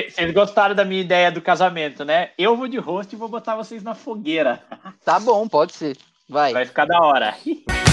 Vocês 0.00 0.32
gostaram 0.32 0.74
da 0.74 0.84
minha 0.84 1.02
ideia 1.02 1.30
do 1.30 1.42
casamento, 1.42 2.04
né? 2.04 2.30
Eu 2.38 2.56
vou 2.56 2.66
de 2.66 2.78
rosto 2.78 3.12
e 3.12 3.18
vou 3.18 3.28
botar 3.28 3.56
vocês 3.56 3.82
na 3.82 3.94
fogueira. 3.94 4.62
Tá 5.04 5.20
bom, 5.20 5.46
pode 5.46 5.74
ser. 5.74 5.98
Vai. 6.28 6.52
Vai 6.52 6.64
ficar 6.64 6.86
da 6.86 6.98
hora. 6.98 7.34